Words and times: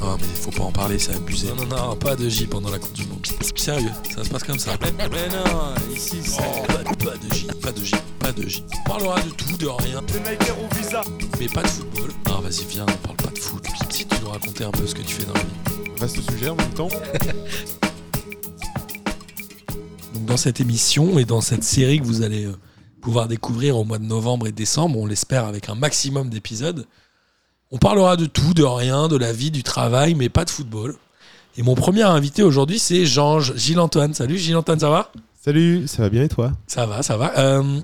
Non, 0.00 0.16
mais 0.18 0.26
faut 0.34 0.50
pas 0.50 0.62
en 0.64 0.72
parler, 0.72 0.98
c'est 0.98 1.14
abusé. 1.14 1.48
Non, 1.48 1.66
non, 1.66 1.88
non, 1.88 1.96
pas 1.96 2.16
de 2.16 2.26
J 2.28 2.46
pendant 2.46 2.70
la 2.70 2.78
Coupe 2.78 2.94
du 2.94 3.04
Monde. 3.06 3.26
Sérieux, 3.54 3.90
ça 4.14 4.24
se 4.24 4.30
passe 4.30 4.44
comme 4.44 4.58
ça. 4.58 4.72
Mais 4.80 5.28
non, 5.28 5.74
ici, 5.94 6.16
c'est. 6.24 6.38
pas, 6.66 6.82
pas 6.84 7.16
de 7.16 7.34
J, 7.34 7.46
pas 7.60 7.70
de 7.72 7.84
J, 7.84 7.94
pas 8.18 8.32
de 8.32 8.48
J. 8.48 8.64
On 8.72 8.88
parlera 8.88 9.20
de 9.20 9.30
tout, 9.30 9.56
de 9.58 9.66
rien. 9.66 10.00
visa. 10.78 11.02
Mais 11.38 11.48
pas 11.48 11.62
de 11.62 11.68
football. 11.68 12.10
Non, 12.26 12.40
vas-y, 12.40 12.64
viens, 12.64 12.86
on 12.88 13.06
parle 13.06 13.16
pas 13.16 13.30
de 13.30 13.38
foot. 13.38 13.62
Si 13.90 14.06
tu 14.06 14.16
nous 14.22 14.30
raconter 14.30 14.64
un 14.64 14.70
peu 14.70 14.86
ce 14.86 14.94
que 14.94 15.02
tu 15.02 15.16
fais 15.16 15.26
dans 15.26 15.34
la 15.34 15.40
vie. 15.40 15.46
Vaste 15.98 16.18
sujet 16.30 16.48
en 16.48 16.56
même 16.56 16.70
temps. 16.70 16.88
Donc, 20.14 20.24
dans 20.24 20.38
cette 20.38 20.60
émission 20.60 21.18
et 21.18 21.26
dans 21.26 21.42
cette 21.42 21.64
série 21.64 22.00
que 22.00 22.06
vous 22.06 22.22
allez 22.22 22.46
euh, 22.46 22.56
pouvoir 23.02 23.28
découvrir 23.28 23.76
au 23.76 23.84
mois 23.84 23.98
de 23.98 24.04
novembre 24.04 24.46
et 24.46 24.52
décembre, 24.52 24.98
on 24.98 25.04
l'espère 25.04 25.44
avec 25.44 25.68
un 25.68 25.74
maximum 25.74 26.30
d'épisodes, 26.30 26.86
on 27.70 27.78
parlera 27.78 28.16
de 28.16 28.26
tout, 28.26 28.54
de 28.54 28.64
rien, 28.64 29.08
de 29.08 29.16
la 29.16 29.32
vie, 29.32 29.50
du 29.50 29.62
travail, 29.62 30.14
mais 30.14 30.28
pas 30.28 30.44
de 30.44 30.50
football. 30.50 30.96
Et 31.56 31.62
mon 31.62 31.74
premier 31.74 32.02
invité 32.02 32.42
aujourd'hui, 32.42 32.78
c'est 32.78 33.06
Jean-Gilles 33.06 33.56
Gilles-Antoine. 33.56 34.14
Salut 34.14 34.38
Gilles-Antoine, 34.38 34.80
ça 34.80 34.90
va? 34.90 35.12
Salut, 35.42 35.86
ça 35.86 36.02
va 36.02 36.10
bien 36.10 36.24
et 36.24 36.28
toi? 36.28 36.52
Ça 36.66 36.86
va, 36.86 37.02
ça 37.02 37.16
va. 37.16 37.32
Euh, 37.38 37.80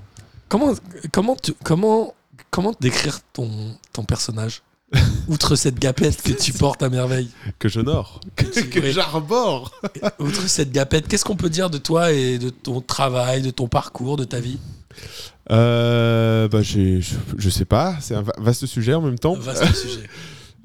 comment, 0.49 0.73
comment, 1.11 1.35
tu- 1.35 1.53
comment, 1.63 2.13
comment 2.51 2.73
décrire 2.79 3.19
ton, 3.33 3.49
ton 3.93 4.03
personnage? 4.03 4.61
Outre 5.27 5.55
cette 5.55 5.79
gapette 5.79 6.21
que 6.21 6.31
tu 6.31 6.53
portes 6.53 6.81
à 6.81 6.89
merveille. 6.89 7.29
Que 7.59 7.67
j'honore. 7.67 8.21
Que 8.35 8.45
Que, 8.61 8.91
j'arbore. 8.91 9.71
Outre 10.19 10.47
cette 10.47 10.71
gapette, 10.71 11.07
qu'est-ce 11.07 11.25
qu'on 11.25 11.35
peut 11.35 11.49
dire 11.49 11.69
de 11.69 11.77
toi 11.77 12.11
et 12.13 12.37
de 12.39 12.49
ton 12.49 12.79
travail, 12.81 13.41
de 13.41 13.51
ton 13.51 13.67
parcours, 13.67 14.15
de 14.17 14.23
ta 14.23 14.39
vie? 14.39 14.59
Euh, 15.51 16.47
bah, 16.47 16.61
je, 16.61 16.99
je 17.37 17.49
sais 17.49 17.65
pas, 17.65 17.95
c'est 18.01 18.15
un 18.15 18.21
va- 18.21 18.33
vaste 18.37 18.65
sujet 18.65 18.93
en 18.93 19.01
même 19.01 19.19
temps. 19.19 19.35
Vaste 19.35 19.73
sujet. 19.75 20.01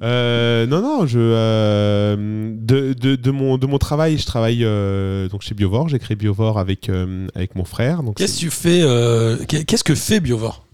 Euh, 0.05 0.67
non, 0.67 0.83
non, 0.83 1.07
je, 1.07 1.17
euh, 1.21 2.17
de, 2.59 2.93
de, 2.93 3.15
de 3.15 3.31
mon, 3.31 3.57
de 3.57 3.67
mon 3.69 3.79
travail, 3.79 4.19
je 4.19 4.27
travaille 4.27 4.65
euh, 4.65 5.29
donc 5.29 5.43
chez 5.43 5.55
Biovore. 5.55 5.89
J'ai 5.89 6.01
créé 6.01 6.17
Biovore 6.17 6.59
avec, 6.59 6.91
avec 7.37 7.55
mon 7.55 7.65
frère. 7.65 8.03
Donc 8.03 8.17
Qu'est-ce 8.17 8.35
que 8.35 8.39
tu 8.41 8.51
fais 8.51 9.47
qu'est- 9.47 9.63
Qu'est-ce 9.65 9.85
que 9.85 9.95
fait 9.95 10.19
Biovore? 10.19 10.67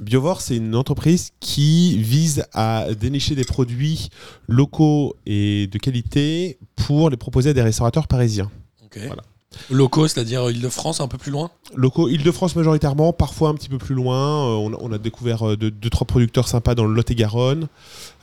Biovore, 0.00 0.40
c'est 0.40 0.54
une 0.56 0.76
entreprise 0.76 1.32
qui 1.40 2.00
vise 2.00 2.44
à 2.52 2.86
dénicher 2.94 3.34
des 3.34 3.42
produits 3.42 4.08
locaux 4.46 5.16
et 5.26 5.66
de 5.66 5.78
qualité 5.78 6.58
pour 6.76 7.10
les 7.10 7.16
proposer 7.16 7.50
à 7.50 7.54
des 7.54 7.62
restaurateurs 7.62 8.06
parisiens. 8.06 8.52
Ok. 8.84 9.00
Voilà. 9.04 9.22
Locaux, 9.68 10.06
c'est-à-dire 10.08 10.48
Île-de-France, 10.50 11.00
un 11.00 11.08
peu 11.08 11.18
plus 11.18 11.30
loin 11.32 11.50
Locaux 11.74 12.08
Île-de-France 12.08 12.54
majoritairement, 12.56 13.12
parfois 13.12 13.48
un 13.50 13.54
petit 13.54 13.68
peu 13.68 13.78
plus 13.78 13.94
loin. 13.94 14.46
Euh, 14.46 14.54
on, 14.54 14.72
a- 14.72 14.78
on 14.80 14.92
a 14.92 14.98
découvert 14.98 15.48
euh, 15.50 15.56
deux, 15.56 15.70
deux, 15.70 15.90
trois 15.90 16.06
producteurs 16.06 16.48
sympas 16.48 16.74
dans 16.74 16.84
le 16.86 16.94
Lot-et-Garonne, 16.94 17.68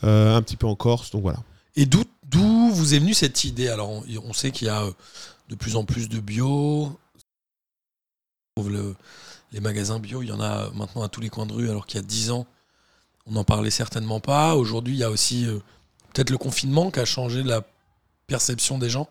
euh, 0.04 0.36
un 0.36 0.42
petit 0.42 0.56
peu 0.56 0.68
en 0.68 0.76
Corse, 0.76 1.12
donc 1.12 1.22
voilà. 1.24 1.40
Et 1.76 1.86
d'où 1.86 2.04
d'où 2.30 2.70
vous 2.72 2.94
est 2.94 3.00
venue 3.00 3.14
cette 3.14 3.44
idée? 3.44 3.68
Alors, 3.70 3.90
on, 3.90 4.04
on 4.26 4.34
sait 4.34 4.52
qu'il 4.52 4.68
y 4.68 4.70
a 4.70 4.84
de 5.50 5.56
plus 5.56 5.76
en 5.76 5.84
plus 5.86 6.10
de 6.10 6.20
bio. 6.20 6.92
On 8.58 8.62
trouve 8.62 8.72
le- 8.72 8.96
les 9.54 9.60
magasins 9.62 10.00
bio, 10.00 10.22
il 10.22 10.28
y 10.30 10.32
en 10.34 10.42
a 10.42 10.70
maintenant 10.72 11.04
à 11.04 11.08
tous 11.10 11.22
les 11.22 11.30
coins 11.30 11.46
de 11.46 11.54
rue, 11.54 11.70
alors 11.70 11.86
qu'il 11.88 11.98
y 12.02 12.04
a 12.04 12.06
10 12.06 12.32
ans, 12.32 12.46
on 13.26 13.34
n'en 13.34 13.44
parlait 13.44 13.70
certainement 13.72 14.20
pas. 14.20 14.56
Aujourd'hui, 14.56 14.94
il 14.96 15.00
y 15.00 15.04
a 15.04 15.10
aussi 15.12 15.46
euh, 15.46 15.60
peut-être 16.14 16.30
le 16.32 16.38
confinement 16.38 16.90
qui 16.92 17.00
a 17.00 17.06
changé 17.06 17.44
la 17.44 17.62
perception 18.28 18.78
des 18.78 18.90
gens. 18.90 19.08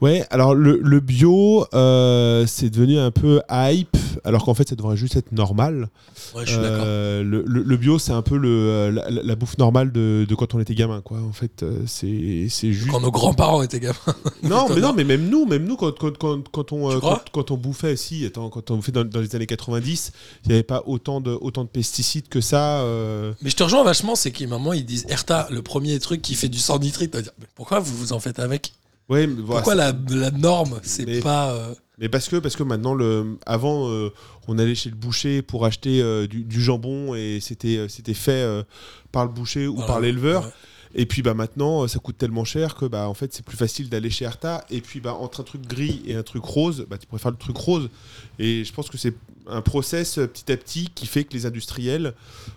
Ouais, 0.00 0.24
alors 0.30 0.54
le, 0.54 0.78
le 0.80 1.00
bio, 1.00 1.66
euh, 1.74 2.46
c'est 2.46 2.70
devenu 2.70 2.98
un 3.00 3.10
peu 3.10 3.40
hype, 3.50 3.96
alors 4.22 4.44
qu'en 4.44 4.54
fait, 4.54 4.68
ça 4.68 4.76
devrait 4.76 4.96
juste 4.96 5.16
être 5.16 5.32
normal. 5.32 5.88
Ouais, 6.36 6.42
je 6.46 6.52
suis. 6.52 6.60
Euh, 6.62 7.24
le, 7.24 7.42
le- 7.44 7.64
le 7.64 7.76
bio, 7.76 7.98
c'est 7.98 8.12
un 8.12 8.22
peu 8.22 8.36
le, 8.36 8.48
euh, 8.48 8.90
la, 9.24 9.34
bouffe 9.34 9.58
normale 9.58 9.90
de, 9.90 10.24
de 10.28 10.34
quand 10.36 10.54
on 10.54 10.60
était 10.60 10.76
gamin, 10.76 11.00
quoi. 11.00 11.18
En 11.28 11.32
fait, 11.32 11.64
euh, 11.64 11.80
c'est 11.86 12.46
c'est 12.48 12.72
juste. 12.72 12.92
Quand 12.92 13.00
nos 13.00 13.10
grands-parents 13.10 13.60
étaient 13.62 13.80
gamins. 13.80 13.96
Non, 14.44 14.68
mais 14.72 14.80
non, 14.80 14.92
mais 14.92 15.02
même 15.02 15.28
nous, 15.28 15.46
même 15.46 15.64
nous, 15.64 15.74
quand, 15.76 15.90
quand, 15.98 16.16
quand, 16.16 16.48
quand 16.48 16.70
on, 16.72 17.00
quand, 17.00 17.18
quand 17.32 17.50
on 17.50 17.56
bouffait, 17.56 17.96
si, 17.96 18.24
attends, 18.24 18.50
quand 18.50 18.70
on 18.70 18.76
bouffait 18.76 18.92
dans, 18.92 19.04
dans 19.04 19.20
les 19.20 19.34
années 19.34 19.46
90, 19.46 20.12
il 20.44 20.48
n'y 20.48 20.54
avait 20.54 20.62
pas 20.62 20.84
autant 20.86 21.20
de, 21.20 21.32
autant 21.40 21.64
de 21.64 21.68
pesticides 21.70 22.28
que 22.28 22.40
ça. 22.40 22.82
euh. 22.82 23.32
Mais 23.42 23.50
je 23.50 23.56
te 23.56 23.64
rejoins 23.64 23.82
vachement, 23.82 24.14
c'est 24.14 24.30
qu'à 24.30 24.44
un 24.44 24.48
moment, 24.48 24.72
ils 24.74 24.86
disent 24.86 25.06
Erta, 25.08 25.48
le 25.50 25.60
premier 25.62 25.98
truc 25.98 26.22
qui 26.22 26.34
fait 26.36 26.48
du 26.48 26.58
sang 26.60 26.78
nitrite. 26.78 27.16
Pourquoi 27.56 27.80
vous 27.80 27.96
vous 27.96 28.12
en 28.12 28.20
faites 28.20 28.38
avec? 28.38 28.74
Ouais, 29.08 29.26
mais 29.26 29.40
voilà, 29.42 29.62
Pourquoi 29.62 29.74
la, 29.74 29.92
la 30.10 30.30
norme, 30.30 30.80
c'est 30.82 31.06
Mais- 31.06 31.20
pas. 31.20 31.52
euh, 31.52 31.74
Mais 31.98 32.08
parce 32.08 32.28
que, 32.28 32.36
parce 32.36 32.56
que 32.56 32.62
maintenant, 32.62 32.94
le, 32.94 33.38
avant, 33.46 33.88
euh, 33.88 34.10
on 34.48 34.58
allait 34.58 34.74
chez 34.74 34.90
le 34.90 34.96
boucher 34.96 35.40
pour 35.42 35.64
acheter 35.64 36.02
euh, 36.02 36.26
du, 36.26 36.44
du 36.44 36.60
jambon 36.60 37.14
et 37.14 37.38
c'était 37.40 37.86
c'était 37.88 38.14
fait 38.14 38.32
euh, 38.42 38.62
par 39.10 39.24
le 39.24 39.32
boucher 39.32 39.66
ou 39.66 39.74
voilà, 39.76 39.86
par 39.88 40.00
l'éleveur. 40.00 40.44
ouais. 40.44 40.50
Et 40.94 41.04
puis 41.04 41.20
bah, 41.22 41.34
maintenant, 41.34 41.86
ça 41.86 41.98
coûte 41.98 42.16
tellement 42.16 42.44
cher 42.44 42.74
que 42.74 42.86
bah, 42.86 43.08
en 43.10 43.14
fait, 43.14 43.32
c'est 43.34 43.44
plus 43.44 43.56
facile 43.58 43.88
d'aller 43.90 44.08
chez 44.10 44.24
Arta. 44.26 44.64
Et 44.70 44.80
puis 44.80 45.00
bah, 45.00 45.14
entre 45.14 45.40
un 45.40 45.44
truc 45.44 45.66
gris 45.66 46.02
et 46.06 46.14
un 46.14 46.22
truc 46.22 46.42
rose, 46.44 46.86
bah, 46.88 46.96
tu 46.98 47.06
préfères 47.06 47.30
le 47.30 47.36
truc 47.36 47.56
rose. 47.56 47.90
Et 48.38 48.64
je 48.64 48.72
pense 48.72 48.88
que 48.88 48.96
c'est 48.96 49.14
un 49.48 49.60
process 49.60 50.14
petit 50.16 50.50
à 50.52 50.56
petit 50.56 50.88
qui 50.94 51.06
fait 51.06 51.24
que 51.24 51.32
les 51.34 51.44
industriels, 51.46 52.14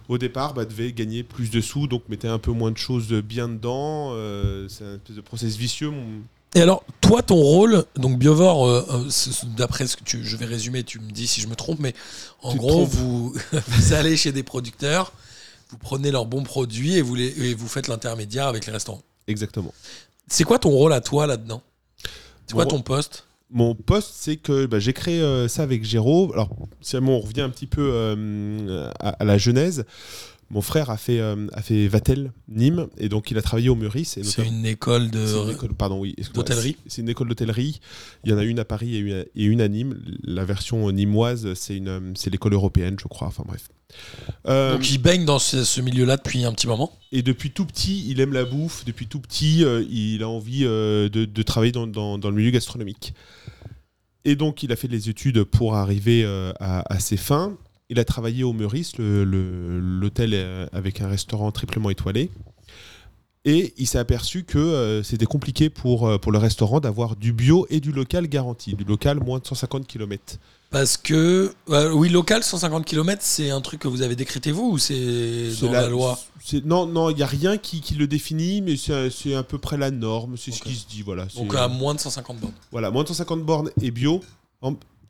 au 0.07 0.17
départ, 0.17 0.53
bah, 0.53 0.63
devaient 0.65 0.91
gagner 0.93 1.23
plus 1.23 1.49
de 1.49 1.59
sous, 1.61 1.87
donc 1.87 2.03
mettaient 2.09 2.27
un 2.29 2.39
peu 2.39 2.51
moins 2.51 2.71
de 2.71 2.77
choses 2.77 3.11
bien 3.11 3.47
dedans. 3.49 4.13
C'est 4.69 4.85
un 4.85 4.95
espèce 4.95 5.15
de 5.17 5.21
process 5.21 5.55
vicieux. 5.57 5.89
mon- 5.89 6.21
Et 6.53 6.61
alors, 6.61 6.83
toi, 6.99 7.21
ton 7.21 7.35
rôle, 7.35 7.85
donc 7.95 8.19
Biovore, 8.19 8.67
euh, 8.67 8.85
euh, 8.89 9.09
d'après 9.55 9.87
ce 9.87 9.95
que 9.95 10.03
tu, 10.03 10.23
je 10.23 10.35
vais 10.35 10.45
résumer, 10.45 10.83
tu 10.83 10.99
me 10.99 11.09
dis 11.09 11.27
si 11.27 11.39
je 11.39 11.47
me 11.47 11.55
trompe, 11.55 11.79
mais 11.79 11.93
en 12.41 12.51
Tu 12.51 12.57
gros, 12.57 12.85
vous, 12.85 13.33
vous 13.67 13.93
allez 13.93 14.17
chez 14.17 14.33
des 14.33 14.43
producteurs, 14.43 15.13
vous 15.69 15.77
prenez 15.77 16.11
leurs 16.11 16.25
bons 16.25 16.43
produits 16.43 16.95
et 16.95 17.01
vous, 17.01 17.15
les, 17.15 17.27
et 17.27 17.53
vous 17.53 17.67
faites 17.67 17.87
l'intermédiaire 17.87 18.47
avec 18.47 18.65
les 18.65 18.73
restaurants. 18.73 19.01
Exactement. 19.27 19.73
C'est 20.27 20.43
quoi 20.43 20.59
ton 20.59 20.71
rôle 20.71 20.91
à 20.91 20.99
toi 20.99 21.25
là-dedans? 21.25 21.61
C'est 22.47 22.53
quoi 22.53 22.65
ton 22.65 22.81
poste? 22.81 23.25
Mon 23.49 23.75
poste, 23.75 24.11
c'est 24.13 24.37
que 24.37 24.65
bah, 24.65 24.79
j'ai 24.79 24.93
créé 24.93 25.21
euh, 25.21 25.47
ça 25.47 25.63
avec 25.63 25.83
Géraud. 25.83 26.31
Alors, 26.33 26.49
si 26.81 26.95
on 26.97 27.19
revient 27.19 27.41
un 27.41 27.49
petit 27.49 27.67
peu 27.67 27.81
euh, 27.93 28.89
à, 28.99 29.09
à 29.09 29.23
la 29.25 29.37
genèse, 29.37 29.85
mon 30.51 30.61
frère 30.61 30.89
a 30.89 30.97
fait, 30.97 31.19
euh, 31.19 31.47
a 31.53 31.61
fait 31.61 31.87
Vatel, 31.87 32.31
Nîmes, 32.49 32.87
et 32.97 33.09
donc 33.09 33.31
il 33.31 33.37
a 33.37 33.41
travaillé 33.41 33.69
au 33.69 33.75
Meurice. 33.75 34.17
et 34.17 34.23
C'est 34.23 34.41
notamment- 34.43 34.57
une 34.59 34.65
école 34.65 35.09
de. 35.09 35.25
c'est 35.25 35.41
une 35.43 35.49
école, 35.51 35.73
pardon, 35.73 35.99
oui, 35.99 36.15
d'hôtellerie 36.33 36.75
C'est 36.87 37.01
une 37.01 37.09
école 37.09 37.29
d'hôtellerie. 37.29 37.79
Il 38.23 38.31
y 38.31 38.33
en 38.33 38.37
a 38.37 38.43
une 38.43 38.59
à 38.59 38.65
Paris 38.65 38.95
et 38.95 38.99
une 38.99 39.13
à, 39.13 39.19
et 39.21 39.43
une 39.45 39.61
à 39.61 39.67
Nîmes. 39.67 39.97
La 40.23 40.45
version 40.45 40.91
nîmoise, 40.91 41.53
c'est 41.55 41.81
euh, 41.87 42.11
c'est 42.15 42.29
l'école 42.29 42.53
européenne, 42.53 42.97
je 43.01 43.07
crois. 43.07 43.27
Enfin 43.27 43.43
bref. 43.47 43.69
Euh, 44.47 44.73
Donc, 44.73 44.89
il 44.91 44.99
baigne 44.99 45.25
dans 45.25 45.39
ce, 45.39 45.63
ce 45.65 45.81
milieu-là 45.81 46.15
depuis 46.17 46.45
un 46.45 46.53
petit 46.53 46.67
moment. 46.67 46.91
et 47.11 47.21
depuis 47.23 47.51
tout 47.51 47.65
petit, 47.65 48.05
il 48.09 48.19
aime 48.21 48.31
la 48.33 48.45
bouffe. 48.45 48.85
Depuis 48.85 49.07
tout 49.07 49.19
petit, 49.19 49.63
euh, 49.65 49.83
il 49.89 50.23
a 50.23 50.29
envie 50.29 50.61
de, 50.61 51.07
de 51.09 51.43
travailler 51.43 51.71
dans, 51.73 51.87
dans- 51.87 52.17
dans 52.17 52.29
le 52.29 52.35
milieu 52.37 52.51
gastronomique. 52.51 53.13
Et 54.23 54.35
donc, 54.35 54.63
il 54.63 54.71
a 54.71 54.75
fait 54.75 54.87
les 54.87 55.09
études 55.09 55.43
pour 55.43 55.75
arriver 55.75 56.23
euh, 56.23 56.53
à, 56.59 56.93
à 56.93 56.99
ses 56.99 57.17
fins. 57.17 57.57
Il 57.91 57.99
a 57.99 58.05
travaillé 58.05 58.43
au 58.43 58.53
Meurice, 58.53 58.97
le- 58.97 59.25
le- 59.25 59.79
l'hôtel 59.79 60.31
euh, 60.33 60.65
avec 60.71 61.01
un 61.01 61.07
restaurant 61.09 61.51
triplement 61.51 61.89
étoilé. 61.89 62.31
Et 63.43 63.73
il 63.77 63.85
s'est 63.87 63.97
aperçu 63.97 64.43
que 64.43 64.57
euh, 64.59 65.03
c'était 65.03 65.25
compliqué 65.25 65.69
pour, 65.69 66.07
euh, 66.07 66.17
pour 66.17 66.31
le 66.31 66.37
restaurant 66.37 66.79
d'avoir 66.79 67.15
du 67.17 67.33
bio 67.33 67.67
et 67.69 67.79
du 67.81 67.91
local 67.91 68.27
garanti. 68.27 68.75
Du 68.75 68.83
local 68.85 69.19
moins 69.19 69.39
de 69.39 69.45
150 69.47 69.87
km. 69.87 70.37
Parce 70.69 70.95
que, 70.95 71.53
euh, 71.69 71.91
oui, 71.91 72.07
local, 72.07 72.43
150 72.43 72.85
km, 72.85 73.21
c'est 73.21 73.49
un 73.49 73.59
truc 73.59 73.81
que 73.81 73.89
vous 73.89 74.03
avez 74.03 74.15
décrété 74.15 74.51
vous 74.53 74.69
ou 74.71 74.77
c'est 74.77 75.49
dans 75.59 75.71
la, 75.71 75.89
loi 75.89 76.17
Non, 76.63 76.85
non, 76.85 77.09
il 77.09 77.17
n'y 77.17 77.23
a 77.23 77.27
rien 77.27 77.57
qui, 77.57 77.81
qui 77.81 77.95
le 77.95 78.07
définit, 78.07 78.61
mais 78.61 78.75
c'est 78.77 79.33
à 79.35 79.43
peu 79.43 79.57
près 79.57 79.75
la 79.75 79.91
norme. 79.91 80.37
C'est 80.37 80.51
ce 80.51 80.61
qui 80.61 80.75
se 80.75 80.87
dit. 80.87 81.01
Voilà, 81.01 81.25
Donc 81.35 81.53
à 81.55 81.67
moins 81.67 81.93
de 81.93 81.99
150 81.99 82.39
bornes. 82.39 82.53
Voilà, 82.71 82.89
moins 82.89 83.03
de 83.03 83.09
150 83.09 83.43
bornes 83.43 83.69
et 83.81 83.91
bio. 83.91 84.21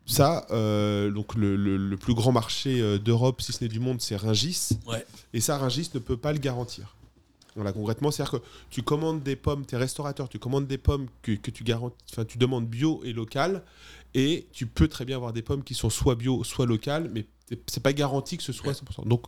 Ça, 0.06 0.46
euh, 0.50 1.10
donc 1.10 1.34
le, 1.34 1.54
le- 1.56 1.76
le 1.76 1.96
plus 1.96 2.14
grand 2.14 2.32
marché 2.32 2.80
euh, 2.80 2.98
d'Europe, 2.98 3.40
si 3.40 3.52
ce 3.52 3.62
n'est 3.62 3.68
du 3.68 3.78
monde, 3.80 4.00
c'est 4.00 4.16
Ringis. 4.16 4.70
Ouais. 4.86 5.06
Et 5.32 5.40
ça, 5.40 5.56
Ringis 5.58 5.90
ne 5.94 5.98
peut 6.00 6.16
pas 6.16 6.32
le 6.32 6.38
garantir. 6.38 6.96
Voilà, 7.54 7.72
concrètement, 7.72 8.10
c'est-à-dire 8.10 8.40
que 8.40 8.44
tu 8.70 8.82
commandes 8.82 9.22
des 9.22 9.36
pommes, 9.36 9.64
tu 9.66 9.74
es 9.74 9.78
restaurateur, 9.78 10.28
tu 10.28 10.38
commandes 10.38 10.66
des 10.66 10.78
pommes 10.78 11.06
que, 11.22 11.32
que 11.32 11.50
tu 11.50 11.64
garantis, 11.64 11.96
enfin, 12.10 12.24
tu 12.24 12.38
demandes 12.38 12.66
bio 12.66 13.02
et 13.04 13.12
local, 13.12 13.62
et 14.14 14.46
tu 14.52 14.66
peux 14.66 14.88
très 14.88 15.04
bien 15.04 15.16
avoir 15.16 15.32
des 15.34 15.42
pommes 15.42 15.62
qui 15.62 15.74
sont 15.74 15.90
soit 15.90 16.14
bio, 16.14 16.42
soit 16.44 16.64
locales, 16.66 17.10
mais 17.12 17.26
c'est 17.66 17.82
pas 17.82 17.92
garanti 17.92 18.38
que 18.38 18.42
ce 18.42 18.52
soit 18.54 18.72
100%. 18.72 19.06
Donc, 19.06 19.24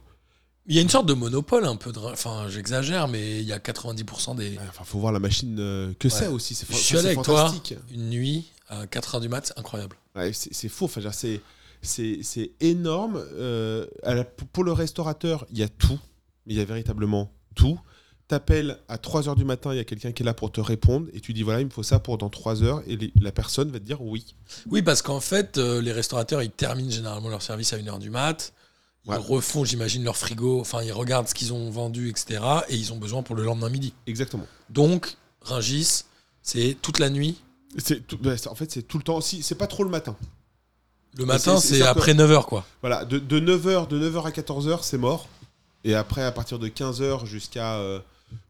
Il 0.67 0.75
y 0.75 0.79
a 0.79 0.83
une 0.83 0.89
sorte 0.89 1.05
de 1.07 1.13
monopole 1.13 1.67
un 1.67 1.77
peu. 1.77 1.93
De... 1.93 1.99
Enfin, 2.01 2.49
j'exagère, 2.49 3.09
mais 3.09 3.41
il 3.41 3.47
y 3.47 3.53
a 3.53 3.59
90% 3.59 4.37
des. 4.37 4.59
enfin, 4.71 4.85
faut 4.85 4.99
voir 4.99 5.13
la 5.13 5.19
machine 5.21 5.57
euh, 5.61 5.93
que 5.99 6.09
c'est 6.09 6.29
aussi. 6.29 6.55
C'est 6.55 6.67
Je 6.67 6.73
fa- 6.73 6.79
suis 6.79 6.97
allé 6.97 7.09
avec 7.09 7.23
toi 7.23 7.47
fantastique. 7.49 7.75
une 7.93 8.09
nuit 8.09 8.51
à 8.71 8.87
4h 8.87 9.21
du 9.21 9.29
mat, 9.29 9.47
c'est 9.47 9.59
incroyable. 9.59 9.97
Ouais, 10.15 10.33
c'est 10.33 10.69
faux. 10.69 10.85
Enfin, 10.87 11.01
c'est 11.83 12.51
énorme. 12.61 13.23
Euh, 13.35 13.87
la- 14.05 14.25
pour 14.25 14.65
le 14.65 14.73
restaurateur, 14.73 15.47
il 15.51 15.59
y 15.59 15.63
a 15.63 15.69
tout. 15.69 15.99
Il 16.47 16.57
y 16.57 16.61
a 16.61 16.65
véritablement 16.65 17.33
tout. 17.55 17.79
T'appelles 18.27 18.79
à 18.89 18.97
3h 18.97 19.35
du 19.37 19.45
matin, 19.45 19.73
il 19.75 19.77
y 19.77 19.81
a 19.81 19.85
quelqu'un 19.85 20.13
qui 20.13 20.23
est 20.23 20.27
là 20.27 20.33
pour 20.33 20.51
te 20.51 20.61
répondre 20.61 21.09
et 21.13 21.21
tu 21.21 21.35
dis 21.35 21.43
voilà, 21.43 21.61
il 21.61 21.67
me 21.67 21.71
faut 21.71 21.83
ça 21.83 21.99
pour 21.99 22.17
dans 22.17 22.31
3 22.31 22.63
heures 22.63 22.83
et 22.87 22.97
les- 22.97 23.13
la 23.21 23.33
personne 23.33 23.71
va 23.71 23.79
te 23.79 23.85
dire 23.85 24.01
oui. 24.01 24.35
Oui, 24.71 24.81
parce 24.81 25.03
qu'en 25.03 25.21
fait, 25.21 25.59
euh, 25.59 25.83
les 25.83 25.93
restaurateurs, 25.93 26.43
ils 26.43 26.51
terminent 26.51 26.91
généralement 26.91 27.29
leur 27.29 27.43
service 27.43 27.75
à 27.75 27.79
1h 27.79 27.99
du 27.99 28.09
mat. 28.09 28.55
Ils 29.05 29.11
Ouais. 29.11 29.17
refont, 29.19 29.65
j'imagine, 29.67 30.03
leur 30.05 30.17
frigo. 30.17 30.59
Enfin, 30.61 30.83
ils 30.83 30.93
regardent 30.93 31.29
ce 31.29 31.35
qu'ils 31.35 31.53
ont 31.53 31.69
vendu, 31.71 32.09
etc. 32.09 32.41
Et 32.71 32.77
ils 32.77 32.95
ont 32.95 32.97
besoin 32.97 33.23
pour 33.23 33.37
le 33.37 33.45
lendemain 33.45 33.69
midi. 33.69 33.93
Exactement. 34.07 34.47
Donc, 34.71 35.19
Ringis, 35.43 36.05
c'est 36.41 36.79
toute 36.81 36.99
la 37.01 37.11
nuit. 37.11 37.37
Bah, 38.21 38.35
en 38.51 38.55
fait, 38.55 38.71
c'est 38.71 38.83
tout 38.83 38.99
le 38.99 39.05
temps. 39.05 39.21
Si, 39.21 39.43
c'est 39.43 39.55
pas 39.57 39.67
trop 39.67 39.85
le 39.85 39.91
matin. 39.91 40.17
Le 41.17 41.25
matin, 41.27 41.59
c'est- 41.61 41.83
après 41.83 42.15
9h, 42.15 42.45
quoi. 42.47 42.65
Voilà, 42.81 43.05
de, 43.05 43.19
de 43.19 43.39
9h, 43.41 43.87
de 43.89 43.99
9h 43.99 44.27
à 44.27 44.31
14h, 44.31 44.81
c'est 44.83 44.99
mort. 44.99 45.29
Et 45.85 45.95
après, 45.95 46.23
à 46.23 46.33
partir 46.33 46.59
de 46.59 46.67
15h 46.69 47.25
jusqu'à 47.27 47.75
euh, 47.75 48.01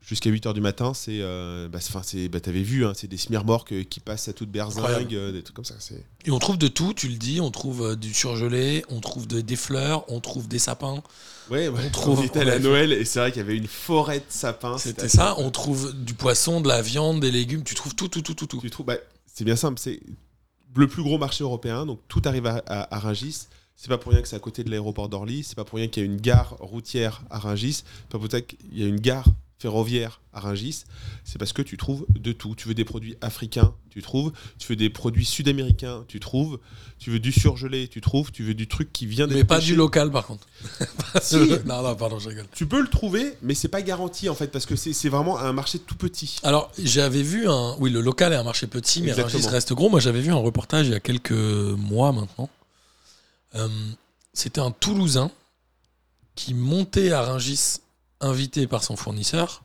jusqu'à 0.00 0.30
8h 0.30 0.54
du 0.54 0.60
matin, 0.60 0.94
c'est. 0.94 1.18
Euh, 1.20 1.68
bah, 1.68 1.80
bah, 2.30 2.40
t'avais 2.40 2.62
vu, 2.62 2.86
hein, 2.86 2.92
c'est 2.94 3.08
des 3.08 3.18
smirmorques 3.18 3.72
euh, 3.72 3.82
qui 3.82 3.98
passent 4.00 4.28
à 4.28 4.32
toute 4.32 4.50
berzingue, 4.50 5.14
euh, 5.14 5.32
des 5.32 5.42
trucs 5.42 5.56
comme 5.56 5.64
ça. 5.64 5.74
Et 6.24 6.30
on 6.30 6.38
trouve 6.38 6.56
de 6.58 6.68
tout, 6.68 6.94
tu 6.94 7.08
le 7.08 7.16
dis. 7.16 7.40
On 7.40 7.50
trouve 7.50 7.96
du 7.96 8.14
surgelé, 8.14 8.84
on 8.88 9.00
trouve 9.00 9.26
de- 9.26 9.40
des 9.40 9.56
fleurs, 9.56 10.04
on 10.10 10.20
trouve 10.20 10.46
des 10.48 10.60
sapins. 10.60 11.02
Ouais, 11.50 11.68
ouais, 11.68 11.80
On 11.86 11.90
trouve- 11.90 12.20
on 12.20 12.22
était 12.22 12.40
à 12.40 12.44
la. 12.44 12.58
Noël 12.60 12.92
et 12.92 13.04
c'est 13.04 13.18
vrai 13.18 13.30
qu'il 13.32 13.42
y 13.42 13.44
avait 13.44 13.56
une 13.56 13.66
forêt 13.66 14.20
de 14.20 14.24
sapins. 14.28 14.78
C'était 14.78 15.08
ça. 15.10 15.34
On 15.38 15.50
trouve 15.50 15.92
du 15.92 16.14
poisson, 16.14 16.60
de 16.62 16.68
la 16.68 16.80
viande, 16.80 17.20
des 17.20 17.30
légumes. 17.32 17.64
Tu 17.64 17.74
trouves 17.74 17.94
tout, 17.96 18.08
tout, 18.08 18.22
tout, 18.22 18.32
tout, 18.34 18.46
tout. 18.46 18.60
Tu 18.62 18.70
trouves, 18.70 18.86
bah, 18.86 18.96
c'est 19.34 19.44
bien 19.44 19.56
simple, 19.56 19.80
c'est 19.80 20.00
le 20.76 20.86
plus 20.86 21.02
gros 21.02 21.18
marché 21.18 21.42
européen, 21.42 21.84
donc 21.86 22.00
tout 22.08 22.22
arrive 22.24 22.46
à, 22.46 22.62
à, 22.66 22.98
Rungis. 23.00 23.48
C'est 23.76 23.88
pas 23.88 23.98
pour 23.98 24.12
rien 24.12 24.22
que 24.22 24.28
c'est 24.28 24.36
à 24.36 24.40
côté 24.40 24.62
de 24.62 24.70
l'aéroport 24.70 25.08
d'Orly, 25.08 25.42
c'est 25.42 25.56
pas 25.56 25.64
pour 25.64 25.78
rien 25.78 25.88
qu'il 25.88 26.04
y 26.04 26.06
a 26.06 26.08
une 26.08 26.20
gare 26.20 26.56
routière 26.60 27.22
à 27.28 27.40
Rungis, 27.40 27.82
c'est 27.82 28.08
pas 28.08 28.18
pour 28.18 28.28
rien 28.30 28.40
qu'il 28.40 28.78
y 28.78 28.84
a 28.84 28.86
une 28.86 29.00
gare 29.00 29.26
ferroviaire 29.58 30.20
à 30.32 30.40
Rungis, 30.40 30.84
c'est 31.24 31.38
parce 31.38 31.52
que 31.52 31.62
tu 31.62 31.76
trouves 31.76 32.04
de 32.10 32.32
tout. 32.32 32.54
Tu 32.54 32.68
veux 32.68 32.74
des 32.74 32.84
produits 32.84 33.16
africains, 33.20 33.72
tu 33.90 34.02
trouves. 34.02 34.32
Tu 34.58 34.66
veux 34.68 34.76
des 34.76 34.90
produits 34.90 35.24
sud-américains, 35.24 36.04
tu 36.08 36.20
trouves. 36.20 36.58
Tu 36.98 37.10
veux 37.10 37.18
du 37.20 37.32
surgelé, 37.32 37.88
tu 37.88 38.00
trouves. 38.00 38.32
Tu 38.32 38.42
veux 38.44 38.54
du 38.54 38.66
truc 38.66 38.92
qui 38.92 39.06
vient 39.06 39.26
d'être 39.26 39.36
Mais 39.36 39.44
pas 39.44 39.60
du 39.60 39.74
local, 39.74 40.10
par 40.10 40.26
contre. 40.26 40.46
Si. 41.22 41.36
non, 41.64 41.82
non, 41.82 41.94
pardon, 41.94 42.18
je 42.18 42.28
rigole. 42.28 42.46
Tu 42.52 42.66
peux 42.66 42.80
le 42.80 42.88
trouver, 42.88 43.34
mais 43.42 43.54
c'est 43.54 43.68
pas 43.68 43.82
garanti 43.82 44.28
en 44.28 44.34
fait, 44.34 44.48
parce 44.48 44.66
que 44.66 44.74
c'est 44.76 44.92
c'est 44.92 45.08
vraiment 45.08 45.38
un 45.38 45.52
marché 45.52 45.78
tout 45.78 45.94
petit. 45.94 46.38
Alors, 46.42 46.72
j'avais 46.78 47.22
vu 47.22 47.48
un. 47.48 47.76
Oui, 47.78 47.90
le 47.90 48.00
local 48.00 48.32
est 48.32 48.36
un 48.36 48.42
marché 48.42 48.66
petit, 48.66 49.00
mais. 49.02 49.12
Rungis 49.12 49.46
reste 49.46 49.72
gros. 49.72 49.88
Moi, 49.88 50.00
j'avais 50.00 50.20
vu 50.20 50.32
un 50.32 50.36
reportage 50.36 50.86
il 50.88 50.92
y 50.92 50.96
a 50.96 51.00
quelques 51.00 51.30
mois 51.32 52.12
maintenant. 52.12 52.50
Euh, 53.54 53.68
C'était 54.32 54.60
un 54.60 54.72
Toulousain 54.72 55.30
qui 56.34 56.54
montait 56.54 57.12
à 57.12 57.22
Rungis, 57.22 57.76
invité 58.24 58.66
par 58.66 58.82
son 58.82 58.96
fournisseur. 58.96 59.62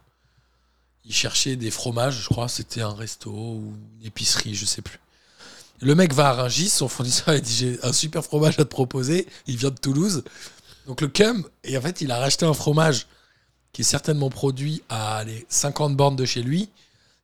Il 1.06 1.14
cherchait 1.14 1.56
des 1.56 1.72
fromages, 1.72 2.22
je 2.24 2.30
crois. 2.30 2.48
C'était 2.48 2.82
un 2.82 2.94
resto 2.94 3.32
ou 3.32 3.74
une 4.00 4.06
épicerie, 4.08 4.54
je 4.56 4.66
sais 4.66 4.82
plus. 4.82 5.00
Le 5.82 5.96
mec 5.96 6.14
va 6.14 6.30
à 6.30 6.34
Rungis, 6.34 6.70
son 6.70 6.88
fournisseur 6.90 7.34
il 7.36 7.42
dit 7.42 7.54
J'ai 7.56 7.80
un 7.84 7.94
super 7.94 8.24
fromage 8.24 8.56
à 8.60 8.66
te 8.66 8.70
proposer. 8.70 9.28
Il 9.48 9.56
vient 9.58 9.70
de 9.70 9.80
Toulouse. 9.80 10.24
Donc 10.88 11.02
le 11.02 11.08
cum, 11.08 11.48
et 11.64 11.78
en 11.78 11.82
fait, 11.82 12.02
il 12.02 12.12
a 12.12 12.20
racheté 12.20 12.46
un 12.46 12.54
fromage 12.54 13.08
qui 13.72 13.82
est 13.82 13.86
certainement 13.86 14.30
produit 14.30 14.82
à 14.90 15.24
les 15.24 15.46
50 15.50 15.96
bornes 15.96 16.16
de 16.16 16.26
chez 16.26 16.42
lui, 16.42 16.70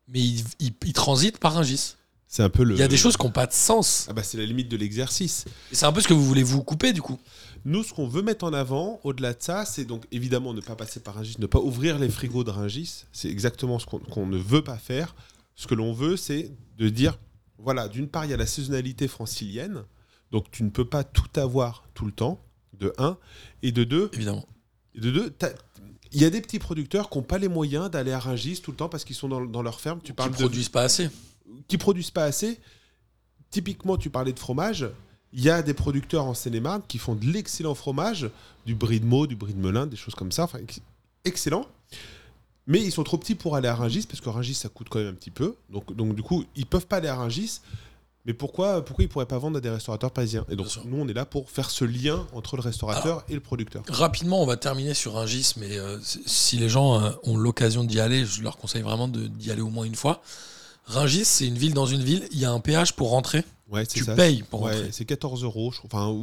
mais 0.07 0.21
il, 0.21 0.45
il- 0.59 0.73
il 0.85 0.93
transite 0.93 1.37
par 1.39 1.55
Rungis. 1.55 1.95
C'est 2.27 2.43
un 2.43 2.49
peu 2.49 2.63
le. 2.63 2.75
Il 2.75 2.79
y 2.79 2.83
a 2.83 2.87
des 2.87 2.97
choses 2.97 3.17
qui 3.17 3.25
n'ont 3.25 3.31
pas 3.31 3.45
de 3.47 3.53
sens. 3.53 4.05
Ah 4.09 4.13
bah 4.13 4.23
c'est 4.23 4.37
la 4.37 4.45
limite 4.45 4.69
de 4.69 4.77
l'exercice. 4.77 5.45
Et 5.71 5.75
c'est 5.75 5.85
un 5.85 5.91
peu 5.91 6.01
ce 6.01 6.07
que 6.07 6.13
vous 6.13 6.25
voulez 6.25 6.43
vous 6.43 6.63
couper, 6.63 6.91
du 6.93 7.01
coup. 7.01 7.19
Nous, 7.65 7.83
ce 7.83 7.93
qu'on 7.93 8.07
veut 8.07 8.21
mettre 8.21 8.45
en 8.45 8.53
avant, 8.53 8.99
au-delà 9.03 9.33
de 9.33 9.41
ça, 9.41 9.65
c'est 9.65 9.85
donc 9.85 10.05
évidemment 10.11 10.53
ne 10.53 10.61
pas 10.61 10.75
passer 10.75 10.99
par 10.99 11.15
Rungis, 11.15 11.35
ne 11.39 11.47
pas 11.47 11.59
ouvrir 11.59 11.97
les 11.97 12.09
frigos 12.09 12.43
de 12.43 12.51
Rungis. 12.51 13.05
C'est 13.11 13.29
exactement 13.29 13.79
ce 13.79 13.85
qu'on 13.87 14.25
ne 14.27 14.37
veut 14.37 14.63
pas 14.63 14.77
faire. 14.77 15.15
Ce 15.55 15.65
que 15.65 15.73
l'on 15.73 15.91
veut, 15.91 16.15
c'est 16.15 16.51
de 16.77 16.89
dire, 16.89 17.17
voilà, 17.57 17.87
d'une 17.87 18.07
part, 18.07 18.25
il 18.25 18.31
y 18.31 18.33
a 18.33 18.37
la 18.37 18.45
saisonnalité 18.45 19.07
francilienne, 19.07 19.83
donc 20.31 20.51
tu 20.51 20.63
ne 20.63 20.69
peux 20.69 20.85
pas 20.85 21.03
tout 21.03 21.39
avoir 21.39 21.85
tout 21.95 22.05
le 22.05 22.11
temps, 22.11 22.39
de 22.77 22.93
un, 22.97 23.17
et 23.63 23.71
de 23.71 23.83
deux, 23.83 24.09
Évidemment. 24.13 24.45
et 24.93 24.99
de 24.99 25.33
il 26.11 26.21
y 26.21 26.25
a 26.25 26.29
des 26.29 26.41
petits 26.41 26.59
producteurs 26.59 27.09
qui 27.09 27.17
n'ont 27.17 27.23
pas 27.23 27.37
les 27.39 27.47
moyens 27.47 27.89
d'aller 27.89 28.11
à 28.11 28.19
Rungis 28.19 28.61
tout 28.61 28.71
le 28.71 28.77
temps 28.77 28.89
parce 28.89 29.03
qu'ils 29.03 29.15
sont 29.15 29.27
dans, 29.27 29.43
dans 29.43 29.61
leur 29.63 29.79
ferme. 29.81 29.99
Tu 29.99 30.07
Qui 30.11 30.13
parles 30.13 30.29
ne 30.29 30.35
de 30.35 30.39
produisent 30.41 30.69
pas 30.69 30.83
assez. 30.83 31.09
qui 31.67 31.77
produisent 31.77 32.11
pas 32.11 32.25
assez. 32.25 32.59
Typiquement, 33.49 33.97
tu 33.97 34.09
parlais 34.09 34.33
de 34.33 34.39
fromage. 34.39 34.85
Il 35.35 35.43
y 35.43 35.49
a 35.49 35.61
des 35.61 35.73
producteurs 35.73 36.25
en 36.25 36.33
Seine-et-Marne 36.33 36.81
qui 36.87 36.97
font 36.97 37.13
de 37.13 37.25
l'excellent 37.25 37.75
fromage, 37.75 38.29
du 38.65 38.73
brie 38.73 38.99
de 39.01 39.05
Meaux, 39.05 39.27
du 39.27 39.35
brie 39.35 39.53
de 39.53 39.59
Melun, 39.59 39.85
des 39.85 39.97
choses 39.97 40.15
comme 40.15 40.31
ça. 40.31 40.45
Enfin, 40.45 40.59
ex- 40.59 40.79
excellent. 41.25 41.65
Mais 42.67 42.81
ils 42.81 42.91
sont 42.91 43.03
trop 43.03 43.17
petits 43.17 43.35
pour 43.35 43.55
aller 43.55 43.67
à 43.67 43.75
Rungis 43.75 44.07
parce 44.09 44.21
que 44.21 44.29
Rungis 44.29 44.55
ça 44.55 44.69
coûte 44.69 44.87
quand 44.89 44.97
même 44.99 45.09
un 45.09 45.13
petit 45.13 45.29
peu. 45.31 45.55
Donc, 45.69 45.93
donc 45.95 46.15
du 46.15 46.23
coup, 46.23 46.45
ils 46.55 46.65
peuvent 46.65 46.87
pas 46.87 46.97
aller 46.97 47.09
à 47.09 47.15
Rungis. 47.15 47.59
Mais 48.27 48.33
pourquoi, 48.33 48.83
pourquoi 48.83 49.03
ils 49.03 49.07
pourraient 49.07 49.27
pas 49.27 49.37
vendre 49.37 49.57
à 49.57 49.61
des 49.61 49.69
restaurateurs 49.69 50.09
parisiens? 50.09 50.45
Et 50.49 50.55
donc 50.55 50.65
nous, 50.85 50.97
on 50.97 51.07
est 51.07 51.13
là 51.13 51.25
pour 51.25 51.51
faire 51.51 51.69
ce 51.69 51.85
lien 51.85 52.25
entre 52.33 52.55
le 52.55 52.63
restaurateur 52.63 53.23
et 53.29 53.35
le 53.35 53.39
producteur. 53.39 53.83
Rapidement, 53.87 54.41
on 54.41 54.47
va 54.47 54.57
terminer 54.57 54.95
sur 54.95 55.13
Rungis, 55.13 55.53
mais 55.57 55.77
euh, 55.77 55.99
si- 56.01 56.57
les 56.57 56.67
gens 56.69 56.99
euh, 57.03 57.11
ont 57.23 57.37
l'occasion 57.37 57.83
d'y 57.83 57.99
aller, 57.99 58.25
je 58.25 58.41
leur 58.41 58.57
conseille 58.57 58.81
vraiment 58.81 59.07
d'y 59.07 59.51
aller 59.51 59.61
au 59.61 59.69
moins 59.69 59.85
une 59.85 59.93
fois. 59.93 60.23
Rungis, 60.85 61.25
c'est 61.25 61.47
une 61.47 61.57
ville 61.57 61.73
dans 61.73 61.85
une 61.85 62.01
ville. 62.03 62.27
Il 62.31 62.39
y 62.39 62.45
a 62.45 62.51
un 62.51 62.59
péage 62.59 62.93
pour 62.93 63.09
rentrer. 63.09 63.43
Ouais, 63.69 63.83
c'est 63.85 63.99
Tu 63.99 64.03
ça. 64.03 64.13
payes 64.13 64.43
pour 64.43 64.61
Ouais, 64.61 64.73
rentrer. 64.75 64.89
c'est 64.91 65.05
14 65.05 65.43
euros. 65.43 65.73
Enfin, 65.85 66.15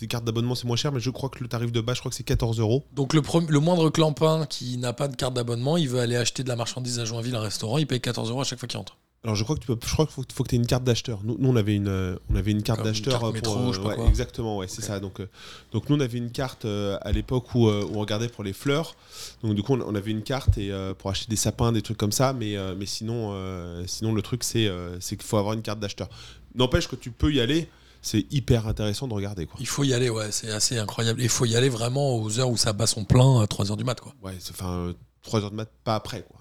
des 0.00 0.06
cartes 0.06 0.24
d'abonnement, 0.24 0.54
c'est 0.54 0.66
moins 0.66 0.76
cher, 0.76 0.92
mais 0.92 1.00
je 1.00 1.10
crois 1.10 1.28
que 1.28 1.40
le 1.42 1.48
tarif 1.48 1.72
de 1.72 1.80
base, 1.80 1.96
je 1.96 2.00
crois 2.00 2.10
que 2.10 2.16
c'est 2.16 2.22
14 2.22 2.60
euros. 2.60 2.84
Donc 2.94 3.12
le, 3.12 3.22
le 3.48 3.58
moindre 3.58 3.90
clampin 3.90 4.46
qui 4.46 4.78
n'a 4.78 4.92
pas 4.92 5.08
de 5.08 5.16
carte 5.16 5.34
d'abonnement, 5.34 5.76
il 5.76 5.88
veut 5.88 5.98
aller 5.98 6.14
acheter 6.16 6.44
de 6.44 6.48
la 6.48 6.54
marchandise 6.56 7.00
à 7.00 7.04
Joinville, 7.04 7.34
un 7.34 7.40
restaurant, 7.40 7.78
il 7.78 7.86
paye 7.88 8.00
14 8.00 8.30
euros 8.30 8.40
à 8.42 8.44
chaque 8.44 8.60
fois 8.60 8.68
qu'il 8.68 8.78
entre. 8.78 8.96
Alors 9.22 9.36
je 9.36 9.44
crois 9.44 9.54
que 9.54 9.60
tu 9.60 9.66
peux, 9.66 9.76
je 9.86 9.92
crois 9.92 10.06
qu'il 10.06 10.14
faut, 10.14 10.22
faut 10.32 10.44
que 10.44 10.48
tu 10.48 10.54
aies 10.54 10.58
une 10.58 10.66
carte 10.66 10.82
d'acheteur. 10.84 11.20
Nous, 11.24 11.36
nous, 11.38 11.50
on 11.50 11.56
avait 11.56 11.74
une, 11.74 11.88
euh, 11.88 12.16
on 12.30 12.36
avait 12.36 12.52
une 12.52 12.62
carte 12.62 12.82
d'acheteur 12.82 13.22
euh, 13.22 13.32
métro, 13.32 13.54
pour, 13.54 13.68
euh, 13.68 13.72
je 13.74 13.80
ouais, 13.82 13.94
quoi. 13.94 14.06
exactement, 14.06 14.56
ouais, 14.56 14.66
c'est 14.66 14.80
ça. 14.80 14.98
Donc, 14.98 15.20
euh, 15.20 15.28
donc 15.72 15.90
nous 15.90 15.96
on 15.96 16.00
avait 16.00 16.16
une 16.16 16.30
carte 16.30 16.64
euh, 16.64 16.96
à 17.02 17.12
l'époque 17.12 17.54
où, 17.54 17.68
euh, 17.68 17.84
où 17.84 17.96
on 17.96 18.00
regardait 18.00 18.28
pour 18.28 18.44
les 18.44 18.54
fleurs. 18.54 18.96
Donc 19.42 19.54
du 19.54 19.62
coup 19.62 19.74
on, 19.74 19.82
on 19.82 19.94
avait 19.94 20.10
une 20.10 20.22
carte 20.22 20.56
et 20.56 20.72
pour 20.98 21.10
acheter 21.10 21.26
des 21.28 21.36
sapins, 21.36 21.70
des 21.70 21.82
trucs 21.82 21.98
comme 21.98 22.12
ça. 22.12 22.32
Mais, 22.32 22.56
mais 22.78 22.86
sinon, 22.86 23.34
sinon 23.86 24.14
le 24.14 24.22
truc 24.22 24.42
c'est, 24.42 24.70
c'est 25.00 25.16
qu'il 25.16 25.26
faut 25.26 25.36
avoir 25.36 25.52
une 25.52 25.62
carte 25.62 25.80
d'acheteur. 25.80 26.08
N'empêche 26.54 26.88
que 26.88 26.96
tu 26.96 27.10
peux 27.10 27.32
y 27.32 27.40
aller. 27.40 27.68
C'est 28.02 28.24
hyper 28.30 28.66
intéressant 28.66 29.06
de 29.06 29.12
regarder 29.12 29.44
quoi. 29.44 29.56
Il 29.60 29.66
faut 29.66 29.84
y 29.84 29.92
aller, 29.92 30.08
ouais, 30.08 30.32
c'est 30.32 30.50
assez 30.50 30.78
incroyable. 30.78 31.20
Il 31.20 31.28
faut 31.28 31.44
y 31.44 31.54
aller 31.54 31.68
vraiment 31.68 32.16
aux 32.16 32.40
heures 32.40 32.48
où 32.48 32.56
ça 32.56 32.72
bat 32.72 32.86
son 32.86 33.04
plein, 33.04 33.42
à 33.42 33.46
3 33.46 33.70
heures 33.70 33.76
du 33.76 33.84
mat, 33.84 34.00
quoi. 34.00 34.14
Ouais, 34.22 34.32
enfin 34.50 34.94
3 35.22 35.40
heures 35.44 35.50
de 35.50 35.56
mat, 35.56 35.68
pas 35.84 35.96
après 35.96 36.22
quoi. 36.22 36.39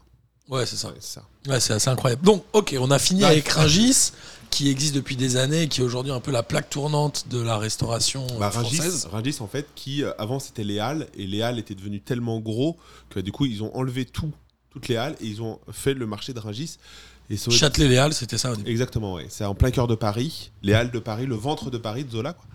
Ouais, 0.50 0.66
c'est 0.66 0.76
ça. 0.76 0.90
Ouais, 0.90 0.96
c'est 1.00 1.14
ça. 1.20 1.24
Ouais, 1.48 1.60
c'est 1.60 1.74
assez 1.74 1.90
incroyable. 1.90 2.24
Donc, 2.26 2.44
ok, 2.54 2.76
on 2.80 2.90
a 2.92 3.00
fini 3.00 3.24
avec 3.24 3.48
Ringis, 3.50 4.12
qui 4.50 4.68
existe 4.70 4.96
depuis 4.96 5.16
des 5.16 5.38
années, 5.38 5.68
qui 5.68 5.82
est 5.82 5.84
aujourd'hui 5.84 6.12
un 6.12 6.20
peu 6.20 6.32
la 6.32 6.42
plaque 6.44 6.70
tournante 6.72 7.28
de 7.30 7.40
la 7.40 7.58
restauration 7.58 8.26
Bah, 8.40 8.50
française. 8.50 9.08
Rungis, 9.12 9.38
en 9.42 9.48
fait, 9.48 9.68
qui 9.76 10.04
euh, 10.04 10.12
avant 10.18 10.40
c'était 10.40 10.64
les 10.64 10.80
halles, 10.80 11.08
et 11.16 11.28
les 11.28 11.42
halles 11.44 11.60
étaient 11.60 11.76
devenues 11.76 12.02
tellement 12.02 12.40
gros 12.40 12.78
que 13.12 13.20
du 13.20 13.32
coup 13.32 13.46
ils 13.46 13.62
ont 13.62 13.76
enlevé 13.78 14.06
tout, 14.06 14.32
toutes 14.72 14.88
les 14.88 14.98
halles, 14.98 15.16
et 15.22 15.28
ils 15.28 15.42
ont 15.44 15.60
fait 15.72 15.94
le 15.94 16.08
marché 16.08 16.34
de 16.34 16.40
Rungis. 16.40 16.78
Et 17.30 17.38
ça- 17.38 17.52
Châtelet-Les-Halles, 17.52 18.14
c'était 18.16 18.40
ça 18.40 18.52
au 18.52 18.56
début. 18.56 18.72
Exactement, 18.72 19.14
ouais. 19.14 19.28
C'est 19.30 19.46
en 19.46 19.54
plein 19.54 19.70
cœur 19.70 19.86
de 19.86 19.94
Paris, 19.94 20.50
les 20.64 20.74
halles 20.74 20.90
de 20.90 20.98
Paris, 20.98 21.28
le 21.28 21.36
ventre 21.36 21.70
de 21.70 21.78
Paris 21.78 22.04
de 22.06 22.10
Zola. 22.10 22.34
Quoi. 22.34 22.46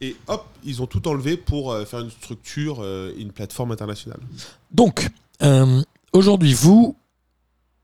Et 0.00 0.14
hop, 0.28 0.46
ils 0.62 0.80
ont 0.80 0.86
tout 0.86 1.08
enlevé 1.08 1.36
pour 1.36 1.72
euh, 1.72 1.84
faire 1.84 1.98
une 1.98 2.12
structure, 2.12 2.78
euh, 2.80 3.12
une 3.18 3.32
plateforme 3.32 3.72
internationale. 3.72 4.20
Donc, 4.70 5.08
aujourd'hui, 6.12 6.54
vous, 6.54 6.96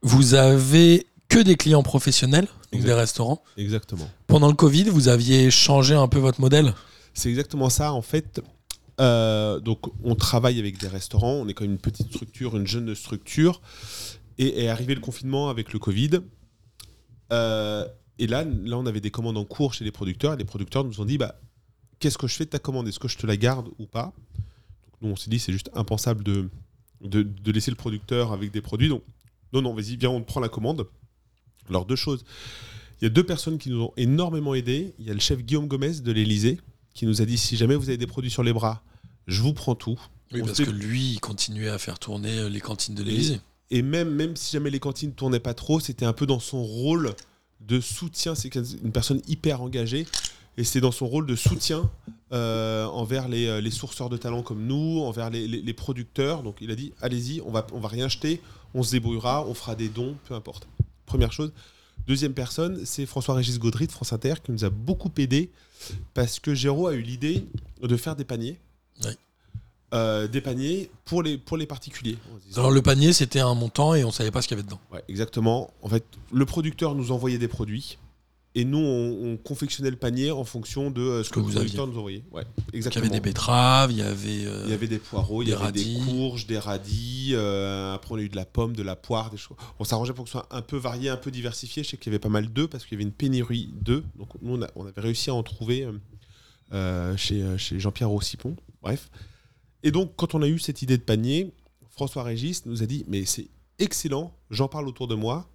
vous 0.06 0.34
avez 0.34 1.04
que 1.28 1.40
des 1.40 1.56
clients 1.56 1.82
professionnels, 1.82 2.46
donc 2.72 2.82
des 2.84 2.92
restaurants. 2.92 3.42
Exactement. 3.56 4.08
Pendant 4.28 4.46
le 4.46 4.54
Covid, 4.54 4.84
vous 4.84 5.08
aviez 5.08 5.50
changé 5.50 5.94
un 5.94 6.06
peu 6.06 6.20
votre 6.20 6.40
modèle? 6.40 6.74
C'est 7.12 7.28
exactement 7.28 7.70
ça, 7.70 7.92
en 7.92 8.02
fait. 8.02 8.40
Euh, 9.00 9.58
donc, 9.58 9.80
on 10.04 10.14
travaille 10.14 10.60
avec 10.60 10.78
des 10.78 10.86
restaurants. 10.86 11.32
On 11.32 11.48
est 11.48 11.54
quand 11.54 11.64
même 11.64 11.72
une 11.72 11.78
petite 11.78 12.06
structure, 12.12 12.56
une 12.56 12.68
jeune 12.68 12.94
structure. 12.94 13.60
Et 14.38 14.64
est 14.64 14.68
arrivé 14.68 14.94
le 14.94 15.00
confinement 15.00 15.48
avec 15.48 15.72
le 15.72 15.80
Covid. 15.80 16.20
Euh, 17.32 17.84
et 18.20 18.28
là, 18.28 18.44
là, 18.44 18.78
on 18.78 18.86
avait 18.86 19.00
des 19.00 19.10
commandes 19.10 19.38
en 19.38 19.44
cours 19.44 19.74
chez 19.74 19.84
les 19.84 19.90
producteurs. 19.90 20.34
Et 20.34 20.36
les 20.36 20.44
producteurs 20.44 20.84
nous 20.84 21.00
ont 21.00 21.04
dit 21.04 21.18
bah, 21.18 21.34
Qu'est-ce 21.98 22.18
que 22.18 22.28
je 22.28 22.34
fais 22.34 22.44
de 22.44 22.50
ta 22.50 22.60
commande? 22.60 22.86
Est-ce 22.86 23.00
que 23.00 23.08
je 23.08 23.18
te 23.18 23.26
la 23.26 23.36
garde 23.36 23.68
ou 23.80 23.86
pas? 23.86 24.12
Donc, 24.34 25.02
Nous, 25.02 25.08
on 25.08 25.16
s'est 25.16 25.30
dit 25.30 25.40
C'est 25.40 25.52
juste 25.52 25.70
impensable 25.74 26.22
de, 26.22 26.48
de, 27.00 27.22
de 27.24 27.52
laisser 27.52 27.72
le 27.72 27.76
producteur 27.76 28.32
avec 28.32 28.52
des 28.52 28.60
produits. 28.60 28.88
Donc, 28.88 29.02
non, 29.56 29.70
non, 29.70 29.74
vas-y, 29.74 29.96
viens, 29.96 30.10
on 30.10 30.20
te 30.20 30.26
prend 30.26 30.40
la 30.40 30.48
commande. 30.48 30.86
Alors, 31.68 31.86
deux 31.86 31.96
choses. 31.96 32.24
Il 33.00 33.04
y 33.04 33.06
a 33.06 33.10
deux 33.10 33.24
personnes 33.24 33.58
qui 33.58 33.70
nous 33.70 33.82
ont 33.82 33.92
énormément 33.96 34.54
aidés. 34.54 34.94
Il 34.98 35.06
y 35.06 35.10
a 35.10 35.14
le 35.14 35.20
chef 35.20 35.42
Guillaume 35.42 35.66
Gomez 35.66 36.00
de 36.00 36.12
l'Elysée 36.12 36.58
qui 36.94 37.06
nous 37.06 37.20
a 37.20 37.26
dit 37.26 37.36
si 37.36 37.56
jamais 37.56 37.74
vous 37.74 37.88
avez 37.88 37.98
des 37.98 38.06
produits 38.06 38.30
sur 38.30 38.42
les 38.42 38.52
bras, 38.52 38.82
je 39.26 39.42
vous 39.42 39.52
prends 39.52 39.74
tout. 39.74 40.00
Oui, 40.32 40.40
On 40.42 40.46
parce 40.46 40.58
que 40.58 40.70
lui, 40.70 41.12
il 41.12 41.20
continuait 41.20 41.68
à 41.68 41.78
faire 41.78 41.98
tourner 41.98 42.38
euh, 42.38 42.48
les 42.48 42.60
cantines 42.60 42.94
de 42.94 43.02
l'Élysée. 43.02 43.40
Et 43.70 43.82
même, 43.82 44.10
même 44.10 44.36
si 44.36 44.52
jamais 44.52 44.70
les 44.70 44.80
cantines 44.80 45.12
tournaient 45.12 45.40
pas 45.40 45.54
trop, 45.54 45.80
c'était 45.80 46.06
un 46.06 46.12
peu 46.12 46.26
dans 46.26 46.40
son 46.40 46.62
rôle 46.62 47.14
de 47.60 47.80
soutien. 47.80 48.34
C'est 48.34 48.54
une 48.54 48.92
personne 48.92 49.20
hyper 49.26 49.60
engagée. 49.60 50.06
Et 50.56 50.64
c'est 50.64 50.80
dans 50.80 50.92
son 50.92 51.06
rôle 51.06 51.26
de 51.26 51.36
soutien 51.36 51.90
euh, 52.32 52.84
envers 52.86 53.28
les, 53.28 53.46
euh, 53.46 53.60
les 53.60 53.70
sourceurs 53.70 54.08
de 54.08 54.16
talent 54.16 54.42
comme 54.42 54.66
nous, 54.66 55.00
envers 55.00 55.30
les, 55.30 55.46
les- 55.46 55.62
les 55.62 55.72
producteurs. 55.72 56.42
Donc 56.42 56.56
il 56.60 56.70
a 56.70 56.74
dit 56.74 56.92
allez-y, 57.00 57.40
on 57.46 57.50
va, 57.52 57.66
on 57.72 57.78
va 57.78 57.88
rien 57.88 58.08
jeter, 58.08 58.40
on 58.74 58.82
se 58.82 58.90
débrouillera, 58.92 59.46
on 59.46 59.54
fera 59.54 59.74
des 59.74 59.88
dons, 59.88 60.16
peu 60.28 60.34
importe. 60.34 60.66
Première 61.06 61.32
chose. 61.32 61.52
Deuxième 62.06 62.34
personne, 62.34 62.84
c'est 62.84 63.06
François-Régis 63.06 63.58
Gaudry 63.58 63.86
de 63.86 63.92
France 63.92 64.12
Inter 64.12 64.34
qui 64.44 64.52
nous 64.52 64.64
a 64.64 64.70
beaucoup 64.70 65.10
aidé 65.18 65.50
parce 66.14 66.38
que 66.40 66.54
Géraud 66.54 66.88
a 66.88 66.94
eu 66.94 67.00
l'idée 67.02 67.44
de 67.82 67.96
faire 67.96 68.16
des 68.16 68.24
paniers. 68.24 68.58
Oui. 69.04 69.10
euh, 69.94 70.26
des 70.26 70.40
paniers 70.40 70.90
pour 71.04 71.22
les, 71.22 71.38
pour 71.38 71.56
les 71.56 71.66
particuliers. 71.66 72.16
Alors 72.56 72.70
le 72.70 72.82
panier, 72.82 73.12
c'était 73.12 73.40
un 73.40 73.54
montant 73.54 73.94
et 73.94 74.04
on 74.04 74.10
savait 74.10 74.30
pas 74.30 74.42
ce 74.42 74.48
qu'il 74.48 74.56
y 74.56 74.60
avait 74.60 74.66
dedans. 74.66 74.80
Ouais, 74.92 75.02
exactement. 75.08 75.70
En 75.82 75.88
fait, 75.88 76.04
le 76.32 76.44
producteur 76.44 76.94
nous 76.94 77.12
envoyait 77.12 77.38
des 77.38 77.48
produits 77.48 77.98
et 78.58 78.64
nous, 78.64 78.78
on, 78.78 79.32
on 79.32 79.36
confectionnait 79.36 79.90
le 79.90 79.96
panier 79.96 80.30
en 80.30 80.42
fonction 80.44 80.90
de 80.90 81.00
euh, 81.00 81.22
ce 81.22 81.28
que, 81.30 81.34
que 81.36 81.40
vous 81.40 81.52
producteur 81.52 81.86
nous 81.86 81.98
envoyait. 81.98 82.24
Ouais, 82.32 82.42
Donc, 82.44 82.52
il 82.70 82.74
y 82.74 82.76
exactement. 82.78 83.04
avait 83.04 83.14
des 83.14 83.20
betteraves, 83.20 83.92
il 83.92 83.98
y 83.98 84.02
avait. 84.02 84.46
euh, 84.46 84.62
Il 84.64 84.70
y 84.70 84.74
avait 84.74 84.88
des 84.88 84.98
poireaux, 84.98 85.42
il 85.42 85.46
y 85.46 85.48
des 85.48 85.54
avait 85.54 85.64
radis. 85.66 85.94
des 85.94 86.00
courges, 86.04 86.46
des 86.46 86.58
radis. 86.58 87.30
euh, 87.34 87.94
après, 87.94 88.14
on 88.14 88.18
a 88.18 88.22
eu 88.22 88.28
de 88.28 88.36
la 88.36 88.46
pomme, 88.46 88.74
de 88.74 88.82
la 88.82 88.96
poire, 88.96 89.30
des 89.30 89.36
choses. 89.36 89.56
On 89.78 89.84
s'arrangeait 89.84 90.12
pour 90.14 90.24
que 90.24 90.30
ce 90.30 90.38
soit 90.38 90.48
un 90.50 90.62
peu 90.62 90.76
varié, 90.76 91.08
un 91.10 91.16
peu 91.16 91.30
diversifié. 91.30 91.84
Je 91.84 91.90
sais 91.90 91.96
qu'il 91.98 92.10
y 92.10 92.14
avait 92.14 92.18
pas 92.18 92.28
mal 92.30 92.48
d'œufs 92.52 92.68
parce 92.68 92.84
qu'il 92.84 92.94
y 92.94 92.96
avait 92.96 93.04
une 93.08 93.12
pénurie 93.14 93.70
d'œufs. 93.80 94.02
Donc, 94.18 94.28
nous, 94.42 94.54
on, 94.56 94.62
a- 94.62 94.70
on 94.74 94.86
avait 94.86 95.00
réussi 95.02 95.30
à 95.30 95.34
en 95.34 95.42
trouver 95.42 95.86
euh, 96.72 97.16
chez, 97.16 97.44
chez 97.58 97.78
Jean-Pierre 97.78 98.08
Rossipon. 98.08 98.56
Bref. 98.82 99.10
Et 99.82 99.90
donc, 99.90 100.12
quand 100.16 100.34
on 100.34 100.42
a 100.42 100.48
eu 100.48 100.58
cette 100.58 100.82
idée 100.82 100.96
de 100.96 101.02
panier, 101.02 101.52
François 101.90 102.22
Régis 102.22 102.64
nous 102.66 102.82
a 102.82 102.86
dit 102.86 103.04
Mais 103.08 103.24
c'est 103.24 103.48
excellent, 103.78 104.32
j'en 104.50 104.68
parle 104.68 104.88
autour 104.88 105.06
de 105.08 105.14
moi. 105.14 105.48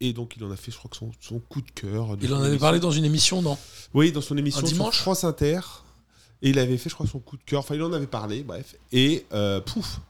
Et 0.00 0.12
donc, 0.12 0.34
il 0.36 0.44
en 0.44 0.50
a 0.50 0.56
fait, 0.56 0.70
je 0.72 0.76
crois 0.76 0.90
que 0.90 0.96
son, 0.96 1.12
son 1.20 1.38
coup 1.38 1.60
de 1.62 1.70
cœur. 1.70 2.16
de 2.16 2.24
Il 2.24 2.32
en 2.32 2.38
avait 2.38 2.48
émission. 2.48 2.60
parlé 2.60 2.80
dans 2.80 2.90
une 2.90 3.04
émission, 3.04 3.42
non? 3.42 3.56
Oui, 3.94 4.12
dans 4.12 4.20
son 4.20 4.36
émission 4.36 4.66
sur 4.66 4.94
France 4.94 5.24
Inter. 5.24 5.60
Et 6.42 6.50
il 6.50 6.58
avait 6.58 6.76
fait, 6.76 6.90
je 6.90 6.94
crois, 6.94 7.06
son 7.06 7.20
coup 7.20 7.36
de 7.36 7.42
cœur. 7.44 7.60
Enfin, 7.60 7.74
il 7.74 7.82
en 7.82 7.92
avait 7.92 8.06
parlé, 8.06 8.42
bref. 8.42 8.74
Et 8.92 9.24
euh, 9.32 9.60
pouf 9.60 10.00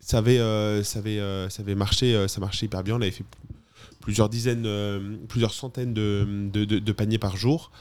ça 0.00 0.18
avait, 0.18 0.38
euh, 0.38 0.82
ça, 0.84 0.98
avait, 0.98 1.18
euh, 1.18 1.48
ça 1.48 1.62
avait 1.62 1.74
marché, 1.74 2.14
euh, 2.14 2.28
ça 2.28 2.38
marchait 2.40 2.66
hyper 2.66 2.82
bien. 2.82 2.94
On 2.96 3.00
avait 3.00 3.10
fait 3.10 3.24
plusieurs 4.00 4.28
dizaines, 4.28 5.18
plusieurs 5.28 5.52
centaines 5.54 5.94
de, 5.94 6.50
de- 6.52 6.92
paniers 6.92 7.18
par 7.18 7.36
jour. 7.36 7.72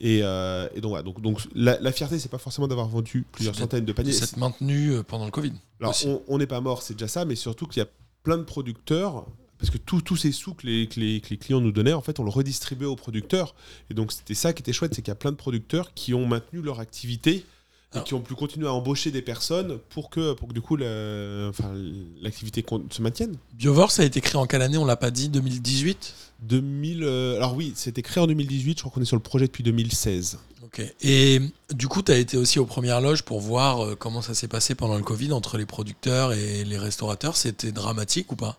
Et, 0.00 0.18
et 0.18 0.80
donc, 0.80 0.90
voilà. 0.90 1.02
donc, 1.02 1.20
donc 1.22 1.40
la, 1.54 1.80
la 1.80 1.90
fierté, 1.92 2.18
c'est 2.18 2.28
pas 2.30 2.38
forcément 2.38 2.68
d'avoir 2.68 2.86
vendu 2.88 3.24
plusieurs 3.32 3.54
C'est 3.54 3.62
centaines 3.62 3.86
de 3.86 3.92
paniers. 3.92 4.12
S'être 4.12 4.36
maintenu 4.36 5.02
pendant 5.08 5.24
le 5.24 5.30
Covid. 5.30 5.52
Alors, 5.80 5.92
aussi. 5.92 6.08
on 6.28 6.36
n'est 6.38 6.46
pas 6.46 6.60
mort, 6.60 6.82
c'est 6.82 6.94
déjà 6.94 7.08
ça, 7.08 7.24
mais 7.24 7.34
surtout 7.34 7.66
qu'il 7.66 7.80
y 7.80 7.84
a 7.84 7.88
plein 8.22 8.36
de 8.36 8.42
producteurs, 8.42 9.24
parce 9.64 9.78
que 9.78 9.78
tous 10.02 10.16
ces 10.16 10.32
sous 10.32 10.54
que 10.54 10.66
les, 10.66 10.86
que 10.88 11.00
les- 11.00 11.20
que 11.20 11.30
les 11.30 11.36
clients 11.38 11.60
nous 11.60 11.72
donnaient, 11.72 11.92
en 11.92 12.00
fait, 12.02 12.20
on 12.20 12.24
le 12.24 12.30
redistribuait 12.30 12.86
aux 12.86 12.96
producteurs. 12.96 13.54
Et 13.90 13.94
donc, 13.94 14.12
c'était 14.12 14.34
ça 14.34 14.52
qui 14.52 14.60
était 14.62 14.72
chouette, 14.72 14.94
c'est 14.94 15.02
qu'il 15.02 15.10
y 15.10 15.12
a 15.12 15.16
plein 15.16 15.32
de 15.32 15.36
producteurs 15.36 15.94
qui 15.94 16.14
ont 16.14 16.26
maintenu 16.26 16.60
leur 16.62 16.80
activité 16.80 17.32
et 17.36 17.44
Alors- 17.92 18.04
qui 18.04 18.14
ont 18.14 18.20
pu 18.20 18.34
continuer 18.34 18.66
à 18.66 18.72
embaucher 18.72 19.10
des 19.10 19.22
personnes 19.22 19.78
pour 19.90 20.10
que, 20.10 20.32
pour 20.34 20.48
que 20.48 20.52
du 20.54 20.60
coup, 20.60 20.76
la- 20.76 21.46
enfin, 21.48 21.72
l'activité 22.20 22.64
se 22.90 23.00
maintienne. 23.02 23.36
Biovore, 23.54 23.90
ça 23.90 24.02
a 24.02 24.04
été 24.04 24.20
créé 24.20 24.36
en 24.36 24.46
quelle 24.46 24.62
année? 24.62 24.78
On 24.78 24.84
l'a 24.84 24.96
pas 24.96 25.10
dit 25.10 25.28
2018 25.28 26.14
2000, 26.42 27.04
euh, 27.04 27.36
alors 27.36 27.54
oui, 27.54 27.72
c'était 27.74 28.02
créé 28.02 28.22
en 28.22 28.26
2018, 28.26 28.76
je 28.76 28.82
crois 28.82 28.92
qu'on 28.92 29.00
est 29.00 29.06
sur 29.06 29.16
le 29.16 29.22
projet 29.22 29.46
depuis 29.46 29.62
2016. 29.62 30.38
Ok. 30.64 30.82
Et 31.00 31.40
du 31.72 31.88
coup, 31.88 32.02
tu 32.02 32.12
as 32.12 32.18
été 32.18 32.36
aussi 32.36 32.58
aux 32.58 32.66
premières 32.66 33.00
loges 33.00 33.22
pour 33.22 33.40
voir 33.40 33.80
euh, 33.82 33.94
comment 33.94 34.20
ça 34.20 34.34
s'est 34.34 34.48
passé 34.48 34.74
pendant 34.74 34.96
le 34.96 35.04
Covid 35.04 35.32
entre 35.32 35.56
les 35.56 35.64
producteurs 35.64 36.32
et 36.32 36.64
les 36.64 36.76
restaurateurs? 36.76 37.36
C'était 37.36 37.72
dramatique 37.72 38.30
ou 38.32 38.36
pas? 38.36 38.58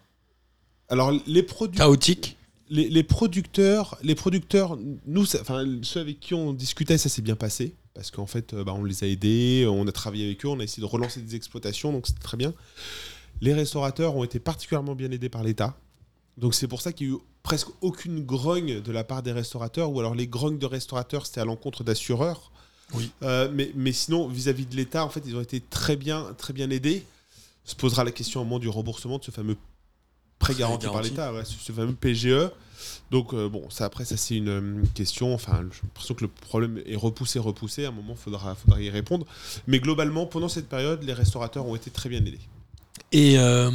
Alors, 0.89 1.11
les 1.25 1.43
produits. 1.43 1.77
Chaotique 1.77 2.37
les, 2.69 2.89
les 2.89 3.03
producteurs, 3.03 3.97
les 4.01 4.15
producteurs, 4.15 4.77
nous, 5.05 5.23
enfin 5.35 5.65
ceux 5.83 5.99
avec 5.99 6.19
qui 6.19 6.33
on 6.33 6.53
discutait, 6.53 6.97
ça 6.97 7.09
s'est 7.09 7.21
bien 7.21 7.35
passé 7.35 7.75
parce 7.93 8.11
qu'en 8.11 8.25
fait, 8.25 8.53
euh, 8.53 8.63
bah, 8.63 8.73
on 8.75 8.83
les 8.83 9.03
a 9.03 9.07
aidés, 9.07 9.65
on 9.69 9.87
a 9.87 9.91
travaillé 9.91 10.25
avec 10.25 10.43
eux, 10.45 10.49
on 10.49 10.59
a 10.59 10.63
essayé 10.63 10.81
de 10.81 10.87
relancer 10.91 11.21
des 11.21 11.35
exploitations, 11.35 11.93
donc 11.93 12.07
c'était 12.07 12.21
très 12.21 12.37
bien. 12.37 12.53
Les 13.41 13.53
restaurateurs 13.53 14.15
ont 14.15 14.23
été 14.23 14.39
particulièrement 14.39 14.95
bien 14.95 15.11
aidés 15.11 15.29
par 15.29 15.43
l'État, 15.43 15.77
donc 16.37 16.53
c'est 16.55 16.67
pour 16.67 16.81
ça 16.81 16.91
qu'il 16.91 17.07
y 17.07 17.09
a 17.11 17.13
eu 17.13 17.19
presque 17.41 17.69
aucune 17.81 18.25
grogne 18.25 18.81
de 18.81 18.91
la 18.91 19.03
part 19.03 19.23
des 19.23 19.31
restaurateurs, 19.31 19.91
ou 19.91 19.99
alors 19.99 20.13
les 20.15 20.27
grognes 20.27 20.59
de 20.59 20.65
restaurateurs 20.65 21.25
c'était 21.25 21.41
à 21.41 21.45
l'encontre 21.45 21.83
d'assureurs. 21.83 22.51
Oui. 22.93 23.11
Euh, 23.23 23.49
mais, 23.51 23.71
mais 23.75 23.93
sinon, 23.93 24.27
vis-à-vis 24.27 24.67
de 24.67 24.75
l'État, 24.75 25.03
en 25.03 25.09
fait, 25.09 25.23
ils 25.25 25.35
ont 25.35 25.41
été 25.41 25.59
très 25.59 25.95
bien, 25.95 26.35
très 26.37 26.53
bien 26.53 26.69
aidés. 26.69 27.03
Se 27.63 27.75
posera 27.75 28.03
la 28.03 28.11
question 28.11 28.41
au 28.41 28.43
moment 28.43 28.59
du 28.59 28.69
remboursement 28.69 29.17
de 29.17 29.23
ce 29.23 29.31
fameux 29.31 29.57
prêt 30.39 30.55
garanti 30.55 30.87
par 30.87 31.01
l'État, 31.01 31.33
ouais, 31.33 31.43
ce 31.45 31.71
fameux 31.71 31.93
PGE. 31.93 32.51
Donc 33.11 33.33
euh, 33.33 33.47
bon, 33.47 33.69
ça 33.69 33.85
après 33.85 34.05
ça 34.05 34.17
c'est 34.17 34.35
une 34.35 34.49
euh, 34.49 34.83
question. 34.93 35.33
Enfin, 35.33 35.63
j'ai 35.71 35.81
l'impression 35.83 36.13
que 36.13 36.23
le 36.23 36.27
problème 36.27 36.81
est 36.85 36.95
repoussé, 36.95 37.39
repoussé. 37.39 37.85
À 37.85 37.89
un 37.89 37.91
moment, 37.91 38.15
faudra, 38.15 38.55
faudra 38.55 38.81
y 38.81 38.89
répondre. 38.89 39.25
Mais 39.67 39.79
globalement, 39.79 40.25
pendant 40.25 40.49
cette 40.49 40.67
période, 40.67 41.03
les 41.03 41.13
restaurateurs 41.13 41.65
ont 41.65 41.75
été 41.75 41.91
très 41.91 42.09
bien 42.09 42.19
aidés. 42.19 42.39
Et 43.11 43.37
euh, 43.37 43.71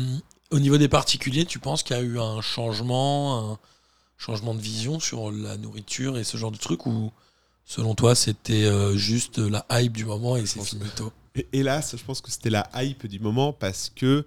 au 0.51 0.59
niveau 0.59 0.79
des 0.79 0.89
particuliers, 0.89 1.45
tu 1.45 1.59
penses 1.59 1.83
qu'il 1.83 1.97
y 1.97 1.99
a 1.99 2.03
eu 2.03 2.19
un 2.19 2.41
changement, 2.41 3.53
un 3.53 3.59
changement 4.19 4.55
de 4.55 4.61
vision 4.61 5.01
sur 5.01 5.31
la 5.31 5.57
nourriture 5.57 6.19
et 6.19 6.25
ce 6.25 6.37
genre 6.37 6.51
de 6.51 6.59
truc 6.59 6.87
ou 6.87 7.11
selon 7.65 7.95
toi 7.95 8.15
c'était 8.15 8.65
euh, 8.65 8.97
juste 8.97 9.39
la 9.39 9.65
hype 9.71 9.97
du 9.97 10.05
moment 10.05 10.37
et 10.37 10.45
c'est 10.45 10.63
finito 10.63 11.13
hélas, 11.53 11.95
je 11.97 12.03
pense 12.05 12.21
que 12.21 12.31
c'était 12.31 12.51
la 12.51 12.69
hype 12.77 13.07
du 13.07 13.21
moment 13.21 13.53
parce 13.53 13.91
que 13.95 14.25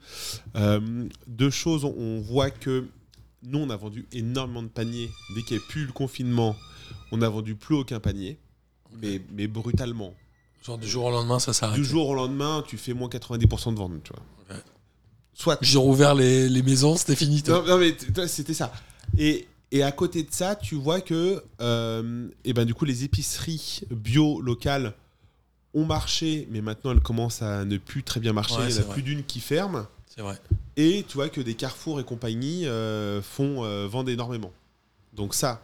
euh, 0.55 1.07
deux 1.27 1.49
choses, 1.49 1.83
on- 1.85 2.19
voit 2.21 2.49
que 2.49 2.85
nous, 3.43 3.59
on 3.59 3.69
a 3.69 3.75
vendu 3.75 4.05
énormément 4.13 4.63
de 4.63 4.69
paniers. 4.69 5.09
Dès 5.35 5.41
qu'il 5.43 5.57
n'y 5.57 5.63
a 5.63 5.65
plus 5.67 5.85
le 5.85 5.91
confinement, 5.91 6.55
on 7.11 7.17
n'a 7.17 7.27
vendu 7.29 7.55
plus 7.55 7.75
aucun 7.75 7.99
panier, 7.99 8.37
mais, 9.01 9.21
mais 9.33 9.47
brutalement. 9.47 10.13
Genre 10.65 10.77
du 10.77 10.87
jour 10.87 11.05
au 11.05 11.11
lendemain 11.11 11.39
ça 11.39 11.51
s'arrête. 11.51 11.75
Du 11.77 11.83
jour 11.85 12.07
au 12.07 12.15
lendemain, 12.15 12.63
tu 12.65 12.77
fais 12.77 12.93
moins 12.93 13.09
90% 13.09 13.73
de 13.73 13.77
ventes, 13.77 14.01
tu 14.03 14.13
vois. 14.13 14.55
Ouais. 14.55 14.61
Soit. 15.33 15.57
J'ai 15.61 15.77
rouvert 15.77 16.15
les, 16.15 16.47
les 16.47 16.61
maisons, 16.63 16.95
c'était 16.95 17.17
finito. 17.17 17.51
Non, 17.51 17.65
non, 17.67 17.77
mais 17.79 17.97
c'était 18.27 18.53
ça. 18.53 18.71
Et, 19.17 19.45
et 19.71 19.83
à 19.83 19.91
côté 19.91 20.23
de 20.23 20.29
ça, 20.31 20.55
tu 20.55 20.75
vois 20.75 21.01
que 21.01 21.43
euh, 21.59 22.29
et 22.45 22.53
ben, 22.53 22.63
du 22.63 22.73
coup, 22.73 22.85
les 22.85 23.03
épiceries 23.03 23.81
bio 23.91 24.39
locales 24.39 24.93
ont 25.73 25.85
marché, 25.85 26.47
mais 26.51 26.61
maintenant 26.61 26.91
elles 26.91 26.99
commencent 27.01 27.41
à 27.41 27.65
ne 27.65 27.77
plus 27.77 28.03
très 28.03 28.19
bien 28.19 28.33
marcher. 28.33 28.55
Ouais, 28.57 28.65
Il 28.67 28.71
c'est 28.73 28.79
en 28.79 28.83
a 28.83 28.85
vrai. 28.85 28.93
plus 28.93 29.03
d'une 29.03 29.23
qui 29.23 29.39
ferme. 29.39 29.87
C'est 30.07 30.21
vrai. 30.21 30.37
Et 30.77 31.05
tu 31.07 31.15
vois 31.15 31.29
que 31.29 31.41
des 31.41 31.55
Carrefour 31.55 31.99
et 31.99 32.03
compagnie 32.03 32.67
euh, 32.67 33.21
font, 33.21 33.63
euh, 33.63 33.87
vendent 33.87 34.09
énormément. 34.09 34.51
Donc 35.13 35.33
ça, 35.33 35.61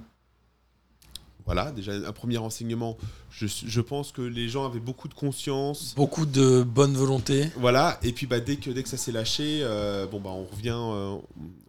voilà, 1.50 1.72
déjà 1.72 1.94
un 1.94 2.12
premier 2.12 2.38
renseignement. 2.38 2.96
Je, 3.32 3.48
je 3.48 3.82
pense 3.82 4.12
que 4.12 4.22
les 4.22 4.50
gens 4.50 4.68
avaient 4.68 4.80
beaucoup 4.80 5.08
de 5.08 5.16
conscience. 5.16 5.96
Beaucoup 5.96 6.28
de 6.28 6.62
bonne 6.62 6.94
volonté. 6.94 7.50
Voilà, 7.58 7.98
et 8.04 8.12
puis 8.12 8.28
bah, 8.28 8.40
dès, 8.40 8.58
que, 8.58 8.70
dès 8.70 8.84
que 8.84 8.90
ça 8.90 8.98
s'est 8.98 9.12
lâché, 9.12 9.62
euh, 9.64 10.06
bon, 10.06 10.20
bah, 10.20 10.30
on 10.30 10.44
revient, 10.46 10.78
euh, 10.78 11.16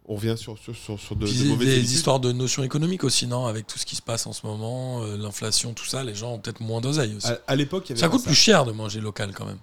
on 0.05 0.15
revient 0.15 0.35
sur, 0.37 0.55
sur, 0.59 0.75
sur, 0.75 0.99
sur 0.99 1.15
de, 1.15 1.25
mauvaises 1.47 1.67
des 1.67 1.95
histoires 1.95 2.19
de 2.19 2.31
notions 2.31 2.61
économiques 2.61 3.03
aussi, 3.03 3.25
non 3.25 3.47
Avec 3.47 3.65
tout 3.65 3.79
ce 3.79 3.87
qui 3.87 3.95
se 3.95 4.03
passe 4.03 4.27
en 4.27 4.33
ce 4.33 4.45
moment, 4.45 5.01
euh, 5.01 5.17
l'inflation, 5.17 5.73
tout 5.73 5.85
ça, 5.85 6.03
les 6.03 6.13
gens 6.13 6.33
ont 6.33 6.37
peut-être 6.39 6.61
moins 6.61 6.79
d'oseille 6.79 7.15
aussi. 7.15 7.25
À, 7.25 7.39
à 7.47 7.55
l'époque, 7.55 7.85
il 7.87 7.89
y 7.89 7.91
avait 7.93 8.01
ça 8.01 8.07
coûte 8.09 8.23
plus 8.23 8.35
cher 8.35 8.65
de 8.65 8.73
manger 8.73 9.01
local 9.01 9.31
quand 9.33 9.47
même. 9.47 9.59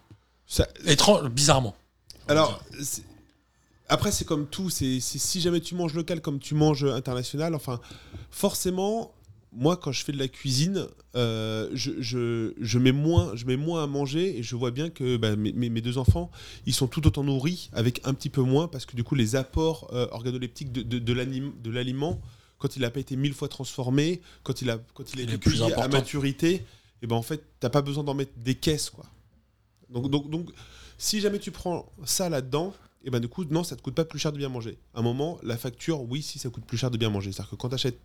Ça- 0.48 0.66
Étrange, 0.84 1.28
bizarrement. 1.28 1.76
alors, 2.26 2.60
après, 3.88 4.10
c'est 4.10 4.24
comme 4.24 4.48
tout. 4.48 4.68
C'est- 4.68 4.98
si 4.98 5.40
jamais 5.40 5.60
tu 5.60 5.76
manges 5.76 5.94
local 5.94 6.20
comme 6.20 6.40
tu 6.40 6.56
manges 6.56 6.82
international, 6.84 7.54
enfin, 7.54 7.78
forcément, 8.32 9.12
moi, 9.52 9.76
quand 9.76 9.92
je 9.92 10.04
fais 10.04 10.12
de 10.12 10.18
la 10.18 10.28
cuisine, 10.28 10.86
euh, 11.16 11.70
je, 11.72 11.92
je, 12.00 12.52
je 12.60 12.78
mets 12.78 12.92
moins, 12.92 13.34
je 13.34 13.46
mets 13.46 13.56
moins 13.56 13.82
à 13.82 13.86
manger 13.86 14.38
et 14.38 14.42
je 14.42 14.54
vois 14.56 14.70
bien 14.70 14.90
que 14.90 15.16
bah, 15.16 15.36
mes, 15.36 15.52
mes- 15.52 15.80
deux 15.80 15.96
enfants, 15.98 16.30
ils 16.66 16.74
sont 16.74 16.86
tout 16.86 17.06
autant 17.06 17.24
nourris 17.24 17.70
avec 17.72 18.00
un 18.06 18.12
petit 18.14 18.28
peu 18.28 18.42
moins 18.42 18.68
parce 18.68 18.84
que 18.84 18.94
du 18.94 19.04
coup, 19.04 19.14
les 19.14 19.36
apports 19.36 19.88
euh, 19.92 20.06
organoleptiques 20.10 20.70
de, 20.70 20.82
de, 20.82 20.98
de 20.98 21.70
l'aliment, 21.70 22.20
quand 22.58 22.76
il 22.76 22.82
n'a 22.82 22.90
pas 22.90 23.00
été 23.00 23.16
mille 23.16 23.32
fois 23.34 23.48
transformé, 23.48 24.20
quand 24.42 24.60
il 24.62 24.68
a, 24.70 24.78
quand 24.94 25.14
il 25.14 25.20
a 25.20 25.22
été 25.22 25.38
à 25.82 25.88
maturité, 25.98 26.64
et 27.00 27.06
ben 27.06 27.16
en 27.16 27.22
fait, 27.22 27.42
t'as 27.60 27.70
pas 27.70 27.82
besoin 27.82 28.04
d'en 28.04 28.14
mettre 28.14 28.32
des 28.36 28.54
caisses, 28.54 28.90
quoi. 28.90 29.06
Donc, 29.88 30.10
donc, 30.10 30.28
donc, 30.28 30.50
si 30.98 31.20
jamais 31.20 31.38
tu 31.38 31.50
prends 31.52 31.90
ça 32.04 32.28
là-dedans, 32.28 32.74
et 33.04 33.10
ben 33.10 33.20
du 33.20 33.28
coup, 33.28 33.44
non, 33.44 33.62
ça 33.64 33.76
te 33.76 33.80
coûte 33.80 33.94
pas 33.94 34.04
plus 34.04 34.18
cher 34.18 34.32
de 34.32 34.36
bien 34.38 34.48
manger. 34.48 34.76
À 34.92 34.98
un 34.98 35.02
moment, 35.02 35.38
la 35.42 35.56
facture, 35.56 36.02
oui, 36.02 36.20
si 36.20 36.38
ça 36.38 36.50
coûte 36.50 36.64
plus 36.66 36.76
cher 36.76 36.90
de 36.90 36.98
bien 36.98 37.08
manger. 37.08 37.32
C'est-à-dire 37.32 37.50
que 37.50 37.56
quand 37.56 37.68
tu 37.70 37.76
achètes 37.76 38.00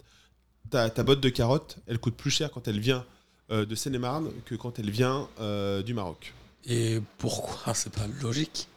ta, 0.70 0.90
ta 0.90 1.04
botte 1.04 1.22
de 1.22 1.30
carottes, 1.30 1.78
elle 1.88 2.00
coûte 2.00 2.16
plus 2.16 2.32
cher 2.32 2.52
quand 2.52 2.68
elle 2.68 2.80
vient 2.80 3.06
euh, 3.52 3.66
de 3.66 3.76
Seine-et-Marne 3.76 4.30
que 4.46 4.56
quand 4.56 4.80
elle 4.80 4.90
vient 4.90 5.28
euh, 5.40 5.82
du 5.84 5.94
Maroc. 5.94 6.34
Et 6.66 7.00
pourquoi 7.18 7.74
C'est 7.76 7.94
pas 7.94 8.08
logique? 8.22 8.68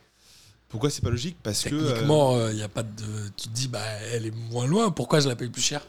Pourquoi 0.68 0.90
c'est 0.90 1.02
pas 1.02 1.10
logique? 1.10 1.36
Parce 1.42 1.62
que. 1.64 1.74
euh, 1.74 1.92
Techniquement, 1.92 2.48
il 2.48 2.56
y 2.58 2.62
a 2.62 2.68
pas 2.68 2.82
de. 2.82 3.28
Tu 3.36 3.48
te 3.48 3.54
dis, 3.54 3.68
bah, 3.68 3.84
elle 4.12 4.26
est 4.26 4.34
moins 4.50 4.66
loin. 4.66 4.90
Pourquoi 4.90 5.20
je 5.20 5.28
la 5.28 5.36
paye 5.36 5.48
plus 5.48 5.62
cher? 5.62 5.86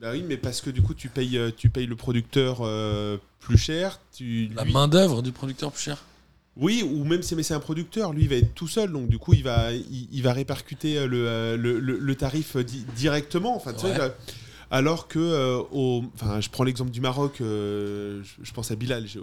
Bah 0.00 0.10
oui, 0.12 0.22
mais 0.22 0.36
parce 0.36 0.60
que 0.60 0.68
du 0.70 0.82
coup, 0.82 0.94
tu 0.94 1.08
payes, 1.08 1.38
euh, 1.38 1.50
tu 1.56 1.70
payes 1.70 1.86
le 1.86 1.96
producteur 1.96 2.58
euh, 2.60 3.16
plus 3.40 3.56
cher. 3.56 3.98
Tu, 4.14 4.48
La 4.54 4.64
lui- 4.64 4.72
main 4.72 4.86
d'œuvre 4.86 5.22
du 5.22 5.32
producteur 5.32 5.72
plus 5.72 5.82
cher? 5.82 6.04
Oui, 6.56 6.82
ou 6.88 7.04
même 7.04 7.22
si 7.22 7.42
c'est 7.42 7.54
un 7.54 7.60
producteur, 7.60 8.12
lui 8.12 8.24
il 8.24 8.28
va 8.28 8.34
être 8.36 8.52
tout 8.54 8.66
seul, 8.68 8.92
donc 8.92 9.08
du 9.08 9.16
coup 9.18 9.32
il 9.32 9.44
va, 9.44 9.72
il, 9.72 10.08
il 10.12 10.22
va 10.22 10.32
répercuter 10.32 10.98
euh, 10.98 11.06
le, 11.06 11.28
euh, 11.28 11.56
le, 11.56 11.78
le- 11.78 11.98
le 11.98 12.14
tarif 12.16 12.56
euh, 12.56 12.64
di- 12.64 12.84
directement. 12.96 13.56
Enfin, 13.56 13.72
tu 13.72 13.80
sais, 13.86 13.98
Ouais. 13.98 14.12
Alors 14.70 15.08
que, 15.08 15.18
euh, 15.18 15.62
au, 15.72 16.04
enfin, 16.14 16.40
je 16.40 16.50
prends 16.50 16.64
l'exemple 16.64 16.90
du 16.90 17.00
Maroc, 17.00 17.40
euh, 17.40 18.22
je, 18.22 18.44
je 18.44 18.52
pense 18.52 18.70
à 18.70 18.76
Bilal, 18.76 19.06
j'ai 19.06 19.20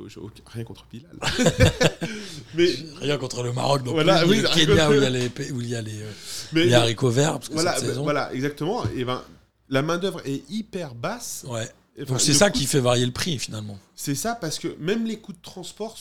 rien 0.47 0.63
contre 0.63 0.85
Bilal. 0.91 1.11
mais, 2.55 2.69
Rien 2.99 3.17
contre 3.17 3.43
le 3.43 3.53
Maroc, 3.53 3.83
donc 3.83 3.93
Voilà, 3.93 4.21
le 4.25 4.29
oui, 4.29 4.43
Kenya 4.53 4.87
rien 4.87 4.89
où 4.89 4.93
il 4.93 5.01
y 5.01 5.05
a 5.05 5.09
les, 5.09 5.27
où 5.51 5.61
il 5.61 5.69
y 5.69 5.75
a 5.75 5.81
les, 5.81 6.01
euh, 6.01 6.11
mais- 6.53 6.65
les 6.65 6.73
haricots 6.73 7.09
verts, 7.09 7.33
parce 7.33 7.49
que 7.49 7.53
voilà, 7.53 7.73
cette 7.73 7.83
bah, 7.83 7.89
saison. 7.89 8.03
voilà, 8.03 8.33
exactement. 8.33 8.83
Et 8.95 9.05
ben, 9.05 9.21
la 9.69 9.81
main 9.81 9.97
d'œuvre 9.97 10.21
est 10.25 10.43
hyper 10.49 10.95
basse. 10.95 11.45
Ouais. 11.47 11.69
enfin, 12.01 12.13
Donc 12.13 12.21
c'est 12.21 12.31
le 12.31 12.37
ça 12.37 12.49
qui 12.49 12.65
fait 12.65 12.79
varier 12.79 13.05
le 13.05 13.11
prix 13.11 13.37
finalement. 13.37 13.77
C'est 13.95 14.15
ça 14.15 14.35
parce 14.35 14.57
que 14.57 14.75
même 14.79 15.05
les 15.05 15.17
coûts 15.19 15.33
de 15.33 15.41
transport 15.41 15.97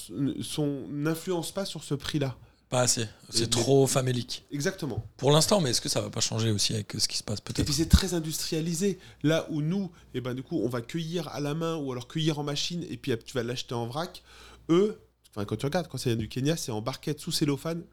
n'influencent 0.91 1.53
pas 1.53 1.65
sur 1.67 1.85
ce 1.85 1.95
prix-là. 1.95 2.35
Pas 2.75 2.81
assez. 2.81 3.03
Et- 3.03 3.07
C'est 3.31 3.51
trop 3.51 3.87
famélique. 3.87 4.43
Exactement. 4.51 5.07
Pour 5.17 5.31
l'instant, 5.31 5.61
mais 5.61 5.71
est-ce 5.71 5.81
que 5.81 5.89
ça 5.89 6.01
va 6.01 6.11
pas 6.11 6.21
changer 6.21 6.51
aussi 6.51 6.75
avec 6.75 6.97
euh, 6.97 6.99
ce 6.99 7.07
qui 7.07 7.17
se 7.17 7.23
passe 7.23 7.39
Et 7.39 7.43
peut-être 7.43 7.65
puis 7.67 7.73
c'est 7.75 7.89
très 7.89 8.15
industrialisé. 8.15 8.99
Là 9.23 9.47
où 9.51 9.63
nous, 9.63 9.93
eh 10.13 10.21
ben, 10.21 10.35
du 10.35 10.43
coup, 10.43 10.61
on 10.61 10.69
va 10.69 10.81
cueillir 10.81 11.29
à 11.29 11.39
la 11.39 11.55
main 11.55 11.77
ou 11.77 11.93
alors 11.93 12.09
cueillir 12.09 12.41
en 12.41 12.43
machine 12.43 12.85
et 12.91 12.97
puis 12.97 13.13
tu 13.25 13.33
vas 13.35 13.45
l'acheter 13.45 13.75
en 13.75 13.87
vrac. 13.87 14.25
Eux, 14.71 14.99
enfin, 15.31 15.45
quand 15.45 15.55
tu 15.55 15.67
regardes, 15.67 15.87
quand 15.87 15.99
ça 15.99 16.11
vient 16.11 16.17
du 16.17 16.29
Kenya, 16.29 16.57
c'est 16.57 16.73
en 16.73 16.83
barquette 16.83 17.21
sous 17.21 17.31
cellophane, 17.31 17.85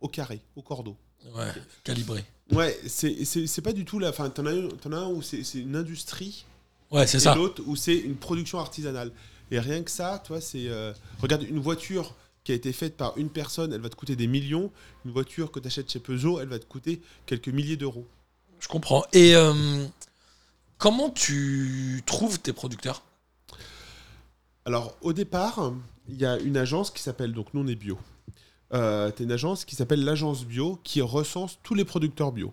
au 0.00 0.08
carré, 0.08 0.40
au 0.56 0.62
cordeau. 0.62 0.96
Ouais, 1.36 1.52
calibré. 1.84 2.24
Ouais, 2.50 2.76
c'est 2.88 3.62
pas 3.62 3.72
du 3.72 3.84
tout 3.84 4.00
là. 4.00 4.08
Enfin, 4.10 4.30
t'en 4.30 4.46
as, 4.46 4.50
un- 4.52 4.68
t'en 4.82 4.90
as 4.90 4.96
un 4.96 5.08
où 5.10 5.22
c'est 5.22 5.42
une 5.54 5.76
industrie 5.76 6.44
Ouais, 6.90 7.06
c'est 7.06 7.18
et 7.18 7.20
ça. 7.20 7.36
l'autre 7.36 7.62
où 7.66 7.76
c'est 7.76 7.96
une 7.96 8.16
production 8.16 8.58
artisanale. 8.58 9.12
Et 9.52 9.60
rien 9.60 9.80
que 9.84 9.92
ça, 9.92 10.20
toi, 10.26 10.40
c'est. 10.40 10.66
euh, 10.68 10.92
regarde, 11.22 11.44
une 11.44 11.60
voiture 11.60 12.16
qui 12.44 12.52
a 12.52 12.54
été 12.54 12.72
faite 12.72 12.96
par 12.96 13.16
une 13.16 13.30
personne, 13.30 13.72
elle 13.72 13.80
va 13.80 13.88
te 13.88 13.96
coûter 13.96 14.16
des 14.16 14.26
millions. 14.26 14.70
Une 15.04 15.10
voiture 15.12 15.50
que 15.50 15.58
tu 15.60 15.66
achètes 15.66 15.90
chez 15.90 15.98
Peugeot, 15.98 16.40
elle 16.40 16.48
va 16.48 16.58
te 16.58 16.66
coûter 16.66 17.00
quelques 17.26 17.48
milliers 17.48 17.76
d'euros. 17.76 18.06
Je 18.60 18.68
comprends. 18.68 19.04
Et 19.12 19.34
euh, 19.34 19.86
comment 20.78 21.10
tu 21.10 22.02
trouves 22.06 22.38
tes 22.38 22.52
producteurs? 22.52 23.02
Alors, 24.66 24.96
au 25.02 25.12
départ, 25.12 25.72
il 26.08 26.16
y 26.16 26.24
a 26.26 26.38
une 26.38 26.56
agence 26.56 26.90
qui 26.90 27.02
s'appelle, 27.02 27.32
donc 27.32 27.52
nous 27.54 27.62
on 27.62 27.66
est 27.66 27.74
bio. 27.74 27.98
Euh, 28.72 29.10
T'as 29.10 29.24
une 29.24 29.32
agence 29.32 29.64
qui 29.64 29.76
s'appelle 29.76 30.04
l'agence 30.04 30.44
bio 30.44 30.78
qui 30.84 31.00
recense 31.02 31.58
tous 31.62 31.74
les 31.74 31.84
producteurs 31.84 32.32
bio. 32.32 32.52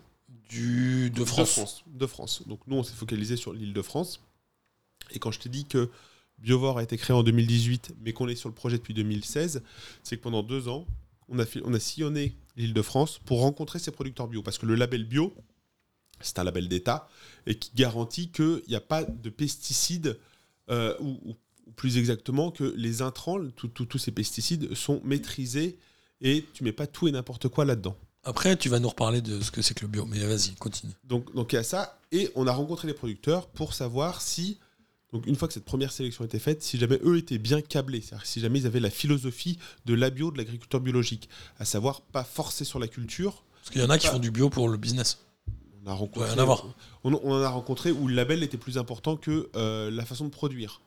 du, 0.50 1.10
de 1.10 1.24
France 1.26 1.50
De 1.50 1.54
France. 1.54 1.84
de 1.88 2.06
France. 2.08 2.44
Donc 2.48 2.60
nous 2.68 2.76
on 2.78 2.84
s'est 2.84 2.94
focalisé 2.94 3.38
sur 3.38 3.54
l'île 3.54 3.74
de 3.74 3.82
France. 3.82 4.22
Et 5.12 5.20
quand 5.20 5.32
je 5.32 5.40
te 5.40 5.50
dis 5.50 5.66
que 5.66 5.90
Biovore 6.42 6.80
a 6.80 6.84
été 6.84 6.98
créé 6.98 7.16
en 7.16 7.24
2018, 7.24 7.96
mais 8.02 8.14
qu'on 8.14 8.28
est 8.28 8.36
sur 8.36 8.50
le 8.50 8.56
projet 8.56 8.78
depuis 8.78 8.94
2016, 8.94 9.64
c'est 10.04 10.18
que 10.18 10.22
pendant 10.22 10.44
deux 10.44 10.68
ans, 10.68 10.86
on 11.30 11.40
a, 11.40 11.46
fait, 11.46 11.62
on 11.64 11.74
a 11.74 11.80
sillonné 11.80 12.36
l'île 12.58 12.74
de 12.74 12.82
France 12.82 13.20
pour 13.26 13.42
rencontrer 13.42 13.80
ces 13.80 13.92
producteurs 13.92 14.28
bio. 14.28 14.42
Parce 14.42 14.58
que 14.58 14.66
le 14.66 14.76
label 14.76 15.06
bio, 15.06 15.34
c'est 16.20 16.40
un 16.40 16.44
label 16.44 16.68
d'État 16.68 17.08
et 17.46 17.56
qui 17.56 17.72
garantit 17.76 18.30
qu'il 18.30 18.62
n'y 18.68 18.76
a 18.76 18.82
pas 18.82 19.04
de 19.04 19.30
pesticides, 19.30 20.20
euh, 20.70 20.96
ou, 21.00 21.36
plus 21.76 21.98
exactement 21.98 22.52
que 22.52 22.74
les 22.76 23.02
intrants, 23.02 23.40
tous 23.56 23.98
ces 23.98 24.12
pesticides 24.12 24.74
sont 24.76 25.02
maîtrisés 25.06 25.78
et 26.20 26.46
tu 26.54 26.64
mets 26.64 26.74
pas 26.74 26.86
tout 26.86 27.08
et 27.08 27.12
n'importe 27.12 27.48
quoi 27.48 27.66
là-dedans. 27.66 27.96
Après, 28.24 28.56
tu 28.56 28.70
vas 28.70 28.80
nous 28.80 28.90
reparler 28.90 29.22
de 29.22 29.42
ce 29.42 29.50
que 29.52 29.62
c'est 29.62 29.74
que 29.74 29.82
le 29.82 29.88
bio. 29.88 30.06
Mais 30.06 30.20
vas-y, 30.20 30.54
continue. 30.56 30.94
Donc, 31.04 31.34
donc 31.34 31.54
il 31.54 31.56
y 31.56 31.60
a 31.60 31.64
ça, 31.64 31.98
et 32.12 32.30
on 32.36 32.46
a 32.46 32.52
rencontré 32.52 32.88
les 32.88 32.94
producteurs 32.94 33.48
pour 33.48 33.74
savoir 33.74 34.22
si, 34.22 34.60
donc 35.14 35.26
une 35.28 35.36
fois 35.36 35.48
que 35.48 35.54
cette 35.54 35.66
première 35.66 35.92
sélection 35.92 36.24
était 36.24 36.40
faite, 36.40 36.64
si 36.64 36.78
jamais 36.78 37.00
eux 37.04 37.18
étaient 37.18 37.38
bien 37.38 37.62
câblés, 37.62 38.02
c'est-à-dire 38.02 38.26
si 38.26 38.40
jamais 38.40 38.60
ils 38.60 38.68
avaient 38.68 38.80
la 38.80 38.90
philosophie 38.90 39.58
de 39.86 39.94
la 39.94 40.10
bio, 40.10 40.32
de 40.32 40.38
l'agriculture 40.38 40.80
biologique, 40.80 41.28
à 41.60 41.66
savoir 41.66 42.02
pas 42.02 42.24
forcer 42.24 42.64
sur 42.64 42.80
la 42.80 42.88
culture. 42.88 43.44
Parce 43.62 43.72
qu'il 43.72 43.82
y 43.82 43.86
en 43.86 43.90
a 43.90 43.98
qui 43.98 44.08
Bah. 44.08 44.14
font 44.14 44.20
du 44.20 44.32
bio 44.32 44.50
pour 44.50 44.70
le 44.70 44.78
business. 44.78 45.20
On 45.84 45.90
a 45.90 45.94
rencontré, 45.94 46.46
voir. 46.46 46.66
On, 47.04 47.14
on 47.14 47.34
en 47.34 47.42
a 47.42 47.50
rencontré 47.50 47.92
où 47.92 48.08
le 48.08 48.14
label 48.14 48.44
était 48.44 48.58
plus 48.58 48.78
important 48.78 49.18
que 49.18 49.50
euh, 49.56 49.90
la 49.92 50.06
façon 50.06 50.26
de 50.26 50.30
produire. 50.30 50.82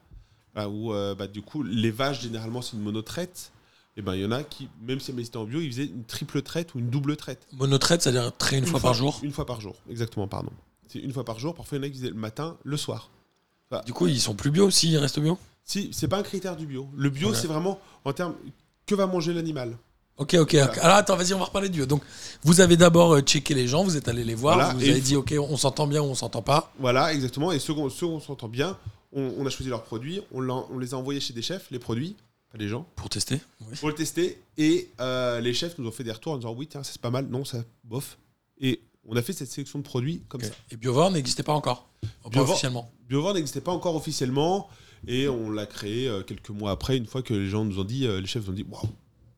Ah, 0.54 0.68
où 0.68 0.92
euh, 0.92 1.16
bah, 1.16 1.26
du 1.26 1.42
coup 1.42 1.64
les 1.64 1.90
vaches 1.90 2.22
généralement 2.22 2.62
c'est 2.62 2.76
une 2.76 2.82
monotraite. 2.82 3.50
Et 3.96 4.02
ben 4.02 4.14
il 4.14 4.22
y 4.22 4.24
en 4.24 4.30
a 4.32 4.42
qui, 4.42 4.68
même 4.82 5.00
si 5.00 5.10
elles 5.10 5.20
étaient 5.20 5.36
en 5.36 5.44
bio, 5.44 5.60
ils 5.60 5.70
faisaient 5.70 5.86
une 5.86 6.04
triple 6.04 6.42
traite 6.42 6.74
ou 6.74 6.78
une 6.78 6.90
double 6.90 7.16
traite. 7.16 7.46
Monotraite, 7.52 8.02
c'est-à-dire 8.02 8.36
traiter 8.36 8.58
une, 8.58 8.66
fois, 8.66 8.80
par 8.80 8.94
jour. 8.94 9.20
Une 9.22 9.30
fois 9.32 9.46
par 9.46 9.60
jour, 9.60 9.76
exactement, 9.88 10.26
pardon. 10.26 10.50
C'est 10.88 10.98
une 10.98 11.12
fois 11.12 11.24
par 11.24 11.38
jour. 11.38 11.54
Parfois, 11.54 11.78
il 11.78 11.80
y 11.80 11.84
en 11.84 11.86
a 11.88 11.90
qui 11.90 11.98
faisaient 11.98 12.08
le 12.10 12.14
matin, 12.14 12.56
le 12.64 12.76
soir. 12.76 13.10
Du 13.86 13.92
coup, 13.92 14.06
ils 14.06 14.20
sont 14.20 14.34
plus 14.34 14.50
bio 14.50 14.70
s'ils 14.70 14.96
restent 14.98 15.18
bio? 15.20 15.38
Si, 15.64 15.90
c'est 15.92 16.08
pas 16.08 16.18
un 16.18 16.22
critère 16.22 16.56
du 16.56 16.66
bio. 16.66 16.86
Le 16.94 17.10
bio, 17.10 17.32
c'est 17.34 17.46
vraiment 17.46 17.80
en 18.04 18.12
termes 18.12 18.34
que 18.86 18.94
va 18.94 19.06
manger 19.06 19.32
l'animal. 19.32 19.76
Ok, 20.16 20.34
ok. 20.34 20.54
ok. 20.62 20.78
Alors 20.78 20.96
attends, 20.96 21.16
vas-y, 21.16 21.34
on 21.34 21.38
va 21.38 21.46
reparler 21.46 21.68
du 21.68 21.78
bio. 21.78 21.86
Donc, 21.86 22.02
vous 22.44 22.60
avez 22.60 22.76
d'abord 22.76 23.14
euh, 23.14 23.20
checké 23.20 23.52
les 23.54 23.66
gens, 23.66 23.82
vous 23.82 23.96
êtes 23.96 24.06
allé 24.06 24.22
les 24.22 24.34
voir, 24.36 24.56
Voilà, 24.56 24.74
vous 24.74 24.84
et 24.84 24.90
avez 24.90 25.00
dit, 25.00 25.16
ok, 25.16 25.34
on 25.40 25.56
s'entend 25.56 25.86
bien 25.88 26.02
ou 26.02 26.06
on 26.06 26.14
s'entend 26.14 26.42
pas. 26.42 26.72
Voilà, 26.78 27.12
exactement. 27.12 27.50
Et 27.50 27.58
ceux, 27.58 27.74
qu'on- 27.74 27.90
ceux 27.90 28.06
où 28.06 28.10
on 28.10 28.20
s'entend 28.20 28.46
bien, 28.48 28.76
on, 29.12 29.32
on 29.38 29.46
a 29.46 29.50
choisi 29.50 29.70
leurs 29.70 29.82
produits, 29.82 30.20
on, 30.32 30.40
l'a- 30.40 30.64
on 30.70 30.78
les 30.78 30.94
a 30.94 30.98
envoyés 30.98 31.18
chez 31.20 31.32
des 31.32 31.42
chefs, 31.42 31.66
les 31.72 31.78
produits, 31.80 32.14
pas 32.52 32.58
les 32.58 32.68
gens, 32.68 32.86
Pour 32.94 33.08
tester 33.08 33.40
Oui. 33.62 33.76
pour 33.80 33.88
le 33.88 33.94
tester. 33.96 34.38
Et 34.58 34.88
euh, 35.00 35.40
les 35.40 35.52
chefs 35.54 35.78
nous 35.78 35.88
ont 35.88 35.92
fait 35.92 36.04
des 36.04 36.12
retours 36.12 36.34
en 36.34 36.36
disant 36.36 36.54
oui, 36.56 36.68
tiens, 36.68 36.84
ça, 36.84 36.92
c'est 36.92 37.00
pas 37.00 37.10
mal, 37.10 37.26
non, 37.26 37.44
ça, 37.44 37.64
bof. 37.82 38.16
Et 38.60 38.80
on 39.06 39.16
a 39.16 39.22
fait 39.22 39.32
cette 39.32 39.50
sélection 39.50 39.78
de 39.78 39.84
produits 39.84 40.22
comme 40.28 40.40
ça. 40.42 40.52
Et 40.70 40.76
Biovore 40.76 41.10
n'existait 41.10 41.42
pas 41.42 41.52
encore 41.52 41.88
Pas 42.32 42.40
officiellement. 42.40 42.90
Biovore 43.08 43.34
n'existait 43.34 43.60
pas 43.60 43.72
encore 43.72 43.96
officiellement 43.96 44.68
et 45.06 45.28
on 45.28 45.50
l'a 45.50 45.66
créé 45.66 46.08
euh, 46.08 46.22
quelques 46.22 46.50
mois 46.50 46.70
après, 46.70 46.96
une 46.96 47.06
fois 47.06 47.22
que 47.22 47.34
les 47.34 47.48
gens 47.48 47.64
nous 47.64 47.78
ont 47.78 47.84
dit, 47.84 48.06
euh, 48.06 48.20
les 48.20 48.26
chefs 48.26 48.44
nous 48.46 48.52
ont 48.52 48.56
dit, 48.56 48.64
waouh, 48.68 48.88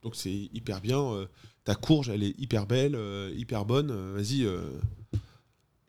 donc 0.03 0.15
c'est 0.15 0.31
hyper 0.31 0.81
bien, 0.81 1.01
euh, 1.01 1.27
ta 1.65 1.75
courge 1.75 2.09
elle 2.09 2.23
est 2.23 2.39
hyper 2.39 2.67
belle, 2.67 2.97
hyper 3.37 3.65
bonne, 3.65 3.93
vas-y. 4.15 4.47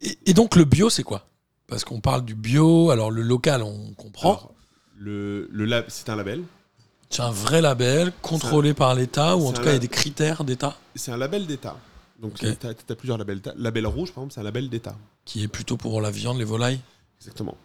Et, 0.02 0.18
et 0.26 0.34
donc, 0.34 0.56
le 0.56 0.66
bio, 0.66 0.90
c'est 0.90 1.04
quoi? 1.04 1.28
Parce 1.68 1.84
qu'on 1.84 2.02
parle 2.02 2.24
du 2.26 2.34
bio, 2.36 2.90
alors 2.92 3.12
le 3.12 3.22
local, 3.22 3.62
on 3.62 3.94
comprend. 3.94 4.30
Alors, 4.30 4.54
le, 4.96 5.48
le 5.52 5.66
lab, 5.66 5.86
c'est 5.90 6.10
un 6.10 6.16
label, 6.16 6.42
C'est 7.10 7.22
un 7.22 7.32
vrai 7.32 7.62
label, 7.62 8.12
contrôlé 8.22 8.74
par 8.74 8.96
l'État, 8.96 9.38
ou 9.38 9.46
en 9.46 9.54
tout 9.54 9.62
cas, 9.62 9.70
il 9.70 9.74
y 9.74 9.76
a 9.76 9.80
des 9.80 9.88
critères 9.88 10.44
d'État, 10.44 10.76
c'est 10.96 11.12
un 11.12 11.18
label 11.18 11.46
d'État. 11.46 11.78
Donc 12.19 12.34
Ok. 12.41 12.58
tu 12.60 12.67
as, 12.67 12.95
plusieurs 12.95 13.17
labels. 13.17 13.41
Label 13.58 13.86
rouge, 13.88 14.12
par 14.12 14.23
exemple, 14.23 14.34
c'est 14.34 14.39
un 14.39 14.43
label 14.43 14.69
d'État. 14.69 14.95
qui 15.25 15.43
est 15.43 15.47
plutôt 15.47 15.77
pour 15.77 16.01
la 16.01 16.10
viande, 16.12 16.38
les 16.38 16.43
volailles. 16.45 16.80
Exactement. 17.19 17.58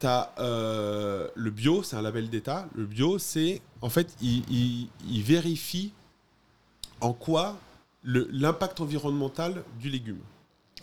Tu 0.00 0.06
as 0.06 0.32
le 0.38 1.50
bio, 1.50 1.82
c'est 1.82 1.96
un 1.96 2.02
label 2.02 2.28
d'État. 2.30 2.68
Le 2.74 2.86
bio, 2.86 3.18
c'est. 3.18 3.60
En 3.82 3.88
fait, 3.90 4.14
il, 4.20 4.42
il- 4.50 4.88
il 5.08 5.22
vérifie 5.22 5.92
en 7.00 7.12
quoi 7.12 7.58
l'impact 8.04 8.80
environnemental 8.80 9.62
du 9.80 9.90
légume. 9.90 10.20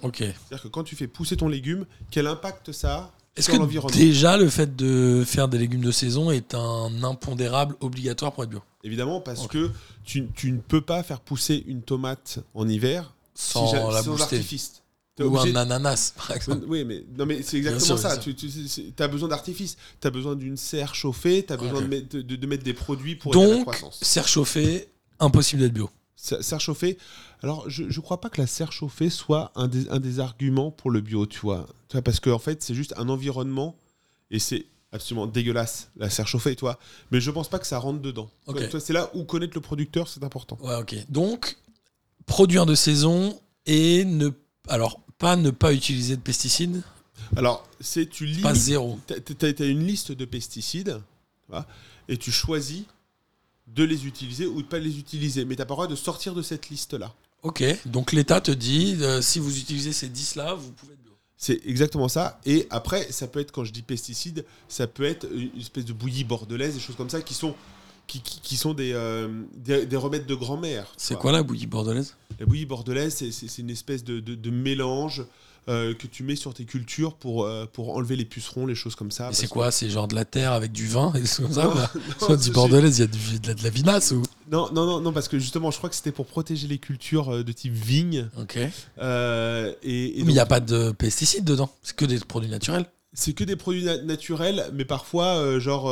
Ok. 0.02 0.18
C'est-à-dire 0.18 0.64
que 0.64 0.68
quand 0.68 0.84
tu 0.84 0.96
fais 0.96 1.08
pousser 1.08 1.38
ton 1.38 1.48
légume, 1.48 1.86
quel 2.12 2.28
impact 2.28 2.72
ça 2.72 2.96
a 2.98 3.12
Est-ce 3.36 3.50
que 3.50 3.92
déjà 3.92 4.38
le 4.38 4.48
fait 4.50 4.76
de 4.76 5.24
faire 5.26 5.48
des 5.48 5.58
légumes 5.58 5.82
de 5.82 5.92
saison 5.92 6.30
est 6.30 6.54
un 6.54 7.04
impondérable 7.04 7.76
obligatoire 7.80 8.32
pour 8.32 8.44
être 8.44 8.50
bio? 8.52 8.62
Évidemment, 8.84 9.22
parce 9.22 9.48
que 9.48 9.72
tu, 10.04 10.28
tu 10.36 10.52
ne 10.52 10.60
peux 10.60 10.82
pas 10.82 11.02
faire 11.04 11.20
pousser 11.20 11.64
une 11.68 11.82
tomate 11.82 12.40
en 12.54 12.68
hiver 12.68 13.14
Sans 13.34 13.68
si 13.68 13.76
la 13.76 14.04
sans 14.04 14.22
artifice. 14.22 14.84
Ou 15.20 15.24
obligé- 15.26 15.52
un 15.52 15.56
ananas, 15.62 16.14
par 16.18 16.32
exemple. 16.36 16.66
Oui, 16.68 16.84
mais, 16.86 17.04
non, 17.18 17.26
mais 17.28 17.44
c'est 17.44 17.58
exactement 17.58 17.86
sûr, 17.86 18.00
ça. 18.00 18.18
bien 18.18 18.34
Tu, 18.34 18.94
as 19.00 19.08
besoin 19.08 19.30
d'artifice. 19.30 19.78
Tu 20.02 20.08
as 20.08 20.12
besoin 20.12 20.36
d'une 20.36 20.58
serre 20.58 20.96
chauffée. 20.96 21.44
Tu 21.46 21.54
as 21.54 21.58
besoin 21.58 21.82
de, 21.82 21.88
mettre, 21.88 22.18
de, 22.18 22.36
de 22.36 22.48
mettre 22.48 22.64
des 22.64 22.74
produits 22.74 23.16
pour 23.16 23.36
à 23.36 23.40
la 23.40 23.46
Donc, 23.48 23.62
croissance. 23.62 24.00
serre 24.02 24.28
chauffée, 24.28 24.90
impossible 25.20 25.62
d'être 25.62 25.74
bio. 25.74 25.90
Se- 26.24 26.42
Serre 26.42 26.62
chauffée. 26.62 26.98
Alors, 27.42 27.70
je 27.70 27.84
ne 27.84 28.02
crois 28.02 28.22
pas 28.22 28.30
que 28.30 28.40
la 28.40 28.48
serre 28.48 28.72
chauffée 28.72 29.10
soit 29.10 29.52
un 29.56 29.68
des, 29.68 29.90
un 29.90 30.00
des 30.00 30.22
arguments 30.22 30.72
pour 30.72 30.90
le 30.90 31.02
bio, 31.02 31.26
tu 31.26 31.40
vois. 31.40 31.68
Tu 31.90 31.94
vois, 31.98 32.02
parce 32.02 32.22
qu'en 32.22 32.32
en 32.32 32.40
fait, 32.40 32.64
c'est 32.64 32.74
juste 32.74 32.94
un 32.96 33.10
environnement 33.10 33.76
et 34.32 34.40
c'est 34.40 34.66
absolument 34.94 35.28
dégueulasse, 35.28 35.90
la 35.98 36.10
serre 36.10 36.28
chauffée, 36.28 36.56
toi. 36.56 36.80
Mais 37.12 37.20
je 37.20 37.30
pense 37.30 37.50
pas 37.50 37.60
que 37.60 37.68
ça 37.68 37.78
rentre 37.78 38.00
dedans. 38.02 38.30
C'est 38.80 38.94
là 38.94 39.10
où 39.14 39.26
connaître 39.26 39.54
le 39.56 39.62
producteur, 39.62 40.08
c'est 40.08 40.24
important. 40.24 40.58
Ouais, 40.62 40.76
ok. 40.76 40.96
Donc, 41.10 41.58
produire 42.26 42.66
de 42.66 42.76
saison 42.76 43.38
et 43.66 44.06
ne. 44.06 44.30
Alors, 44.70 45.02
pas 45.18 45.36
ne 45.36 45.50
pas 45.52 45.74
utiliser 45.74 46.16
de 46.16 46.22
pesticides, 46.22 46.84
Alors, 47.36 47.68
c'est 47.82 48.10
tu 48.10 48.26
lis. 48.26 48.42
pas 48.42 48.56
zéro. 48.56 48.98
Tu 49.08 49.46
as, 49.46 49.66
une 49.66 49.86
liste 49.86 50.14
de 50.14 50.24
pesticides 50.24 51.02
et 52.08 52.18
tu 52.18 52.32
choisis 52.32 52.84
de 53.68 53.84
les 53.84 54.06
utiliser 54.06 54.46
ou 54.46 54.62
de 54.62 54.68
pas 54.68 54.80
les 54.80 54.98
utiliser. 55.00 55.46
Mais 55.46 55.56
tu 55.56 55.60
n'as 55.62 55.66
pas 55.66 55.74
le 55.74 55.78
droit 55.78 55.88
de 55.88 55.96
sortir 55.96 56.34
de 56.36 56.42
cette 56.42 56.70
liste-là. 56.70 57.14
Ok. 57.44 57.64
Donc, 57.86 58.12
l'État 58.12 58.40
te 58.42 58.52
dit 58.52 58.98
euh, 59.02 59.22
si 59.22 59.40
vous 59.40 59.58
utilisez 59.58 59.94
ces 59.94 60.08
10-là, 60.10 60.54
vous 60.54 60.72
pouvez 60.72 60.94
être 60.94 61.02
bio. 61.04 61.12
C'est 61.38 61.60
exactement 61.66 62.08
ça. 62.08 62.40
Et 62.46 62.68
après, 62.70 63.12
ça 63.12 63.28
peut 63.28 63.40
être, 63.40 63.52
quand 63.52 63.64
je 63.66 63.74
dis 63.74 63.82
pesticides, 63.82 64.46
ça 64.70 64.88
peut 64.88 65.04
être 65.04 65.28
une 65.34 65.60
espèce 65.60 65.86
de 65.86 65.94
bouillie 65.94 66.24
bordelaise, 66.24 66.74
des 66.76 66.80
choses 66.80 66.96
comme 66.96 67.10
ça 67.10 67.22
qui 67.22 67.34
sont, 67.34 67.54
qui, 68.08 68.22
qui- 68.22 68.40
qui 68.42 68.56
sont 68.58 68.74
des, 68.74 68.92
euh, 68.94 69.28
des, 69.56 69.86
des 69.86 69.98
remèdes 69.98 70.26
de 70.26 70.36
grand-mère. 70.36 70.88
C'est 70.98 71.18
quoi. 71.18 71.32
la 71.34 71.44
bouillie 71.44 71.68
bordelaise? 71.68 72.16
La 72.40 72.46
bouillie 72.46 72.66
bordelaise, 72.66 73.16
c'est- 73.32 73.58
une 73.60 73.70
espèce 73.70 74.04
de, 74.06 74.20
de- 74.22 74.36
de 74.36 74.50
mélange 74.52 75.24
euh, 75.70 75.94
que 75.94 76.08
tu 76.08 76.24
mets 76.24 76.36
sur 76.36 76.54
tes 76.54 76.66
cultures 76.66 77.14
pour, 77.16 77.46
euh, 77.46 77.66
pour 77.72 77.96
enlever 77.96 78.16
les 78.16 78.26
pucerons, 78.26 78.66
les 78.66 78.76
choses 78.76 78.96
comme 78.96 79.12
ça. 79.12 79.30
C'est 79.32 79.48
quoi 79.48 79.72
C'est 79.72 79.90
genre 79.90 80.08
de 80.08 80.16
la 80.16 80.26
terre 80.26 80.52
avec 80.52 80.72
du 80.72 80.88
vin 80.88 81.12
et 81.16 81.22
des 81.22 81.28
choses 81.28 81.46
comme 81.46 81.54
ça 81.54 81.64
Non, 82.22 82.38
c'est- 82.40 82.52
bordelaise, 82.52 82.98
il 82.98 83.02
y 83.02 83.04
a 83.04 83.08
du- 83.08 83.40
de 83.40 83.48
la, 83.48 83.54
de 83.54 83.64
la 83.64 83.70
vinasse 83.70 84.12
ou 84.12 84.22
Non, 84.52 84.70
non, 84.74 84.86
non, 84.86 85.00
non, 85.02 85.14
parce 85.14 85.28
que 85.28 85.40
justement, 85.40 85.72
je 85.72 85.78
crois 85.78 85.90
que 85.90 85.96
c'était 85.96 86.12
pour 86.12 86.26
protéger 86.26 86.68
les 86.68 86.78
cultures 86.78 87.34
euh, 87.34 87.44
de 87.44 87.52
type 87.52 87.74
vigne. 87.74 88.30
Ok. 88.40 88.58
euh, 89.00 89.74
et, 89.84 90.20
et 90.20 90.24
Mais 90.24 90.32
il 90.32 90.36
n'y 90.36 90.40
a 90.40 90.46
pas 90.46 90.60
de 90.60 90.92
pesticides 90.92 91.44
dedans. 91.46 91.70
C'est 91.82 91.96
que 91.96 92.06
des 92.06 92.20
produits 92.20 92.50
naturels. 92.50 92.86
c'est 93.14 93.34
que 93.34 93.44
des 93.44 93.56
produits 93.56 93.84
na- 93.86 94.02
naturels, 94.02 94.70
mais 94.74 94.86
parfois, 94.86 95.60
genre. 95.60 95.86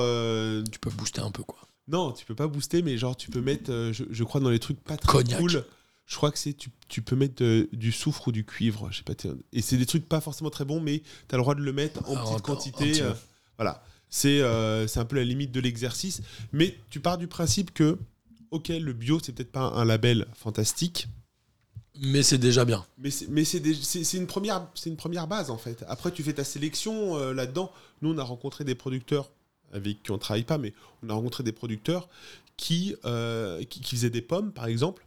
Tu 0.71 0.79
peux 0.79 0.89
booster 0.89 1.21
un 1.21 1.31
peu, 1.31 1.43
quoi. 1.43 1.59
non, 1.87 2.11
tu 2.11 2.25
peux 2.25 2.35
pas 2.35 2.47
booster, 2.47 2.81
mais 2.81 2.97
genre, 2.97 3.15
tu 3.15 3.29
peux 3.29 3.41
mettre, 3.41 3.71
je, 3.91 4.03
je 4.09 4.23
crois, 4.23 4.39
dans 4.41 4.49
les 4.49 4.59
trucs 4.59 4.79
pas 4.83 4.97
très 4.97 5.11
Cognac. 5.11 5.39
cool. 5.39 5.63
Je 6.11 6.17
crois 6.17 6.29
que 6.29 6.37
c'est 6.37 6.51
tu, 6.53 6.69
tu 6.89 7.01
peux 7.01 7.15
mettre 7.15 7.41
euh, 7.41 7.69
du 7.71 7.93
soufre 7.93 8.27
ou 8.27 8.31
du 8.33 8.43
cuivre, 8.43 8.89
je 8.91 8.97
sais 8.97 9.03
pas. 9.03 9.13
Et 9.53 9.61
c'est 9.61 9.77
des 9.77 9.85
trucs 9.85 10.09
pas 10.09 10.19
forcément 10.19 10.49
très 10.49 10.65
bons, 10.65 10.81
mais 10.81 10.99
tu 11.29 11.33
as 11.33 11.37
le 11.37 11.41
droit 11.41 11.55
de 11.55 11.61
le 11.61 11.71
mettre 11.71 12.01
en 12.09 12.17
Ah, 12.17 12.23
petite 12.25 12.41
quantité. 12.43 13.01
euh, 13.01 13.13
Voilà. 13.57 13.81
C'est 14.09 14.41
euh, 14.41 14.87
c'est 14.87 14.99
un 14.99 15.05
peu 15.05 15.15
la 15.15 15.23
limite 15.23 15.53
de 15.53 15.61
l'exercice. 15.61 16.21
Mais 16.51 16.77
tu 16.89 16.99
pars 16.99 17.17
du 17.17 17.27
principe 17.27 17.73
que, 17.73 17.97
ok, 18.51 18.67
le 18.67 18.91
bio, 18.91 19.19
c'est 19.23 19.31
peut-être 19.31 19.53
pas 19.53 19.61
un 19.61 19.85
label 19.85 20.27
fantastique, 20.35 21.07
Mais 22.01 22.23
c'est 22.23 22.37
déjà 22.37 22.65
bien. 22.65 22.85
mais 22.97 23.09
c'est 23.11 24.13
une, 24.17 24.27
première- 24.27 24.67
une 24.85 24.97
première 24.97 25.27
base, 25.27 25.49
en 25.49 25.57
fait. 25.57 25.85
Après, 25.87 26.11
tu 26.11 26.23
fais 26.23 26.33
ta 26.33 26.43
sélection 26.43 27.15
euh, 27.17 27.33
là-dedans. 27.33 27.71
Nous, 28.01 28.09
on 28.13 28.17
a 28.17 28.23
rencontré 28.23 28.65
des 28.65 28.75
producteurs 28.75 29.31
avec 29.71 30.03
qui 30.03 30.11
on 30.11 30.17
travaille 30.17 30.43
pas, 30.43 30.57
mais 30.57 30.73
on 31.03 31.09
a 31.09 31.13
rencontré 31.13 31.43
des 31.43 31.53
producteurs 31.53 32.09
qui, 32.57 32.95
qui, 33.69 33.79
qui 33.79 33.95
faisaient 33.95 34.09
des 34.09 34.21
pommes, 34.21 34.51
par 34.51 34.65
exemple. 34.65 35.05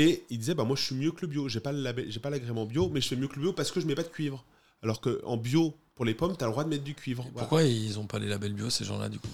Et 0.00 0.24
ils 0.30 0.38
disaient, 0.38 0.54
bah, 0.54 0.64
moi, 0.64 0.76
je 0.76 0.82
suis 0.82 0.94
mieux 0.94 1.10
que 1.10 1.22
le 1.22 1.26
bio. 1.26 1.48
J'ai 1.48 1.60
pas 1.60 1.72
l'agrément 1.72 2.64
bio, 2.66 2.88
mais 2.88 3.00
je 3.00 3.08
fais 3.08 3.16
mieux 3.16 3.26
que 3.28 3.34
le 3.34 3.42
bio 3.42 3.52
parce 3.52 3.72
que 3.72 3.80
je 3.80 3.86
mets 3.86 3.94
pas 3.96 4.04
de 4.04 4.08
cuivre. 4.08 4.44
Alors 4.82 5.00
qu'en 5.00 5.36
bio, 5.36 5.74
pour 5.96 6.04
les 6.04 6.14
pommes, 6.14 6.36
tu 6.36 6.44
as 6.44 6.46
le 6.46 6.52
droit 6.52 6.62
de 6.62 6.68
mettre 6.68 6.84
du 6.84 6.94
cuivre. 6.94 7.24
Voilà. 7.32 7.38
Pourquoi 7.40 7.64
ils 7.64 7.98
ont 7.98 8.06
pas 8.06 8.18
les 8.20 8.28
labels 8.28 8.52
bio, 8.52 8.70
ces 8.70 8.84
gens-là, 8.84 9.08
du 9.08 9.18
coup? 9.18 9.28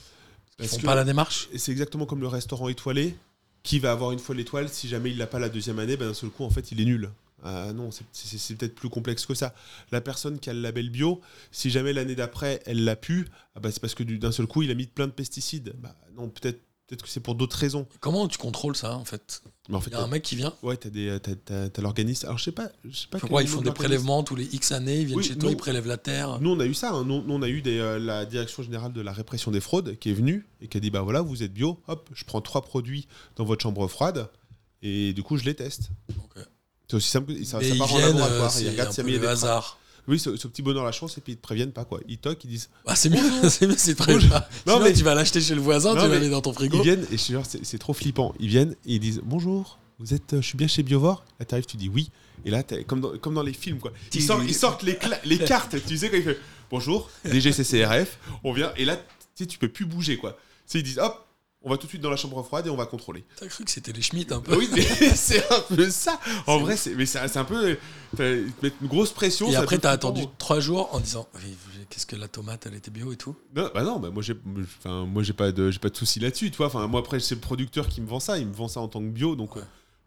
Ils 0.59 0.67
font 0.69 0.79
pas 0.79 0.95
la 0.95 1.05
démarche? 1.05 1.49
c'est 1.57 1.71
exactement 1.73 2.07
comme 2.07 2.21
le 2.21 2.29
restaurant 2.29 2.69
étoilé. 2.69 3.15
Qui 3.63 3.79
va 3.79 3.93
avoir 3.93 4.13
une 4.13 4.19
fois 4.19 4.35
l'étoile 4.35 4.69
Si 4.69 4.89
jamais 4.89 5.11
il 5.11 5.17
l'a 5.19 5.27
pas 5.27 5.39
la 5.39 5.49
deuxième 5.49 5.79
année, 5.79 5.97
ben 5.97 6.07
d'un 6.09 6.15
seul 6.15 6.31
coup, 6.31 6.45
en 6.45 6.51
fait, 6.51 6.71
il 6.73 6.81
est 6.81 6.85
nul. 6.85 7.11
Ah 7.43 7.73
non, 7.75 7.91
c'est- 7.91 8.55
peut-être 8.57 8.75
plus 8.75 8.89
complexe 8.89 9.27
que 9.27 9.35
ça. 9.35 9.55
La 9.93 10.01
personne 10.01 10.39
qui 10.39 10.49
a 10.49 10.55
le 10.55 10.61
label 10.63 10.89
bio, 10.89 11.21
si 11.53 11.69
jamais 11.71 11.93
l'année 11.93 12.15
d'après, 12.15 12.63
elle 12.65 12.85
l'a 12.85 12.97
pu, 12.97 13.27
ah 13.55 13.61
bah, 13.61 13.71
c'est 13.71 13.81
parce 13.81 13.95
que 13.95 14.03
du- 14.03 14.19
d'un 14.19 14.33
seul 14.33 14.47
coup, 14.47 14.63
il 14.63 14.71
a 14.71 14.75
mis 14.75 14.87
plein 14.87 15.07
de 15.07 15.13
pesticides. 15.13 15.75
Bah, 15.79 15.95
non, 16.17 16.29
peut-être 16.31 16.61
peut 16.87 16.97
que 16.97 17.09
c'est 17.09 17.21
pour 17.21 17.35
d'autres 17.35 17.57
raisons. 17.57 17.87
Comment 18.01 18.29
tu 18.29 18.37
contrôles 18.39 18.77
ça, 18.77 18.97
en 18.97 19.05
fait? 19.05 19.43
Mais 19.69 19.77
en 19.77 19.81
fait, 19.81 19.91
Il 19.91 19.95
y 19.95 19.97
a 19.97 20.03
un 20.03 20.07
mec 20.07 20.23
qui 20.23 20.37
vient 20.37 20.53
ouais, 20.63 20.77
t'as 20.77 20.91
des- 20.91 21.19
t'as- 21.21 21.81
l'organisme. 21.83 22.27
Alors, 22.27 22.37
je 22.39 22.45
sais 22.45 22.53
pas. 22.53 22.69
Je 22.85 22.95
sais 22.97 23.07
pas 23.11 23.19
quel 23.19 23.31
ils 23.41 23.49
font 23.49 23.61
de 23.61 23.65
des 23.65 23.73
prélèvements 23.73 24.23
tous 24.23 24.37
les 24.37 24.45
X 24.55 24.73
années, 24.73 25.01
ils 25.01 25.07
viennent 25.07 25.19
Oui, 25.19 25.25
chez 25.25 25.37
toi, 25.37 25.49
nous- 25.49 25.55
ils 25.55 25.59
prélèvent 25.59 25.87
la 25.87 25.97
terre. 25.97 26.39
Nous, 26.41 26.51
on 26.51 26.61
a 26.61 26.67
eu 26.67 26.75
ça. 26.75 26.91
hein. 26.93 27.05
Nous, 27.05 27.23
nous, 27.23 27.35
on 27.35 27.41
a 27.43 27.49
eu 27.49 27.63
des, 27.63 27.79
euh, 27.79 27.99
la 27.99 28.27
direction 28.27 28.63
générale 28.63 28.93
de 28.93 29.01
la 29.01 29.13
répression 29.13 29.51
des 29.51 29.61
fraudes 29.61 29.99
qui 29.99 30.11
est 30.11 30.15
venue 30.15 30.47
et 30.61 30.69
qui 30.69 30.77
a 30.77 30.81
dit 30.81 30.91
bah 30.91 31.01
voilà, 31.03 31.23
vous 31.23 31.43
êtes 31.43 31.53
bio, 31.55 31.81
hop, 31.89 32.11
je 32.13 32.25
prends 32.25 32.43
trois 32.43 32.61
produits 32.63 33.09
dans 33.37 33.45
votre 33.45 33.63
chambre 33.63 33.87
froide 33.89 34.29
et 34.83 35.15
du 35.15 35.23
coup, 35.23 35.39
je 35.39 35.45
les 35.45 35.55
teste. 35.55 35.89
C'est 36.87 36.97
aussi 36.97 37.09
simple 37.09 37.35
que 37.35 37.45
ça, 37.45 37.61
ça 37.61 37.67
ils 37.67 37.79
part 37.79 37.93
en 37.95 37.99
laboratoire. 37.99 38.55
euh, 38.57 38.61
ils 38.61 38.69
regardent 38.69 38.95
y 38.97 39.01
a 39.01 39.03
des 39.05 39.19
traces. 39.19 39.31
hasard. 39.45 39.79
Oui, 40.07 40.19
ce, 40.19 40.37
ce 40.37 40.47
petit 40.49 40.63
bonheur 40.63 40.85
la 40.85 40.93
chance 40.93 41.17
et 41.17 41.21
puis 41.21 41.33
ils 41.33 41.37
te 41.37 41.43
préviennent 41.43 41.73
pas 41.73 41.85
quoi. 41.85 42.01
Ils 42.09 42.19
toquent, 42.19 42.45
ils 42.45 42.51
disent. 42.51 42.69
Ah, 42.87 42.95
c'est 42.95 43.09
mieux, 43.09 43.19
c'est 43.49 43.67
mieux, 43.67 43.75
c'est 43.77 43.95
très 43.95 44.17
bien. 44.19 44.29
Non, 44.29 44.75
Sinon, 44.75 44.81
mais- 44.85 44.93
tu 44.93 45.03
vas 45.05 45.15
l'acheter 45.15 45.41
chez 45.41 45.55
le 45.55 45.61
voisin, 45.61 45.95
Non, 45.95 46.05
tu 46.05 46.11
la 46.11 46.19
mets 46.19 46.29
dans 46.29 46.43
ton 46.43 46.53
frigo. 46.53 46.79
Ils 46.79 46.83
viennent 46.83 47.07
et 47.11 47.17
je 47.17 47.39
c'est 47.63 47.79
trop 47.79 47.95
flippant. 47.95 48.35
Ils 48.39 48.49
viennent 48.49 48.73
et 48.87 48.95
ils 48.95 49.01
disent 49.01 49.23
bonjour. 49.25 49.79
Vous 50.01 50.13
êtes, 50.13 50.33
euh, 50.35 50.43
je 50.43 50.47
suis 50.49 50.57
bien 50.59 50.67
chez 50.67 50.83
Biovore. 50.83 51.25
Là, 51.39 51.47
t'arrives, 51.47 51.67
tu 51.67 51.77
dis 51.77 51.89
oui. 51.89 52.11
Et 52.45 52.51
là, 52.51 52.63
comme 52.87 53.01
dans, 53.01 53.17
comme 53.17 53.35
dans 53.35 53.43
les 53.45 53.53
films 53.53 53.79
quoi. 53.79 53.93
Ils 54.13 54.23
sortent, 54.23 54.43
ils 54.47 54.55
sortent 54.55 54.83
les, 54.83 54.99
les 55.25 55.39
cartes. 55.39 55.77
Tu 55.87 55.97
sais 55.97 56.11
quand 56.11 56.17
il 56.17 56.23
fait 56.25 56.39
bonjour, 56.71 57.09
DGCCRF. 57.25 58.19
On 58.43 58.53
vient 58.53 58.73
et 58.77 58.85
là, 58.85 58.97
tu 58.97 59.03
sais, 59.37 59.47
tu 59.47 59.59
peux 59.59 59.69
plus 59.69 59.87
bouger 59.87 60.17
quoi. 60.17 60.33
Tu 60.33 60.39
sais, 60.67 60.79
ils 60.81 60.83
disent 60.83 60.99
hop, 60.99 61.24
on 61.65 61.71
va 61.71 61.77
tout 61.77 61.87
de 61.87 61.91
suite 61.91 62.03
dans 62.03 62.11
la 62.11 62.17
chambre 62.17 62.43
froide 62.43 62.67
et 62.67 62.71
on 62.71 62.77
va 62.77 62.87
contrôler. 62.87 63.25
T'as 63.37 63.47
cru 63.47 63.65
que 63.65 63.71
c'était 63.71 63.93
les 63.93 64.03
Schmitt 64.03 64.31
un 64.33 64.41
peu 64.41 64.57
oui, 64.57 64.69
mais 64.73 64.83
c'est 65.15 65.51
un 65.51 65.61
peu 65.61 65.91
ça. 65.91 66.21
En 66.47 66.59
vrai, 66.59 66.77
c'est 66.77 66.95
mais 66.95 67.07
c'est 67.07 67.37
un 67.37 67.45
peu 67.45 67.79
une 68.19 68.53
grosse 68.83 69.13
pression. 69.13 69.51
Et 69.51 69.57
après, 69.57 69.79
t'as 69.79 69.91
attendu 69.91 70.25
trois 70.39 70.61
jours 70.61 70.91
en 70.93 71.01
disant 71.01 71.27
Qu'est-ce 71.91 72.07
que 72.07 72.17
la 72.17 72.29
tomate, 72.29 72.67
elle 72.67 72.75
était 72.75 72.91
bio 72.91 73.13
et 73.13 73.17
tout 73.17 73.37
Non, 73.55 73.71
bah 73.73 73.83
non, 73.83 74.01
bah 74.01 74.11
moi 74.11 74.23
j'ai, 74.23 74.35
enfin 74.79 75.05
moi 75.05 75.23
j'ai 75.23 75.33
pas 75.33 75.53
de, 75.53 75.71
j'ai 75.71 75.79
pas 75.79 75.91
de 75.91 75.97
souci 75.97 76.19
là-dessus, 76.19 76.51
tu 76.51 76.57
vois. 76.57 76.67
Enfin 76.67 76.87
moi 76.87 77.01
après 77.01 77.21
c'est 77.21 77.35
le 77.35 77.41
producteur 77.41 77.89
qui 77.89 78.01
me 78.01 78.07
vend 78.07 78.21
ça, 78.21 78.39
il 78.39 78.47
me 78.47 78.55
vend 78.55 78.69
ça 78.69 78.81
en 78.81 78.89
tant 78.89 79.01
que 79.01 79.09
bio, 79.09 79.37
donc 79.37 79.57
Ouais. 79.57 79.63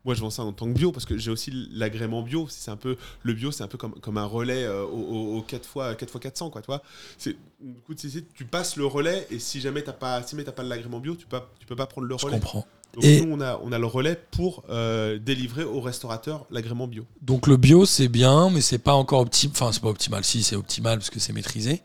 Euh, 0.08 0.10
moi 0.10 0.16
je 0.16 0.22
vends 0.22 0.30
ça 0.30 0.44
en 0.44 0.54
tant 0.54 0.66
que 0.68 0.74
bio 0.74 0.92
parce 0.92 1.06
que 1.06 1.18
j'ai 1.18 1.32
aussi 1.32 1.52
l'agrément 1.72 2.22
bio. 2.22 2.48
C'est 2.50 2.72
un 2.72 2.78
peu 2.78 2.98
le 3.24 3.34
bio, 3.34 3.52
c'est 3.52 3.64
un 3.64 3.68
peu 3.68 3.78
comme, 3.78 3.94
comme 4.00 4.18
un 4.18 4.26
relais 4.26 4.64
euh, 4.64 4.84
au, 4.84 5.36
au, 5.36 5.38
au 5.38 5.42
4 5.42 5.66
fois 5.68 5.96
4 5.96 6.10
fois 6.10 6.22
400 6.22 6.50
quoi, 6.50 6.62
tu 6.62 6.68
vois. 6.68 6.82
C'est, 7.18 7.36
du 7.60 7.80
coup, 7.86 7.94
tu 7.94 8.46
passes 8.46 8.76
le 8.78 8.86
relais 8.86 9.28
et 9.32 9.40
si 9.40 9.60
jamais 9.62 9.82
t'as 9.82 9.94
pas, 9.94 10.24
si 10.24 10.32
jamais 10.32 10.44
t'as 10.44 10.52
pas 10.52 10.64
l'agrément 10.64 11.00
bio, 11.00 11.16
tu 11.16 11.26
peux, 11.26 11.40
tu 11.60 11.66
peux 11.66 11.76
pas 11.76 11.88
prendre 11.88 12.08
le 12.08 12.18
Je 12.18 12.26
relais. 12.26 12.38
comprends. 12.40 12.66
Donc 12.94 13.04
Et- 13.04 13.22
nous 13.22 13.34
on 13.34 13.42
a, 13.42 13.60
on 13.64 13.72
a 13.74 13.78
le 13.80 13.86
relais 13.86 14.20
pour 14.32 14.64
euh, 14.70 15.20
délivrer 15.20 15.64
au 15.66 15.82
restaurateur 15.82 16.46
l'agrément 16.50 16.88
bio. 16.88 17.06
Donc 17.22 17.46
le 17.48 17.58
bio, 17.58 17.86
c'est 17.86 18.08
bien, 18.08 18.50
mais 18.50 18.62
c'est 18.62 18.78
pas 18.78 18.94
encore 18.94 19.20
optimal. 19.22 19.52
Enfin, 19.56 19.72
c'est 19.74 19.82
pas 19.82 19.90
optimal. 19.90 20.24
Si, 20.24 20.42
c'est 20.42 20.56
optimal 20.56 20.98
parce 21.00 21.10
que 21.10 21.20
c'est 21.20 21.34
maîtrisé. 21.34 21.82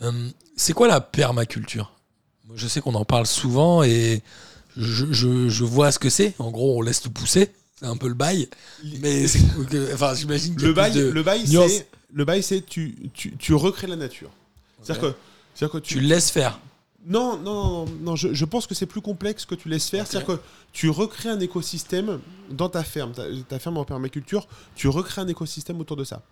Hum, 0.00 0.30
c'est 0.56 0.74
quoi 0.74 0.88
la 0.88 1.00
permaculture? 1.00 1.92
Je 2.54 2.68
sais 2.68 2.80
qu'on 2.80 2.94
en 2.94 3.04
parle 3.04 3.26
souvent 3.26 3.82
et 3.82 4.22
je, 4.76 5.06
je- 5.12 5.48
je 5.48 5.64
vois 5.64 5.92
ce 5.92 5.98
que 5.98 6.10
c'est. 6.10 6.34
En 6.38 6.50
gros, 6.50 6.78
on 6.78 6.82
laisse 6.82 7.00
tout 7.00 7.10
pousser. 7.10 7.50
C'est 7.78 7.86
un 7.86 7.96
peu 7.96 8.08
le 8.08 8.14
bail. 8.14 8.48
Mais 9.00 9.26
c'est- 9.28 9.40
enfin, 9.94 10.14
j'imagine 10.14 10.54
qu'il 10.54 10.62
y 10.62 10.64
a 10.66 10.68
Le 10.68 10.74
bail, 10.74 10.92
de 10.92 11.08
le 11.10 11.22
bail, 11.22 11.48
nuances. 11.48 11.70
c'est, 11.72 11.88
le 12.14 12.24
bail, 12.24 12.42
c'est 12.42 12.64
tu, 12.64 12.94
tu, 13.14 13.36
tu 13.36 13.54
recrées 13.54 13.86
la 13.86 13.96
nature. 13.96 14.30
C'est-à-dire 14.82 15.10
que, 15.10 15.16
c'est-à-dire 15.54 15.72
que 15.80 15.86
Tu 15.86 16.00
le 16.00 16.06
laisses 16.06 16.30
faire. 16.30 16.58
Non, 17.08 17.36
non, 17.38 17.84
non, 17.84 17.84
non, 18.02 18.16
je, 18.16 18.34
je 18.34 18.44
pense 18.44 18.66
que 18.66 18.74
c'est 18.74 18.86
plus 18.86 19.00
complexe 19.00 19.44
que 19.44 19.54
tu 19.54 19.68
laisses 19.68 19.88
faire. 19.88 20.06
C'est-à-dire 20.06 20.36
que 20.36 20.40
tu 20.72 20.90
recrées 20.90 21.28
un 21.28 21.38
écosystème 21.38 22.18
dans 22.50 22.68
ta 22.68 22.82
ferme, 22.82 23.12
ta, 23.12 23.24
ta 23.48 23.58
ferme 23.60 23.76
en 23.78 23.84
permaculture, 23.84 24.48
tu 24.74 24.88
recrées 24.88 25.20
un 25.22 25.28
écosystème 25.28 25.78
autour 25.80 25.96
de 25.96 26.02
ça. 26.04 26.22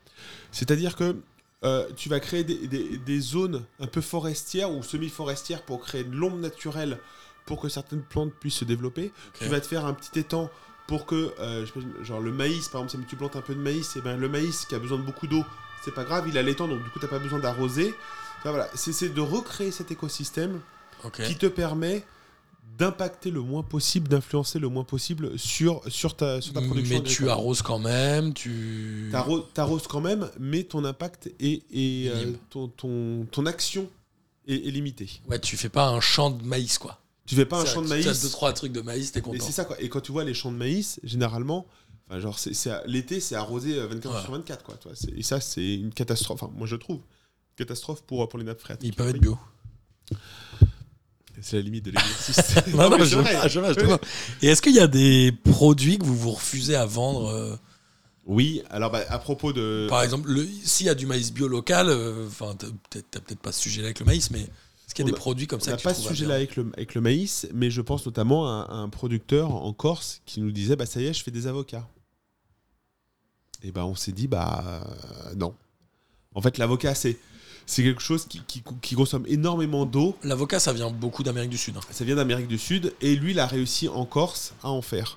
C'est-à-dire 0.50 0.96
que 0.96 1.16
euh, 1.64 1.86
tu 1.96 2.08
vas 2.08 2.20
créer 2.20 2.42
des, 2.44 2.66
des- 2.66 2.98
des 2.98 3.20
zones 3.20 3.62
un 3.80 3.86
peu 3.86 4.00
forestières 4.00 4.70
ou 4.72 4.82
semi-forestières 4.82 5.62
pour 5.62 5.80
créer 5.80 6.04
de 6.04 6.14
l'ombre 6.14 6.36
naturelle 6.38 6.98
pour 7.46 7.60
que 7.60 7.68
certaines 7.68 8.02
plantes 8.02 8.32
puissent 8.32 8.54
se 8.56 8.64
développer. 8.64 9.12
Tu 9.38 9.44
vas 9.50 9.60
te 9.60 9.66
faire 9.66 9.84
un 9.86 9.94
petit 9.94 10.18
étang 10.18 10.50
pour 10.86 11.06
que, 11.06 11.32
euh, 11.40 11.64
je 11.66 12.04
genre 12.04 12.20
le 12.20 12.32
maïs, 12.32 12.68
par 12.68 12.82
exemple, 12.82 13.02
si 13.04 13.08
tu 13.08 13.16
plantes 13.16 13.36
un 13.36 13.40
peu 13.40 13.54
de 13.54 13.60
maïs, 13.60 13.96
et 13.96 14.00
ben 14.00 14.16
le 14.18 14.28
maïs 14.28 14.66
qui 14.66 14.74
a 14.74 14.78
besoin 14.78 14.98
de 14.98 15.02
beaucoup 15.02 15.26
d'eau, 15.26 15.44
c'est 15.84 15.94
pas 15.94 16.04
grave, 16.04 16.26
il 16.28 16.36
a 16.38 16.42
l'étang, 16.42 16.68
donc 16.68 16.82
du 16.82 16.90
coup, 16.90 16.98
tu 16.98 17.04
n'as 17.04 17.10
pas 17.10 17.18
besoin 17.18 17.38
d'arroser. 17.38 17.94
Enfin, 18.40 18.50
voilà, 18.50 18.68
c'est 18.74 19.12
de 19.14 19.20
recréer 19.20 19.70
cet 19.70 19.90
écosystème 19.90 20.60
qui 21.26 21.36
te 21.36 21.46
permet 21.46 22.04
d'impacter 22.78 23.30
le 23.30 23.40
moins 23.40 23.62
possible, 23.62 24.08
d'influencer 24.08 24.58
le 24.58 24.68
moins 24.68 24.84
possible 24.84 25.38
sur, 25.38 25.80
sur, 25.88 26.16
ta, 26.16 26.40
sur 26.40 26.52
ta 26.54 26.60
production. 26.60 26.96
Mais 27.02 27.08
tu 27.08 27.28
arroses 27.30 27.62
quand 27.62 27.78
même. 27.78 28.34
Tu. 28.34 29.08
T'arro- 29.12 29.40
T'arroses 29.54 29.86
quand 29.86 30.00
même, 30.00 30.28
mais 30.40 30.64
ton 30.64 30.84
impact 30.84 31.30
et, 31.40 31.62
et 31.70 32.10
euh, 32.10 32.32
ton, 32.50 33.26
ton 33.30 33.46
action 33.46 33.88
est, 34.48 34.56
est 34.66 34.70
limitée. 34.70 35.08
Ouais, 35.28 35.38
tu 35.38 35.56
fais 35.56 35.68
pas 35.68 35.88
un 35.88 36.00
champ 36.00 36.30
de 36.30 36.42
maïs, 36.44 36.78
quoi. 36.78 36.98
Tu 37.26 37.34
fais 37.36 37.46
pas 37.46 37.60
un 37.60 37.64
champ 37.64 37.80
de 37.82 37.86
tu 37.86 37.92
as 37.92 37.96
maïs. 37.96 38.22
deux, 38.22 38.28
trois 38.28 38.52
trucs 38.52 38.72
de 38.72 38.80
maïs, 38.82 39.12
t'es 39.12 39.20
Et 39.20 39.22
content. 39.22 39.44
c'est 39.44 39.52
ça 39.52 39.64
quoi. 39.64 39.80
Et 39.80 39.88
quand 39.88 40.00
tu 40.00 40.12
vois 40.12 40.24
les 40.24 40.34
champs 40.34 40.52
de 40.52 40.56
maïs, 40.58 41.00
généralement, 41.04 41.66
enfin 42.08 42.20
genre 42.20 42.38
c'est, 42.38 42.52
c'est 42.54 42.70
l'été 42.86 43.20
c'est 43.20 43.34
arrosé 43.34 43.78
euh, 43.78 43.86
24 43.86 44.06
heures 44.06 44.14
Ouais. 44.18 44.22
sur 44.24 44.32
24 44.32 44.62
quoi. 44.64 44.76
tu. 44.76 44.88
C'est- 44.94 45.12
Et 45.16 45.22
ça 45.22 45.40
c'est 45.40 45.74
une 45.74 45.92
catastrophe. 45.92 46.42
Enfin 46.42 46.52
moi 46.54 46.66
je 46.66 46.76
trouve 46.76 47.00
catastrophe 47.56 48.02
pour 48.02 48.28
pour 48.28 48.38
les 48.38 48.44
nappes 48.44 48.60
phréatiques. 48.60 48.88
Ils 48.88 48.94
peuvent 48.94 49.08
être 49.08 49.20
bio. 49.20 49.38
C'est 51.40 51.56
la 51.56 51.62
limite 51.62 51.84
de 51.84 51.90
l'exercice. 51.90 52.36
Non, 52.74 52.90
je 53.04 53.16
vrai. 53.16 53.32
pas, 53.34 53.48
je 53.48 53.60
je. 53.60 53.96
Et 54.46 54.50
est-ce 54.50 54.62
qu'il 54.62 54.74
y 54.74 54.80
a 54.80 54.86
des 54.86 55.32
produits 55.32 55.98
que 55.98 56.04
vous 56.04 56.16
vous 56.16 56.30
refusez 56.30 56.76
à 56.76 56.86
vendre 56.86 57.26
euh, 57.28 57.56
Oui. 58.24 58.62
Alors 58.70 58.90
bah, 58.90 59.02
à 59.08 59.18
propos 59.18 59.52
de. 59.52 59.86
Par 59.90 60.02
exemple, 60.02 60.30
le- 60.30 60.48
s'il 60.64 60.86
y 60.86 60.88
a 60.88 60.94
du 60.94 61.06
maïs 61.06 61.32
bio 61.32 61.48
local, 61.48 61.88
euh, 61.88 62.26
enfin, 62.28 62.54
t'as 62.56 62.68
peut-être 63.20 63.40
pas 63.40 63.52
ce 63.52 63.60
sujet-là 63.62 63.86
avec 63.88 63.98
le 64.00 64.06
maïs, 64.06 64.30
mais 64.30 64.46
est-ce 64.86 64.94
qu'il 64.94 65.04
y 65.04 65.08
a 65.08 65.10
On 65.10 65.12
des 65.12 65.16
a- 65.16 65.20
produits 65.20 65.46
comme 65.46 65.60
On 65.60 65.64
ça 65.64 65.70
n'a 65.72 65.76
que 65.76 65.82
tu 65.82 65.88
pas 65.88 65.94
ce 65.94 66.02
sujet-là 66.02 66.34
avec 66.34 66.56
le, 66.56 66.70
avec 66.74 66.94
le 66.94 67.00
maïs, 67.00 67.46
mais 67.54 67.70
je 67.70 67.80
pense 67.80 68.04
notamment 68.06 68.46
à, 68.46 68.62
à 68.70 68.74
un 68.74 68.88
producteur 68.88 69.50
en 69.54 69.72
Corse 69.72 70.20
qui 70.26 70.40
nous 70.40 70.52
disait 70.52 70.76
bah 70.76 70.86
ça 70.86 71.00
y 71.00 71.06
est, 71.06 71.12
je 71.14 71.22
fais 71.22 71.30
des 71.30 71.46
avocats. 71.46 71.86
Et 73.62 73.72
bah 73.72 73.86
on 73.86 73.94
s'est 73.94 74.12
dit 74.12 74.26
bah 74.28 74.84
euh, 75.28 75.34
non. 75.36 75.54
En 76.34 76.42
fait, 76.42 76.58
l'avocat 76.58 76.94
c'est 76.94 77.16
c'est 77.66 77.82
quelque 77.82 78.02
chose 78.02 78.26
qui, 78.26 78.42
qui, 78.46 78.62
qui 78.82 78.94
consomme 78.94 79.24
énormément 79.26 79.86
d'eau. 79.86 80.18
L'avocat, 80.22 80.60
ça 80.60 80.74
vient 80.74 80.90
beaucoup 80.90 81.22
d'Amérique 81.22 81.48
du 81.48 81.56
Sud. 81.56 81.74
hein. 81.78 81.80
Ça 81.90 82.04
vient 82.04 82.16
d'Amérique 82.16 82.46
du 82.46 82.58
Sud 82.58 82.92
et 83.00 83.16
lui, 83.16 83.30
il 83.30 83.38
a 83.38 83.46
réussi 83.46 83.88
en 83.88 84.04
Corse 84.04 84.52
à 84.62 84.68
en 84.68 84.82
faire. 84.82 85.16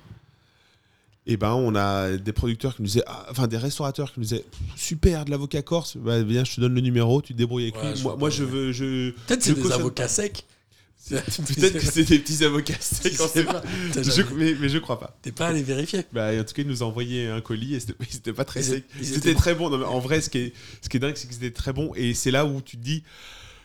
Et 1.30 1.36
ben, 1.36 1.52
on 1.52 1.74
a 1.76 2.16
des 2.16 2.32
producteurs 2.32 2.74
qui 2.74 2.80
nous 2.82 2.86
disaient, 2.88 3.04
ah, 3.06 3.26
enfin 3.30 3.46
des 3.46 3.58
restaurateurs 3.58 4.12
qui 4.14 4.20
nous 4.20 4.24
disaient, 4.24 4.44
super 4.76 5.26
de 5.26 5.30
l'avocat 5.30 5.60
corse. 5.60 5.98
Bah, 5.98 6.22
viens, 6.22 6.42
je 6.42 6.54
te 6.56 6.60
donne 6.62 6.74
le 6.74 6.80
numéro, 6.80 7.20
tu 7.20 7.34
te 7.34 7.38
débrouilles 7.38 7.64
avec 7.64 7.76
Ouais, 7.76 7.90
lui. 7.92 7.98
je 8.00 8.08
Moi, 8.08 8.30
je 8.30 8.44
veux, 8.44 8.72
je. 8.72 9.10
Peut-être 9.26 9.42
c'est 9.42 9.54
des 9.54 9.70
avocats 9.72 10.08
secs. 10.08 10.44
Peut-être 11.08 11.74
que 11.74 11.80
c'est 11.80 12.04
des 12.04 12.18
petits 12.18 12.44
avocats 12.44 12.74
secs, 12.80 13.14
on 13.20 13.28
sait 13.28 13.44
pas. 13.44 13.62
Je- 13.94 14.22
mais, 14.34 14.54
mais 14.60 14.68
je 14.68 14.78
crois 14.78 14.98
pas. 14.98 15.16
T'es 15.22 15.32
pas 15.32 15.48
allé 15.48 15.62
vérifier. 15.62 16.02
Bah, 16.12 16.30
en 16.32 16.44
tout 16.44 16.52
cas, 16.54 16.62
il 16.62 16.68
nous 16.68 16.82
a 16.82 16.86
envoyé 16.86 17.28
un 17.28 17.40
colis 17.40 17.74
et 17.74 17.80
c'était 18.10 18.32
pas 18.32 18.44
très 18.44 18.60
Ils 18.60 18.64
sec. 18.64 18.84
ils 18.98 19.06
C'était 19.06 19.34
très 19.34 19.54
bon. 19.54 19.70
Non, 19.70 19.78
mais 19.78 19.84
en 19.84 20.00
vrai, 20.00 20.20
ce 20.20 20.28
qui 20.30 20.38
est, 20.38 20.52
ce 20.82 20.88
qui 20.88 20.96
est 20.96 21.00
dingue, 21.00 21.16
c'est 21.16 21.28
que 21.28 21.34
c'était 21.34 21.50
très 21.52 21.72
bon. 21.72 21.92
Et 21.94 22.14
c'est 22.14 22.30
là 22.30 22.44
où 22.46 22.60
tu 22.62 22.76
te 22.78 22.82
dis, 22.82 23.04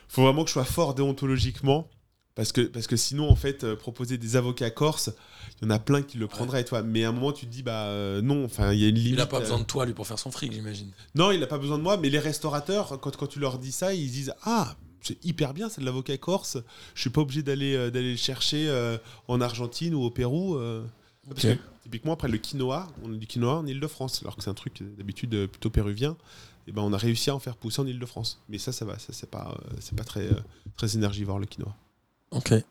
faut 0.10 0.22
vraiment 0.22 0.44
que 0.44 0.50
je 0.50 0.54
sois 0.54 0.64
fort 0.66 0.94
déontologiquement. 0.96 1.90
Parce 2.36 2.52
que, 2.52 2.62
parce 2.62 2.88
que 2.88 2.96
sinon, 2.96 3.30
en 3.30 3.36
fait, 3.36 3.64
euh, 3.64 3.76
proposer 3.76 4.18
des 4.18 4.36
avocats 4.36 4.72
corses, 4.72 5.12
il 5.62 5.66
y 5.66 5.68
en 5.68 5.70
a 5.70 5.78
plein 5.80 6.02
qui 6.02 6.18
le 6.18 6.28
prendraient, 6.28 6.64
toi. 6.64 6.82
Mais 6.82 7.04
à 7.04 7.10
un 7.10 7.12
moment, 7.12 7.32
tu 7.32 7.46
te 7.46 7.52
dis, 7.52 7.62
bah 7.62 7.86
euh, 7.86 8.22
non, 8.22 8.44
enfin, 8.46 8.74
il 8.74 8.80
y 8.80 8.86
a 8.86 8.88
une 8.88 8.96
limite. 8.96 9.14
Il 9.14 9.22
a 9.22 9.28
pas 9.28 9.38
euh, 9.38 9.42
besoin 9.42 9.60
de 9.60 9.64
toi, 9.66 9.86
lui, 9.86 9.94
pour 9.94 10.08
faire 10.08 10.18
son 10.18 10.32
fric, 10.32 10.52
j'imagine. 10.52 10.90
Non, 11.14 11.32
il 11.32 11.40
n'a 11.40 11.48
pas 11.48 11.60
besoin 11.60 11.78
de 11.78 11.84
moi, 11.84 11.98
mais 11.98 12.10
les 12.10 12.18
restaurateurs, 12.20 13.00
quand, 13.00 13.16
quand 13.16 13.28
tu 13.28 13.40
leur 13.40 13.60
dis 13.60 13.72
ça, 13.72 13.94
ils 13.94 14.10
disent 14.10 14.34
Ah, 14.44 14.76
c'est 15.02 15.24
hyper 15.24 15.54
bien, 15.54 15.70
c'est 15.70 15.82
de 15.82 15.86
l'avocat 15.86 16.18
corse, 16.18 16.58
je 16.96 17.02
suis 17.02 17.10
pas 17.12 17.22
obligé 17.22 17.44
d'aller 17.44 17.76
euh, 17.76 17.92
d'aller 17.92 18.12
le 18.12 18.18
chercher 18.18 18.68
euh, 18.70 18.98
en 19.28 19.40
Argentine 19.42 19.94
ou 19.94 20.02
au 20.02 20.10
Pérou. 20.10 20.56
euh. 20.56 20.84
Parce 21.30 21.42
que, 21.44 21.58
typiquement, 21.84 22.14
après 22.14 22.28
le 22.28 22.38
quinoa, 22.38 22.88
on 23.04 23.14
a 23.14 23.16
du 23.16 23.28
quinoa 23.28 23.56
en 23.58 23.66
Ile-de-France, 23.68 24.22
alors 24.24 24.36
que 24.36 24.44
c'est 24.44 24.50
un 24.50 24.54
truc 24.56 24.82
d'habitude 24.98 25.48
plutôt 25.48 25.70
péruvien. 25.70 26.18
et 26.68 26.72
ben 26.74 26.82
on 26.82 26.92
a 26.92 26.98
réussi 26.98 27.30
à 27.30 27.36
en 27.36 27.40
faire 27.40 27.56
pousser 27.56 27.82
en 27.82 27.88
Ile-de-France. 27.88 28.42
Mais 28.50 28.58
ça, 28.58 28.72
ça 28.74 28.84
va, 28.86 28.98
ça 29.00 29.14
c'est 29.14 29.30
pas, 29.30 29.56
euh, 29.58 29.76
c'est 29.80 29.96
pas 29.96 30.04
très, 30.04 30.28
euh, 30.28 30.36
très 30.76 30.96
énergivore 30.96 31.40
le 31.40 31.46
quinoa. 31.46 31.74
Ok. 32.34 32.54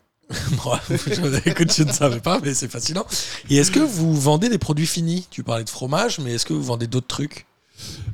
Bon, 0.65 0.73
je- 0.89 1.49
Écoute, 1.51 1.73
je 1.75 1.83
ne 1.83 1.93
savais 1.93 2.21
pas, 2.21 2.41
mais 2.43 2.55
c'est 2.55 2.69
fascinant. 2.69 3.05
Et 3.51 3.57
est-ce 3.57 3.71
que 3.71 3.81
vous 3.81 4.19
vendez 4.19 4.49
des 4.49 4.57
produits 4.59 4.87
finis? 4.87 5.27
Tu 5.31 5.43
parlais 5.43 5.65
de 5.65 5.69
fromage, 5.71 6.19
mais 6.21 6.33
est-ce 6.35 6.47
que 6.47 6.55
vous 6.55 6.63
vendez 6.63 6.87
d'autres 6.87 7.07
trucs? 7.09 7.47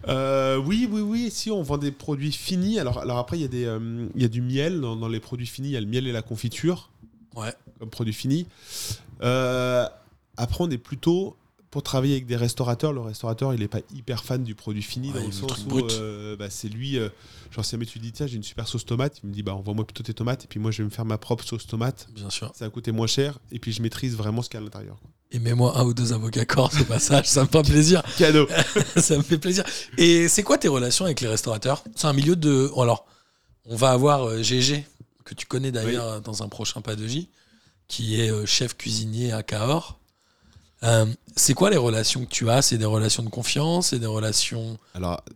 Euh, 0.09 0.57
oui, 0.57 0.89
oui, 0.91 1.01
oui. 1.01 1.31
Si 1.31 1.51
on 1.51 1.63
vend 1.63 1.79
des 1.79 1.93
produits 1.93 2.33
finis, 2.33 2.81
alors, 2.81 2.99
alors 2.99 3.19
après 3.19 3.37
il 3.39 3.43
y 3.43 3.45
a 3.45 3.49
des, 3.49 3.65
euh, 3.67 4.07
il 4.17 4.23
y 4.23 4.25
a 4.25 4.29
du 4.29 4.41
miel 4.41 4.81
dans, 4.81 4.97
dans 4.97 5.09
les 5.09 5.21
produits 5.21 5.47
finis. 5.47 5.69
Il 5.69 5.73
y 5.73 5.77
a 5.77 5.81
le 5.81 5.87
miel 5.87 6.07
et 6.09 6.13
la 6.13 6.23
confiture 6.23 6.91
Ouais. 7.37 7.53
comme 7.79 7.91
produits 7.91 8.15
finis. 8.15 8.47
Euh, 9.23 9.87
après, 10.37 10.65
on 10.65 10.71
est 10.71 10.79
plutôt 10.79 11.37
pour 11.71 11.83
travailler 11.83 12.15
avec 12.15 12.27
des 12.27 12.37
restaurateurs. 12.37 12.93
Le 12.93 13.01
restaurateur, 13.01 13.53
il 13.55 13.61
n'est 13.61 13.69
pas 13.69 13.81
hyper 13.95 14.25
fan 14.25 14.43
du 14.43 14.55
produit 14.55 14.83
fini 14.83 15.13
Ouais, 15.13 15.21
dans 15.21 15.27
le 15.27 15.33
sens 15.33 15.67
où 15.71 15.79
euh, 15.91 16.37
bah, 16.37 16.49
c'est 16.51 16.69
lui. 16.69 16.99
euh, 16.99 17.09
genre, 17.51 17.65
si 17.65 17.73
jamais 17.73 17.87
tu 17.87 17.99
dis 17.99 18.13
tiens, 18.13 18.27
j'ai 18.27 18.37
une 18.37 18.43
super 18.43 18.67
sauce 18.67 18.87
tomate, 18.87 19.21
il 19.23 19.29
me 19.29 19.35
dit 19.35 19.43
bah 19.43 19.55
envoie-moi 19.55 19.85
plutôt 19.87 20.03
tes 20.03 20.15
tomates 20.15 20.45
et 20.45 20.47
puis 20.47 20.59
moi 20.61 20.71
je 20.71 20.79
vais 20.79 20.85
me 20.85 20.91
faire 20.91 21.05
ma 21.05 21.19
propre 21.19 21.45
sauce 21.45 21.67
tomate. 21.67 22.09
Bien 22.15 22.31
sûr. 22.31 22.51
Ça 22.55 22.65
va 22.65 22.71
coûter 22.71 22.93
moins 22.93 23.07
cher 23.07 23.39
et 23.53 23.59
puis 23.59 23.73
je 23.73 23.83
maîtrise 23.83 24.17
vraiment 24.17 24.43
ce 24.43 24.49
qu'il 24.49 24.59
y 24.59 24.59
a 24.59 24.63
à 24.63 24.65
l'intérieur. 24.65 24.97
Et 25.31 25.39
mets-moi 25.41 25.79
un 25.79 25.85
ou 25.85 25.93
deux 25.93 26.15
avocats 26.15 26.47
corse 26.47 26.81
au 26.81 26.85
passage, 26.85 27.27
ça 27.29 27.43
me 27.43 27.49
fait 27.49 27.63
plaisir. 27.63 28.03
Cadeau. 28.19 28.49
ça 28.97 29.17
me 29.19 29.23
fait 29.23 29.37
plaisir. 29.39 29.65
Et 29.99 30.27
c'est 30.29 30.43
quoi 30.43 30.57
tes 30.57 30.69
relations 30.69 31.05
avec 31.05 31.21
les 31.21 31.29
restaurateurs? 31.29 31.85
C'est 31.95 32.07
un 32.07 32.15
milieu 32.15 32.35
de. 32.35 32.71
Alors, 32.81 33.05
on 33.67 33.77
va 33.77 33.91
avoir 33.91 34.27
euh, 34.27 34.43
GG, 34.43 34.87
que 35.25 35.35
tu 35.35 35.45
connais 35.45 35.71
d'ailleurs 35.71 36.23
dans 36.23 36.43
un 36.43 36.49
prochain 36.49 36.81
pas 36.81 36.97
de 36.97 37.07
J, 37.07 37.29
qui 37.89 38.19
est 38.19 38.31
euh, 38.31 38.47
chef 38.47 38.75
cuisinier 38.79 39.33
à 39.33 39.43
Cahors. 39.43 40.01
Euh, 40.85 41.07
c'est 41.37 41.55
quoi 41.55 41.71
les 41.71 41.77
relations 41.77 42.25
que 42.25 42.31
tu 42.31 42.49
as? 42.51 42.63
C'est 42.63 42.79
des 42.79 42.85
relations 42.85 43.23
de 43.23 43.29
confiance? 43.29 43.89
C'est 43.89 43.99
des 43.99 44.07
relations 44.07 44.79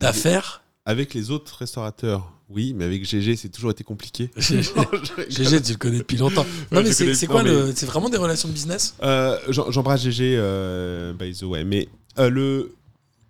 d'affaires? 0.01 0.61
avec 0.85 1.15
les 1.15 1.31
autres 1.31 1.59
restaurateurs, 1.59 2.33
oui, 2.49 2.75
mais 2.77 2.85
avec 2.85 3.05
GG, 3.05 3.37
c'est 3.37 3.49
toujours 3.51 3.71
été 3.71 3.85
compliqué. 3.85 4.31
GG, 4.37 4.73
tu 5.63 5.73
le 5.73 5.77
connais 5.77 5.99
depuis 5.99 6.17
longtemps. 6.17 6.45
Non, 6.73 6.79
Ouais, 6.79 6.85
mais 6.85 6.93
c'est 6.93 7.27
quoi 7.29 7.45
mais- 7.45 7.51
le. 7.51 7.73
C'est 7.77 7.87
vraiment 7.87 8.09
des 8.09 8.17
relations 8.17 8.49
de 8.49 8.53
business? 8.53 8.97
Euh, 9.03 9.39
J'embrasse 9.49 10.03
GG, 10.03 10.35
euh, 10.37 11.13
by 11.13 11.33
the 11.35 11.43
way. 11.45 11.63
Mais 11.63 11.87
euh, 12.19 12.29
le... 12.31 12.75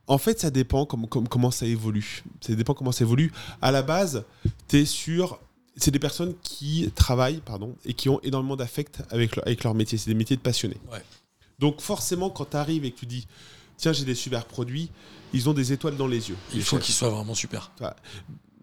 en 0.06 0.16
fait, 0.16 0.40
ça 0.40 0.50
dépend 0.50 0.86
comme, 0.86 1.06
comme- 1.06 1.28
comment 1.28 1.50
ça 1.50 1.66
évolue. 1.66 2.22
Ça 2.40 2.54
dépend 2.54 2.72
comment 2.72 2.90
ça 2.92 3.04
évolue. 3.04 3.30
À 3.60 3.70
la 3.70 3.82
base, 3.82 4.24
tu 4.68 4.78
es 4.78 4.84
sur. 4.86 5.38
C'est 5.76 5.90
des 5.90 5.98
personnes 5.98 6.32
qui 6.42 6.90
travaillent 6.94 7.42
pardon, 7.44 7.74
et 7.84 7.92
qui 7.92 8.08
ont 8.08 8.18
énormément 8.22 8.56
d'affect 8.56 9.02
avec, 9.10 9.36
le- 9.36 9.42
avec 9.46 9.62
leur 9.62 9.74
métier. 9.74 9.98
C'est 9.98 10.08
des 10.10 10.16
métiers 10.16 10.36
de 10.36 10.40
passionnés. 10.42 10.78
Ouais. 10.90 11.02
Donc, 11.62 11.80
forcément, 11.80 12.28
quand 12.28 12.50
tu 12.50 12.56
arrives 12.56 12.84
et 12.84 12.90
que 12.90 12.98
tu 12.98 13.06
dis 13.06 13.26
Tiens, 13.78 13.92
j'ai 13.92 14.04
des 14.04 14.14
super 14.14 14.44
produits, 14.44 14.90
ils 15.32 15.48
ont 15.48 15.54
des 15.54 15.72
étoiles 15.72 15.96
dans 15.96 16.06
les 16.06 16.28
yeux. 16.28 16.36
Il 16.52 16.58
les 16.58 16.62
faut 16.64 16.78
qu'ils 16.78 16.94
soient 16.94 17.08
vraiment 17.08 17.34
super. 17.34 17.72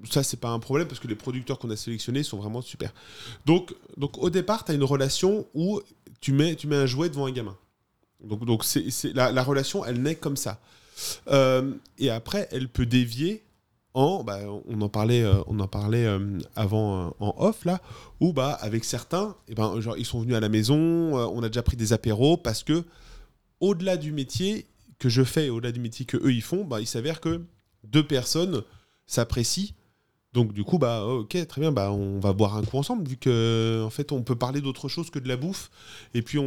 ça 0.09 0.23
c'est 0.23 0.37
pas 0.39 0.49
un 0.49 0.59
problème 0.59 0.87
parce 0.87 0.99
que 0.99 1.07
les 1.07 1.15
producteurs 1.15 1.59
qu'on 1.59 1.69
a 1.71 1.75
sélectionnés 1.75 2.23
sont 2.23 2.37
vraiment 2.37 2.61
super. 2.61 2.93
Donc, 3.45 3.73
donc 3.97 4.17
au 4.17 4.29
départ, 4.29 4.63
tu 4.65 4.71
as 4.71 4.75
une 4.75 4.83
relation 4.83 5.45
où 5.53 5.81
tu 6.21 6.31
mets, 6.31 6.55
tu 6.55 6.67
mets 6.67 6.75
un 6.77 6.85
jouet 6.85 7.09
devant 7.09 7.25
un 7.25 7.31
gamin. 7.31 7.57
Donc, 8.23 8.45
donc 8.45 8.63
c'est, 8.63 8.89
c'est- 8.91 9.13
la, 9.13 9.31
la 9.31 9.43
relation, 9.43 9.83
elle 9.85 10.01
naît 10.01 10.15
comme 10.15 10.37
ça. 10.37 10.61
Euh, 11.29 11.73
et 11.97 12.09
après, 12.09 12.47
elle 12.51 12.67
peut 12.69 12.85
dévier 12.85 13.43
bah, 13.93 14.39
on 14.67 14.81
en 14.81 14.89
parlait, 14.89 15.23
euh, 15.23 15.41
on 15.47 15.59
en 15.59 15.67
parlait 15.67 16.05
euh, 16.05 16.39
avant 16.55 17.07
euh, 17.07 17.09
en 17.19 17.35
off 17.37 17.65
là, 17.65 17.81
où 18.19 18.33
bah 18.33 18.57
avec 18.61 18.83
certains, 18.83 19.35
eh 19.47 19.55
ben 19.55 19.79
ils 19.97 20.05
sont 20.05 20.21
venus 20.21 20.35
à 20.35 20.39
la 20.39 20.49
maison, 20.49 20.77
on 20.77 21.43
a 21.43 21.47
déjà 21.47 21.63
pris 21.63 21.77
des 21.77 21.93
apéros 21.93 22.37
parce 22.37 22.63
que 22.63 22.83
au-delà 23.59 23.97
du 23.97 24.11
métier 24.11 24.67
que 24.99 25.09
je 25.09 25.23
fais, 25.23 25.49
au-delà 25.49 25.71
du 25.71 25.79
métier 25.79 26.05
que 26.05 26.17
eux 26.17 26.33
ils 26.33 26.41
font, 26.41 26.65
bah 26.65 26.81
il 26.81 26.87
s'avère 26.87 27.19
que 27.19 27.41
deux 27.83 28.05
personnes 28.05 28.63
s'apprécient. 29.07 29.73
Donc 30.33 30.53
du 30.53 30.63
coup 30.63 30.77
bah 30.77 31.05
ok 31.05 31.47
très 31.47 31.59
bien 31.59 31.71
bah 31.71 31.91
on 31.91 32.19
va 32.19 32.33
boire 32.33 32.55
un 32.55 32.61
coup 32.61 32.77
ensemble 32.77 33.07
vu 33.07 33.17
que 33.17 33.81
en 33.83 33.89
fait 33.89 34.11
on 34.11 34.21
peut 34.21 34.35
parler 34.35 34.61
d'autre 34.61 34.87
chose 34.87 35.09
que 35.09 35.17
de 35.17 35.27
la 35.27 35.37
bouffe 35.37 35.71
et 36.13 36.21
puis 36.21 36.37
on, 36.37 36.43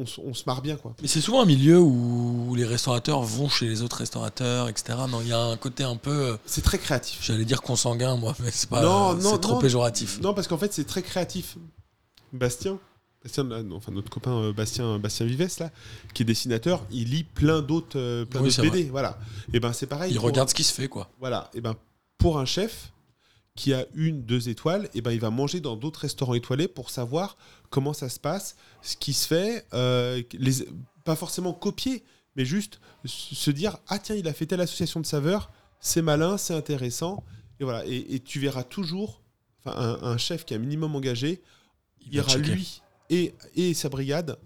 on 0.00 0.06
se- 0.06 0.18
on 0.22 0.32
se 0.32 0.44
marre 0.46 0.62
bien 0.62 0.76
quoi. 0.76 0.94
Mais 1.02 1.08
c'est 1.08 1.20
souvent 1.20 1.42
un 1.42 1.44
milieu 1.44 1.78
où 1.78 2.54
les 2.56 2.64
restaurateurs 2.64 3.20
vont 3.20 3.50
chez 3.50 3.68
les 3.68 3.82
autres 3.82 3.96
restaurateurs, 3.98 4.70
etc. 4.70 4.98
Non, 5.10 5.20
il 5.20 5.28
y 5.28 5.32
a 5.32 5.42
un 5.42 5.58
côté 5.58 5.84
un 5.84 5.96
peu. 5.96 6.10
euh, 6.10 6.36
C'est 6.46 6.62
très 6.64 6.78
créatif. 6.78 7.18
J'allais 7.22 7.44
dire 7.44 7.60
consanguin, 7.60 8.16
moi, 8.16 8.34
mais 8.40 8.50
c'est 8.50 8.70
pas. 8.70 8.80
Non, 8.82 9.12
non, 9.12 9.32
c'est 9.32 9.40
trop 9.40 9.54
non. 9.54 9.58
péjoratif. 9.60 10.20
Non, 10.22 10.32
parce 10.32 10.48
qu'en 10.48 10.56
fait, 10.58 10.72
c'est 10.72 10.86
très 10.86 11.02
créatif. 11.02 11.58
Bastien, 12.32 12.78
Bastien 13.22 13.50
euh, 13.50 13.62
enfin 13.72 13.92
notre 13.92 14.08
copain 14.10 14.32
euh, 14.36 14.52
Bastien, 14.54 14.98
Bastien 14.98 15.26
Vives, 15.26 15.46
là, 15.60 15.70
qui 16.14 16.22
est 16.22 16.26
dessinateur, 16.26 16.84
il 16.90 17.10
lit 17.10 17.24
plein 17.24 17.60
d'autres 17.60 18.24
plein 18.24 18.40
Oui, 18.40 18.54
BD. 18.58 18.84
Voilà. 18.84 19.18
Et 19.52 19.60
ben 19.60 19.74
c'est 19.74 19.86
pareil. 19.86 20.12
Il 20.12 20.16
pour- 20.16 20.24
regarde 20.24 20.48
ce 20.48 20.54
qui 20.54 20.64
se 20.64 20.72
fait, 20.72 20.88
quoi. 20.88 21.10
Voilà. 21.20 21.50
Et 21.54 21.60
ben 21.60 21.74
pour 22.16 22.38
un 22.38 22.46
chef 22.46 22.90
qui 23.58 23.74
a 23.74 23.86
une, 23.94 24.22
deux 24.22 24.48
étoiles, 24.48 24.88
et 24.94 25.00
ben 25.00 25.10
il 25.10 25.18
va 25.18 25.30
manger 25.30 25.58
dans 25.60 25.76
d'autres 25.76 26.00
restaurants 26.00 26.34
étoilés 26.34 26.68
pour 26.68 26.90
savoir 26.90 27.36
comment 27.70 27.92
ça 27.92 28.08
se 28.08 28.20
passe, 28.20 28.56
ce 28.82 28.96
qui 28.96 29.12
se 29.12 29.26
fait, 29.26 29.66
euh, 29.74 30.22
les, 30.32 30.52
pas 31.04 31.16
forcément 31.16 31.52
copier, 31.52 32.04
mais 32.36 32.44
juste 32.44 32.78
se 33.04 33.50
dire 33.50 33.78
ah 33.88 33.98
tiens 33.98 34.14
il 34.14 34.28
a 34.28 34.32
fait 34.32 34.46
telle 34.46 34.60
association 34.60 35.00
de 35.00 35.06
saveurs, 35.06 35.50
c'est 35.80 36.02
malin, 36.02 36.38
c'est 36.38 36.54
intéressant, 36.54 37.24
et 37.58 37.64
voilà. 37.64 37.84
Et, 37.84 38.14
et 38.14 38.20
tu 38.20 38.38
verras 38.38 38.62
toujours, 38.62 39.22
un, 39.66 39.98
un 40.02 40.18
chef 40.18 40.44
qui 40.44 40.54
est 40.54 40.56
un 40.56 40.60
minimum 40.60 40.94
engagé, 40.94 41.42
Il 42.06 42.14
ira 42.14 42.36
lui 42.36 42.80
et, 43.10 43.34
et 43.56 43.74
sa 43.74 43.88
brigade 43.88 44.38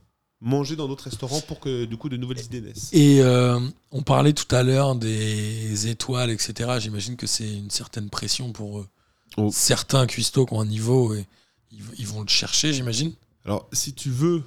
manger 0.43 0.75
dans 0.75 0.89
d'autres 0.89 1.05
restaurants 1.05 1.41
pour 1.43 1.61
que 1.61 1.85
du 1.85 1.97
coup 1.97 2.09
de 2.09 2.17
nouvelles 2.17 2.45
idées 2.45 2.61
naissent. 2.61 2.91
Et 2.93 3.21
euh, 3.21 3.61
on 3.93 4.03
parlait 4.03 4.33
tout 4.33 4.53
à 4.55 4.63
l'heure 4.63 4.97
des 4.97 5.87
étoiles, 5.87 6.31
etc. 6.31 6.79
J'imagine 6.81 7.17
que 7.17 7.29
c'est 7.29 7.49
une 7.49 7.71
certaine 7.71 8.11
pression 8.11 8.53
pour 8.53 8.81
eux. 8.81 8.89
Oh. 9.37 9.51
certains 9.53 10.07
cuistots 10.07 10.47
qui 10.47 10.55
ont 10.55 10.61
un 10.61 10.67
niveau 10.67 11.15
et 11.15 11.27
ils, 11.71 11.83
ils 11.99 12.07
vont 12.07 12.21
le 12.21 12.29
chercher, 12.29 12.73
j'imagine. 12.73 13.13
Alors, 13.45 13.69
si 13.73 13.95
tu 13.95 14.11
veux, 14.11 14.43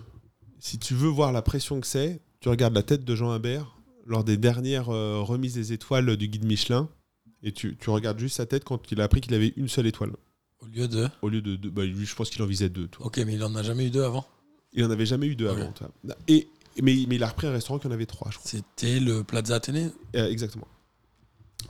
si 0.60 0.78
tu 0.78 0.94
veux 0.94 1.10
voir 1.10 1.32
la 1.32 1.42
pression 1.42 1.82
que 1.82 1.88
c'est, 1.88 2.22
tu 2.40 2.50
regardes 2.50 2.76
la 2.76 2.84
tête 2.84 3.04
de 3.04 3.16
Jean 3.16 3.32
Imbert 3.32 3.76
lors 4.06 4.24
des 4.24 4.38
dernières 4.38 4.90
euh, 4.90 5.22
remises 5.22 5.56
des 5.56 5.74
étoiles 5.74 6.16
du 6.18 6.28
guide 6.28 6.46
Michelin, 6.46 6.88
et 7.42 7.52
tu, 7.52 7.76
tu 7.78 7.90
regardes 7.90 8.20
juste 8.20 8.38
sa 8.38 8.46
tête 8.46 8.64
quand 8.64 8.92
il 8.92 9.02
a 9.02 9.06
appris 9.06 9.22
qu'il 9.22 9.34
avait 9.34 9.54
une 9.58 9.68
seule 9.68 9.88
étoile. 9.88 10.12
Au 10.62 10.68
lieu 10.68 10.88
de? 10.88 11.10
Au 11.22 11.30
lieu 11.30 11.42
de 11.42 11.56
deux, 11.56 11.70
bah, 11.70 11.84
lui, 11.84 12.06
je 12.06 12.16
pense 12.16 12.30
qu'il 12.30 12.42
en 12.42 12.46
visait 12.46 12.70
deux. 12.70 12.88
toi. 12.88 13.08
Ok, 13.08 13.18
mais 13.26 13.34
il 13.34 13.44
en 13.44 13.56
a 13.56 13.64
jamais 13.64 13.88
eu 13.88 13.90
deux 13.90 14.04
avant. 14.04 14.26
Il 14.74 14.84
en 14.84 14.92
avait 14.92 15.06
jamais 15.06 15.28
eu 15.28 15.36
deux 15.36 15.48
avant. 15.48 15.72
toi. 15.72 15.90
Et, 16.28 16.48
mais, 16.82 16.96
mais 17.08 17.16
il 17.16 17.24
a 17.24 17.28
repris 17.28 17.48
un 17.48 17.52
restaurant 17.52 17.80
qui 17.80 17.88
en 17.88 17.92
avait 17.92 18.06
trois, 18.06 18.30
je 18.32 18.38
crois. 18.38 18.50
C'était 18.52 19.00
le 19.00 19.24
Plaza 19.24 19.56
Athénée? 19.56 19.90
Euh, 20.16 20.30
exactement. 20.30 20.68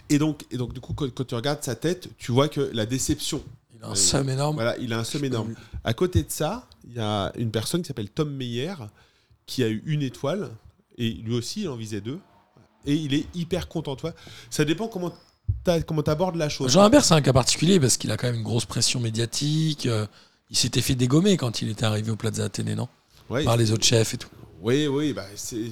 Et 0.10 0.18
donc, 0.18 0.44
et 0.52 0.58
donc, 0.58 0.74
du 0.74 0.80
coup, 0.80 0.94
quand, 0.94 1.10
quand 1.14 1.26
tu 1.26 1.36
regardes 1.36 1.64
sa 1.64 1.76
tête, 1.76 2.10
tu 2.18 2.32
vois 2.32 2.48
que 2.50 2.62
la 2.74 2.86
déception. 2.86 3.44
Il 3.76 3.84
a 3.84 3.88
un 3.88 3.90
Ouais, 3.92 3.96
somme 3.96 4.30
énorme. 4.30 4.56
Voilà, 4.56 4.78
il 4.78 4.94
a 4.94 5.00
un 5.00 5.04
somme 5.04 5.26
énorme. 5.26 5.54
À 5.84 5.94
côté 5.94 6.24
de 6.24 6.30
ça, 6.32 6.68
il 6.88 6.96
y 6.96 7.00
a 7.00 7.32
une 7.38 7.52
personne 7.52 7.82
qui 7.82 7.88
s'appelle 7.88 8.10
Tom 8.10 8.30
Meyer 8.32 8.74
qui 9.46 9.64
a 9.64 9.68
eu 9.70 9.84
une 9.86 10.02
étoile 10.02 10.50
et 10.98 11.10
lui 11.12 11.36
aussi 11.36 11.62
il 11.64 11.70
en 11.70 11.76
visait 11.76 12.02
deux 12.02 12.20
et 12.86 12.94
il 12.96 13.14
est 13.14 13.26
hyper 13.36 13.68
content. 13.68 13.96
Toi, 13.96 14.14
ça 14.50 14.66
dépend 14.66 14.88
comment 14.88 15.12
tu 15.66 15.84
comment 15.86 16.02
abordes 16.02 16.36
la 16.36 16.50
chose. 16.50 16.72
Jean 16.72 16.82
Imbert, 16.84 17.04
c'est 17.06 17.14
un 17.14 17.22
cas 17.22 17.34
particulier 17.34 17.80
parce 17.80 17.98
qu'il 17.98 18.12
a 18.12 18.18
quand 18.18 18.28
même 18.28 18.36
une 18.38 18.44
grosse 18.44 18.66
pression 18.66 19.00
médiatique. 19.00 19.86
euh, 19.86 20.08
il 20.50 20.58
s'était 20.58 20.82
fait 20.82 20.96
dégommer 20.96 21.38
quand 21.38 21.62
il 21.62 21.70
était 21.70 21.86
arrivé 21.86 22.12
au 22.12 22.16
Plaza 22.16 22.44
Athénée, 22.46 22.76
non? 22.76 22.88
Ouais, 23.30 23.44
Par 23.44 23.58
les 23.58 23.72
autres 23.72 23.84
chefs 23.86 24.14
et 24.14 24.18
tout. 24.18 24.30
oui, 24.62 24.88
oui. 24.88 25.12
Bah, 25.14 25.26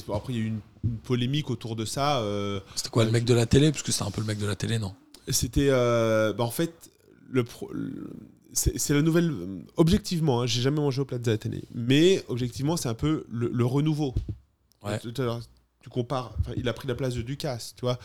bon, 0.07 0.15
après, 0.15 0.33
il 0.33 0.39
y 0.39 0.41
a 0.41 0.43
eu 0.45 0.47
une 0.47 0.59
polémique 1.03 1.49
autour 1.49 1.75
de 1.75 1.85
ça. 1.85 2.19
euh, 2.21 2.59
C'était 2.75 2.89
quoi, 2.89 3.05
le 3.05 3.11
mec 3.11 3.25
de 3.25 3.33
la 3.33 3.45
télé? 3.45 3.71
Parce 3.71 3.83
que 3.83 3.91
c'était 3.91 4.05
un 4.05 4.11
peu 4.11 4.21
le 4.21 4.27
mec 4.27 4.37
de 4.37 4.45
la 4.45 4.55
télé, 4.55 4.79
non? 4.79 4.93
C'était, 5.29 5.69
euh, 5.69 6.33
bah, 6.33 6.43
en 6.43 6.51
fait, 6.51 6.91
le, 7.29 7.43
pro- 7.43 7.69
le- 7.71 8.09
c'est 8.53 8.93
la 8.93 9.01
nouvelle. 9.01 9.33
Objectivement, 9.77 10.41
hein, 10.41 10.45
j'ai 10.45 10.61
jamais 10.61 10.81
mangé 10.81 11.01
au 11.01 11.05
Plaza 11.05 11.31
Athénée, 11.31 11.63
mais 11.73 12.23
objectivement, 12.27 12.77
c'est 12.77 12.89
un 12.89 12.93
peu 12.93 13.25
le, 13.31 13.49
le 13.51 13.65
renouveau. 13.65 14.13
Ouais. 14.83 14.99
L'heure, 15.17 15.39
tu 15.81 15.89
compares. 15.89 16.35
il 16.57 16.67
a 16.67 16.73
pris 16.73 16.87
la 16.87 16.95
place 16.95 17.13
de 17.15 17.21
Ducasse, 17.21 17.73
tu 17.77 17.81
vois. 17.85 17.97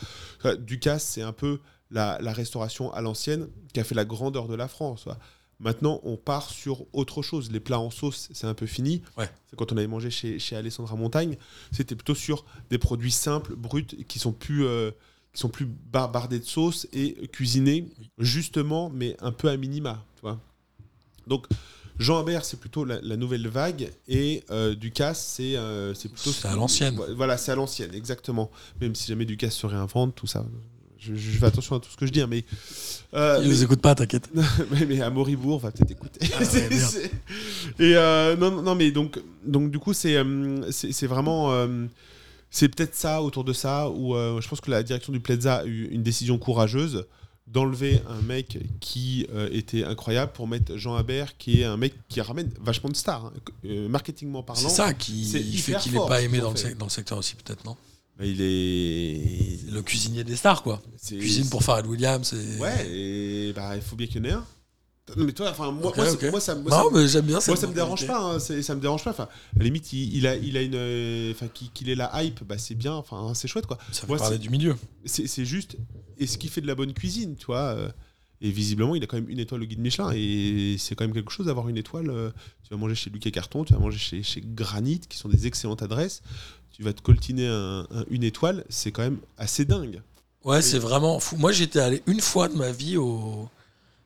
Ducasse, 0.55 1.03
c'est 1.03 1.21
un 1.21 1.33
peu 1.33 1.59
la, 1.91 2.17
la 2.21 2.31
restauration 2.33 2.91
à 2.93 3.01
l'ancienne 3.01 3.47
qui 3.73 3.79
a 3.79 3.83
fait 3.83 3.95
la 3.95 4.05
grandeur 4.05 4.47
de 4.47 4.55
la 4.55 4.67
France. 4.69 5.03
tu. 5.05 5.17
Maintenant, 5.59 5.99
on 6.03 6.15
part 6.15 6.49
sur 6.49 6.85
autre 6.93 7.21
chose. 7.21 7.51
Les 7.51 7.59
plats 7.59 7.79
en 7.79 7.89
sauce, 7.89 8.29
c'est 8.31 8.47
un 8.47 8.53
peu 8.53 8.65
fini. 8.65 9.01
Ouais. 9.17 9.29
C'est 9.49 9.55
quand 9.57 9.71
on 9.73 9.77
avait 9.77 9.87
mangé 9.87 10.09
chez, 10.09 10.39
chez 10.39 10.55
Alessandra 10.55 10.95
Montagne, 10.95 11.37
c'était 11.71 11.95
plutôt 11.95 12.15
sur 12.15 12.45
des 12.69 12.77
produits 12.77 13.11
simples, 13.11 13.55
bruts, 13.55 13.83
qui 14.07 14.19
sont 14.19 14.31
plus, 14.31 14.65
euh, 14.65 14.91
qui 15.33 15.41
sont 15.41 15.49
plus 15.49 15.65
bar- 15.65 16.11
bardés 16.11 16.39
de 16.39 16.45
sauce 16.45 16.87
et 16.93 17.27
cuisinés 17.27 17.89
justement, 18.17 18.89
mais 18.89 19.17
un 19.19 19.31
peu 19.33 19.49
à 19.49 19.57
minima. 19.57 20.03
Tu 20.15 20.21
vois. 20.21 20.39
Donc, 21.27 21.45
Jean 21.97 22.19
Habert, 22.19 22.45
c'est 22.45 22.57
plutôt 22.57 22.85
la, 22.85 23.01
la 23.01 23.17
nouvelle 23.17 23.45
vague 23.49 23.91
et 24.07 24.45
euh, 24.51 24.73
Ducasse, 24.73 25.21
c'est 25.35 25.57
euh, 25.57 25.93
c'est 25.93 26.07
plutôt. 26.07 26.31
C'est 26.31 26.47
à 26.47 26.55
l'ancienne. 26.55 26.97
Voilà, 27.17 27.37
c'est 27.37 27.51
à 27.51 27.55
l'ancienne, 27.55 27.93
exactement. 27.93 28.49
Même 28.79 28.95
si 28.95 29.07
jamais 29.07 29.25
Ducasse 29.25 29.55
se 29.57 29.65
réinvente, 29.67 30.15
tout 30.15 30.25
ça. 30.27 30.45
Je, 30.99 31.15
je 31.15 31.37
fais 31.37 31.45
attention 31.45 31.75
à 31.75 31.79
tout 31.79 31.89
ce 31.89 31.95
que 31.97 32.05
je 32.05 32.11
dis, 32.11 32.21
hein, 32.21 32.27
mais. 32.29 32.43
euh, 33.13 33.39
Il 33.41 33.49
nous 33.49 33.63
écoute 33.63 33.81
pas, 33.81 33.95
t'inquiète. 33.95 34.29
mais, 34.71 34.85
mais 34.85 35.01
à 35.01 35.09
Moribourg, 35.09 35.59
va 35.59 35.71
peut-être 35.71 35.91
écouter. 35.91 36.19
Ah 36.33 36.39
ouais, 36.43 37.11
Et 37.79 37.95
euh, 37.95 38.35
non, 38.35 38.61
non, 38.61 38.75
mais 38.75 38.91
donc, 38.91 39.19
donc 39.45 39.71
du 39.71 39.79
coup, 39.79 39.93
c'est 39.93 40.15
euh, 40.17 40.69
c'est 40.71 41.07
vraiment. 41.07 41.51
euh, 41.53 41.85
c'est 42.51 42.67
peut-être 42.67 42.95
ça, 42.95 43.21
autour 43.21 43.43
de 43.43 43.53
ça, 43.53 43.89
où 43.89 44.15
je 44.15 44.47
pense 44.47 44.59
que 44.59 44.71
la 44.71 44.81
direction 44.83 45.13
du 45.13 45.19
Plaza 45.19 45.57
a 45.57 45.65
eu 45.65 45.87
une 45.91 46.01
décision 46.03 46.37
courageuse 46.39 47.05
d'enlever 47.49 48.01
un 48.07 48.21
mec 48.21 48.59
qui 48.79 49.25
euh, 49.33 49.49
était 49.51 49.83
incroyable 49.83 50.31
pour 50.33 50.47
mettre 50.47 50.77
Jean 50.77 50.95
Habert, 50.95 51.35
qui 51.37 51.61
est 51.61 51.65
un 51.65 51.77
mec 51.77 51.93
qui 52.07 52.21
ramène 52.21 52.51
vachement 52.61 52.89
de 52.89 52.95
stars, 52.95 53.25
hein, 53.25 53.33
euh, 53.65 53.87
marketingment 53.89 54.43
parlant. 54.43 54.61
C'est 54.61 54.75
ça 54.75 54.93
qui 54.93 55.25
fait 55.57 55.75
qu'il 55.77 55.93
n'est 55.93 55.97
pas 56.07 56.21
aimé 56.21 56.39
dans 56.39 56.51
le, 56.51 56.75
dans 56.75 56.89
secteur 56.89 57.17
aussi, 57.17 57.35
peut-être, 57.35 57.65
non? 57.65 57.75
Il 58.25 58.41
est. 58.41 59.71
Le 59.71 59.81
cuisinier 59.81 60.23
des 60.23 60.35
stars, 60.35 60.63
quoi. 60.63 60.81
Cuisine 61.07 61.49
pour 61.49 61.63
Pharrell 61.63 61.85
Williams. 61.85 62.33
Et... 62.33 62.59
Ouais, 62.59 62.87
et 62.89 63.53
bah, 63.53 63.75
il 63.75 63.81
faut 63.81 63.95
bien 63.95 64.07
qu'il 64.07 64.17
y 64.17 64.19
en 64.21 64.29
ait 64.29 64.33
un. 64.33 64.45
Non, 65.17 65.23
mais 65.25 65.31
toi, 65.31 65.49
enfin, 65.49 65.71
moi, 65.71 65.91
moi, 65.95 66.05
ça, 66.05 66.29
moi, 66.31 66.39
ça 66.39 66.53
non, 66.83 66.91
me- 66.91 67.01
mais 67.01 67.07
j'aime 67.07 67.25
bien 67.25 67.33
moi, 67.37 67.41
cette 67.41 67.57
ça 67.57 67.65
me 67.65 67.73
dérange 67.73 68.05
pas, 68.05 68.19
hein, 68.35 68.39
ça 68.39 68.75
me 68.75 68.79
dérange 68.79 69.03
pas. 69.03 69.09
Enfin, 69.09 69.23
à 69.23 69.57
la 69.57 69.63
limite, 69.63 69.91
il, 69.91 70.15
il 70.15 70.27
a, 70.27 70.35
il 70.35 70.55
a 70.55 70.61
une, 70.61 71.31
enfin, 71.31 71.47
qu'il 71.47 71.89
ait 71.89 71.95
la 71.95 72.11
hype, 72.23 72.43
bah, 72.43 72.59
c'est 72.59 72.75
bien. 72.75 72.93
Enfin, 72.93 73.31
c'est 73.33 73.47
chouette, 73.47 73.65
quoi. 73.65 73.79
Ça 73.91 74.05
fait 74.05 74.15
parler 74.17 74.37
du 74.37 74.49
milieu. 74.51 74.75
C'est 75.05 75.45
juste, 75.45 75.77
est-ce 76.19 76.37
qu'il 76.37 76.51
fait 76.51 76.61
de 76.61 76.67
la 76.67 76.75
bonne 76.75 76.93
cuisine, 76.93 77.35
tu 77.37 77.47
vois 77.47 77.69
euh, 77.75 77.89
Et 78.41 78.51
visiblement, 78.51 78.93
il 78.95 79.01
a 79.03 79.07
quand 79.07 79.17
même 79.17 79.29
une 79.29 79.39
étoile 79.39 79.63
au 79.63 79.65
guide 79.65 79.79
Michelin, 79.79 80.11
et 80.13 80.75
c'est 80.77 80.93
quand 80.93 81.05
même 81.05 81.13
quelque 81.15 81.31
chose 81.31 81.47
d'avoir 81.47 81.69
une 81.69 81.77
étoile. 81.77 82.11
euh, 82.11 82.29
Tu 82.63 82.69
vas 82.69 82.77
manger 82.77 82.93
chez 82.93 83.09
Lucas 83.09 83.31
Carton, 83.31 83.63
tu 83.63 83.73
vas 83.73 83.79
manger 83.79 83.97
chez, 83.97 84.21
chez 84.21 84.43
Granit, 84.45 84.99
qui 85.09 85.17
sont 85.17 85.29
des 85.29 85.47
excellentes 85.47 85.81
adresses. 85.81 86.21
Tu 86.79 86.85
vas 86.85 86.93
te 86.93 87.01
coltiner 87.01 87.45
un- 87.45 87.81
un- 87.91 88.05
une 88.09 88.23
étoile, 88.23 88.63
c'est 88.69 88.93
quand 88.93 89.01
même 89.01 89.17
assez 89.37 89.65
dingue. 89.65 90.01
Ouais, 90.45 90.61
c'est 90.61 90.79
vraiment 90.79 91.19
fou. 91.19 91.35
Moi, 91.35 91.51
j'étais 91.51 91.79
allé 91.81 92.01
une 92.07 92.21
fois 92.21 92.47
de 92.47 92.55
ma 92.55 92.71
vie 92.71 92.95
au. 92.95 93.49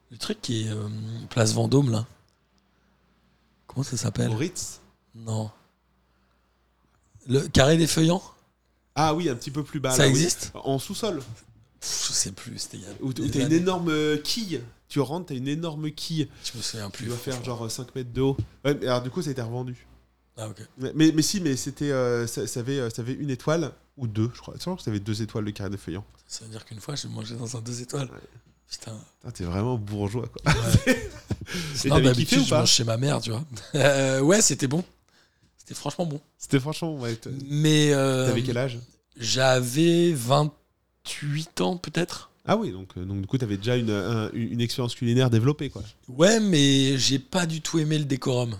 Le 0.09 0.17
truc 0.17 0.41
qui 0.41 0.63
est 0.65 0.69
euh, 0.71 0.89
place 1.29 1.53
Vendôme, 1.53 1.91
là. 1.91 2.07
Comment 3.67 3.83
ça 3.83 3.95
s'appelle? 3.95 4.31
Au 4.31 4.35
Ritz. 4.35 4.79
Non. 5.13 5.51
Le 7.27 7.41
carré 7.47 7.77
des 7.77 7.85
feuillants? 7.85 8.23
Ah 8.95 9.13
oui, 9.13 9.29
un 9.29 9.35
petit 9.35 9.51
peu 9.51 9.63
plus 9.63 9.79
bas. 9.79 9.91
Ça 9.91 9.99
là, 9.99 10.05
oui. 10.05 10.09
existe? 10.11 10.51
En 10.55 10.79
sous-sol. 10.79 11.21
Je 11.79 11.87
sais 11.87 12.31
plus. 12.31 12.57
C'était 12.57 12.77
il 12.77 12.83
y 12.83 12.87
a 12.87 12.89
Où 13.01 13.13
des 13.13 13.29
tu 13.29 13.39
as 13.39 13.45
une 13.45 13.53
énorme 13.53 13.89
euh, 13.89 14.17
quille. 14.17 14.61
Tu 14.89 14.99
rentres, 14.99 15.27
tu 15.27 15.33
as 15.33 15.35
une 15.35 15.47
énorme 15.47 15.91
quille. 15.91 16.27
Je 16.43 16.57
me 16.57 16.63
souviens 16.63 16.89
Tu 16.89 16.97
plus. 17.03 17.05
dois 17.07 17.17
faire 17.17 17.43
genre 17.43 17.69
5 17.69 17.93
mètres 17.93 18.11
de 18.13 18.21
haut. 18.21 18.37
Ouais, 18.65 18.83
alors 18.87 19.03
du 19.03 19.11
coup, 19.11 19.21
ça 19.21 19.29
a 19.29 19.31
été 19.31 19.41
revendu. 19.43 19.85
Ah, 20.37 20.47
ok. 20.49 20.57
Mais, 20.79 20.91
mais, 20.95 21.11
mais 21.13 21.21
si, 21.21 21.39
mais 21.41 21.55
c'était, 21.55 21.91
euh, 21.91 22.25
ça, 22.27 22.47
ça 22.47 22.59
avait, 22.61 22.79
euh, 22.79 22.89
ça 22.89 23.01
avait 23.03 23.13
une 23.13 23.29
étoile 23.29 23.71
ou 23.97 24.07
deux, 24.07 24.29
je 24.33 24.39
crois. 24.41 24.55
Je 24.57 24.61
crois 24.61 24.75
que 24.75 24.81
ça 24.81 24.89
avait 24.89 24.99
deux 24.99 25.21
étoiles 25.21 25.43
le 25.45 25.51
carré 25.51 25.69
de 25.69 25.77
feuillant. 25.77 26.03
Ça 26.27 26.43
veut 26.45 26.51
dire 26.51 26.65
qu'une 26.65 26.79
fois, 26.79 26.95
j'ai 26.95 27.07
mangé 27.07 27.35
dans 27.35 27.55
un 27.55 27.61
deux 27.61 27.81
étoiles. 27.81 28.09
Ouais. 28.11 28.17
Putain. 28.69 28.97
Putain, 29.21 29.31
T'es 29.31 29.43
vraiment 29.43 29.77
bourgeois, 29.77 30.27
quoi. 30.27 30.51
Ouais. 30.87 31.09
Non, 31.85 31.95
t'avais 31.95 32.01
d'habitude, 32.05 32.45
je 32.45 32.55
mange 32.55 32.69
chez 32.71 32.83
ma 32.85 32.97
mère, 32.97 33.19
tu 33.21 33.29
vois. 33.29 33.43
Euh, 33.75 34.21
ouais, 34.21 34.41
c'était 34.41 34.65
bon. 34.67 34.83
C'était 35.57 35.75
franchement 35.75 36.05
bon. 36.05 36.19
C'était 36.37 36.59
franchement, 36.59 36.95
ouais. 36.97 37.15
t- 37.15 37.29
Mais. 37.49 37.93
euh, 37.93 38.27
T'avais 38.27 38.41
quel 38.41 38.57
âge? 38.57 38.79
J'avais 39.17 40.13
28 40.13 41.61
ans, 41.61 41.77
peut-être. 41.77 42.31
Ah 42.45 42.57
oui, 42.57 42.71
donc, 42.71 42.89
euh, 42.97 43.05
donc 43.05 43.21
du 43.21 43.27
coup, 43.27 43.37
t'avais 43.37 43.57
déjà 43.57 43.75
une, 43.75 43.89
un- 43.91 44.29
une 44.33 44.61
expérience 44.61 44.95
culinaire 44.95 45.29
développée, 45.29 45.69
quoi. 45.69 45.83
Ouais, 46.07 46.39
mais 46.39 46.97
j'ai 46.97 47.19
pas 47.19 47.45
du 47.45 47.61
tout 47.61 47.79
aimé 47.79 47.97
le 47.97 48.05
décorum. 48.05 48.57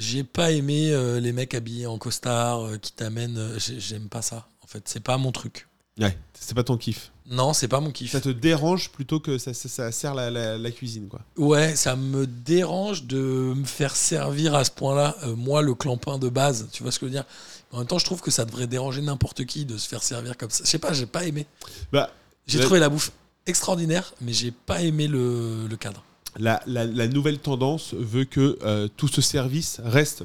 J'ai 0.00 0.24
pas 0.24 0.50
aimé 0.50 0.90
euh, 0.92 1.20
les 1.20 1.30
mecs 1.32 1.54
habillés 1.54 1.86
en 1.86 1.98
costard 1.98 2.62
euh, 2.66 2.76
qui 2.78 2.92
t'amènent. 2.92 3.36
euh, 3.38 3.58
j'ai- 3.58 3.78
J'aime 3.78 4.08
pas 4.08 4.22
ça. 4.22 4.48
En 4.62 4.66
fait, 4.66 4.82
c'est 4.86 5.00
pas 5.02 5.18
mon 5.18 5.30
truc. 5.30 5.68
Ouais, 5.98 6.16
c'est 6.38 6.54
pas 6.54 6.64
ton 6.64 6.78
kiff. 6.78 7.12
Non, 7.26 7.52
c'est 7.52 7.68
pas 7.68 7.80
mon 7.80 7.90
kiff. 7.90 8.10
Ça 8.12 8.20
te 8.20 8.30
dérange 8.30 8.90
plutôt 8.90 9.20
que 9.20 9.36
ça, 9.36 9.52
ça, 9.52 9.68
ça 9.68 9.92
sert 9.92 10.14
la, 10.14 10.30
la- 10.30 10.56
la 10.56 10.70
cuisine, 10.70 11.06
quoi. 11.08 11.20
Ouais, 11.36 11.76
ça 11.76 11.96
me 11.96 12.26
dérange 12.26 13.04
de 13.04 13.18
me 13.54 13.64
faire 13.66 13.94
servir 13.94 14.54
à 14.54 14.64
ce 14.64 14.70
point-là, 14.70 15.14
euh, 15.24 15.36
moi, 15.36 15.60
le 15.60 15.74
clampin 15.74 16.18
de 16.18 16.28
base. 16.30 16.68
Tu 16.72 16.82
vois 16.82 16.90
ce 16.92 16.98
que 16.98 17.04
je 17.06 17.10
veux 17.10 17.16
dire? 17.16 17.26
En 17.70 17.78
même 17.78 17.86
temps, 17.86 17.98
je 17.98 18.04
trouve 18.06 18.22
que 18.22 18.30
ça 18.30 18.44
devrait 18.46 18.66
déranger 18.66 19.02
n'importe 19.02 19.44
qui 19.44 19.66
de 19.66 19.76
se 19.76 19.86
faire 19.86 20.02
servir 20.02 20.36
comme 20.38 20.50
ça. 20.50 20.64
Je 20.64 20.70
sais 20.70 20.78
pas, 20.78 20.92
j'ai 20.94 21.06
pas 21.06 21.24
aimé. 21.26 21.46
Bah, 21.92 22.10
J'ai 22.46 22.58
Ouais. 22.58 22.64
trouvé 22.64 22.80
la 22.80 22.88
bouffe 22.88 23.12
extraordinaire, 23.46 24.14
mais 24.22 24.32
j'ai 24.32 24.50
pas 24.50 24.80
aimé 24.82 25.06
le, 25.06 25.66
le 25.68 25.76
cadre. 25.76 26.02
La, 26.38 26.62
la- 26.66 26.84
la 26.86 27.08
nouvelle 27.08 27.38
tendance 27.38 27.94
veut 27.94 28.24
que 28.24 28.58
euh, 28.62 28.88
tout 28.96 29.08
ce 29.08 29.20
service 29.20 29.80
reste 29.84 30.24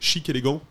chic, 0.00 0.28
élégant, 0.28 0.62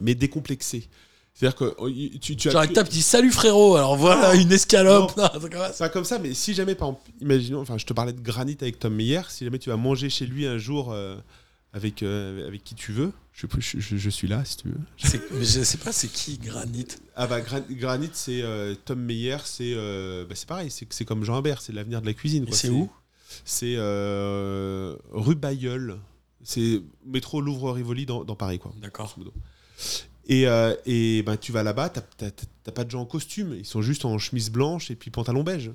mais 0.00 0.14
décomplexé. 0.14 0.88
C'est-à-dire 1.34 1.56
que 1.56 1.64
euh, 1.64 2.18
tu, 2.20 2.36
tu 2.36 2.48
as... 2.48 2.52
Genre, 2.52 2.66
tu- 2.68 2.90
dis 2.90 3.02
salut 3.02 3.30
frérot, 3.30 3.76
alors 3.76 3.96
voilà 3.96 4.34
une 4.34 4.52
escalope. 4.52 5.12
C'est 5.40 5.50
comme 5.50 5.60
ça. 5.60 5.72
C'est 5.72 5.84
pas 5.84 5.88
comme 5.88 6.04
ça, 6.04 6.18
mais 6.18 6.34
si 6.34 6.54
jamais, 6.54 6.74
par 6.74 6.88
exemple, 6.88 7.10
imaginons, 7.20 7.60
enfin, 7.60 7.78
je 7.78 7.86
te 7.86 7.92
parlais 7.92 8.12
de 8.12 8.20
Granit 8.20 8.56
avec 8.60 8.78
Tom 8.78 8.94
Meyer, 8.94 9.22
si 9.28 9.44
jamais 9.44 9.58
tu 9.58 9.70
vas 9.70 9.76
manger 9.76 10.10
chez 10.10 10.26
lui 10.26 10.46
un 10.46 10.58
jour 10.58 10.92
euh, 10.92 11.16
avec, 11.72 12.02
euh, 12.02 12.46
avec 12.46 12.62
qui 12.64 12.74
tu 12.74 12.92
veux, 12.92 13.12
je, 13.32 13.46
je, 13.58 13.78
je- 13.80 13.96
je 13.96 14.10
suis 14.10 14.28
là 14.28 14.44
si 14.44 14.56
tu 14.58 14.68
veux. 14.68 15.20
Mais 15.32 15.44
je 15.44 15.62
sais 15.62 15.78
pas, 15.78 15.92
c'est 15.92 16.08
qui 16.08 16.36
Granit? 16.38 16.86
Ah 17.16 17.26
bah, 17.26 17.40
Gra- 17.40 17.64
Granit, 17.70 18.10
c'est 18.12 18.42
euh, 18.42 18.74
Tom 18.84 19.00
Meyer, 19.00 19.38
c'est 19.44 19.72
euh, 19.74 20.26
bah, 20.28 20.34
c'est 20.34 20.48
pareil, 20.48 20.70
c'est 20.70 21.04
comme 21.06 21.24
Jean 21.24 21.36
Habert, 21.36 21.62
c'est 21.62 21.72
l'avenir 21.72 22.00
de 22.02 22.06
la 22.06 22.12
cuisine. 22.14 22.44
C'est 22.52 22.68
où? 22.68 22.90
C'est 23.44 23.74
euh, 23.76 24.96
rue 25.12 25.34
Bayeul, 25.34 25.98
c'est 26.42 26.82
métro 27.06 27.40
Louvre-Rivoli 27.40 28.06
dans, 28.06 28.24
dans 28.24 28.36
Paris, 28.36 28.58
quoi. 28.58 28.72
D'accord. 28.80 29.16
Et, 30.26 30.46
euh, 30.46 30.74
et 30.86 31.22
ben, 31.22 31.36
tu 31.36 31.52
vas 31.52 31.62
là-bas, 31.62 31.88
t'as- 31.90 32.70
pas 32.72 32.84
de 32.84 32.90
gens 32.90 33.00
en 33.00 33.06
costume, 33.06 33.54
ils 33.58 33.66
sont 33.66 33.82
juste 33.82 34.04
en 34.04 34.16
chemise 34.18 34.50
blanche 34.50 34.90
et 34.92 34.94
puis 34.96 35.10
pantalon 35.10 35.42
beige. 35.42 35.72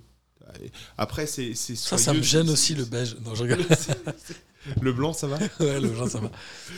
Après, 0.97 1.25
c'est 1.27 1.53
Ça, 1.55 1.97
ça 1.97 2.13
me 2.13 2.21
gêne 2.21 2.49
aussi 2.49 2.75
le 2.75 2.85
beige. 2.85 3.17
Non, 3.25 3.35
je 3.35 3.43
rigole. 3.43 3.65
Le 4.81 4.91
blanc, 4.93 5.13
ça 5.13 5.27
va? 5.27 5.37
Ouais, 5.59 5.79
le 5.79 5.93
genre, 5.93 6.07
ça 6.09 6.19
va. 6.19 6.31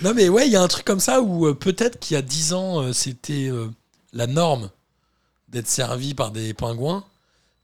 Non, 0.03 0.13
mais 0.13 0.27
ouais, 0.27 0.45
il 0.47 0.51
y 0.51 0.57
a 0.57 0.61
un 0.61 0.67
truc 0.67 0.83
comme 0.83 0.99
ça 0.99 1.21
où 1.21 1.47
euh, 1.47 1.53
peut-être 1.53 1.99
qu'il 1.99 2.15
y 2.15 2.17
a 2.17 2.21
10 2.21 2.51
ans, 2.53 2.81
euh, 2.81 2.91
c'était 2.91 3.47
euh, 3.49 3.67
la 4.11 4.27
norme 4.27 4.69
d'être 5.47 5.67
servi 5.69 6.13
par 6.13 6.31
des 6.31 6.53
pingouins. 6.53 7.05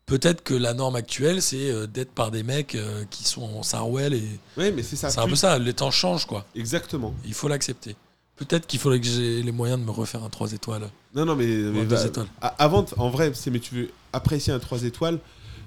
Peut-être 0.06 0.44
que 0.44 0.54
la 0.54 0.74
norme 0.74 0.96
actuelle, 0.98 1.42
c'est 1.42 1.72
euh, 1.72 1.88
d'être 1.88 2.12
par 2.12 2.30
des 2.30 2.44
mecs 2.44 2.76
euh, 2.76 3.06
qui 3.10 3.24
sont 3.24 3.44
en 3.44 3.64
sarouel 3.64 4.14
et 4.14 4.28
Oui, 4.58 4.72
mais 4.76 4.84
c'est 4.84 4.98
ça. 4.98 5.10
c'est 5.10 5.20
un 5.20 5.28
peu 5.28 5.36
ça. 5.36 5.58
Les 5.58 5.74
temps 5.74 5.92
changent, 5.92 6.26
quoi. 6.26 6.46
Exactement. 6.56 7.14
Il 7.26 7.34
faut 7.34 7.48
l'accepter. 7.48 7.96
Peut-être 8.36 8.68
qu'il 8.68 8.80
faudrait 8.80 9.00
que 9.00 9.06
j'ai 9.08 9.42
les 9.42 9.52
moyens 9.52 9.80
de 9.80 9.86
me 9.86 9.92
refaire 9.92 10.24
un 10.24 10.30
3 10.30 10.52
étoiles. 10.54 10.90
Non, 11.16 11.24
non, 11.24 11.36
mais, 11.36 11.46
ou 11.46 11.72
mais 11.72 11.82
un 11.82 11.86
va- 11.86 12.02
2 12.02 12.08
étoiles. 12.08 12.28
a- 12.42 12.48
avant, 12.48 12.86
en 12.98 13.10
vrai, 13.10 13.32
c'est 13.34 13.50
mais 13.52 13.60
tu 13.60 13.76
veux 13.76 13.90
apprécier 14.12 14.52
un 14.52 14.60
3 14.60 14.84
étoiles, 14.84 15.20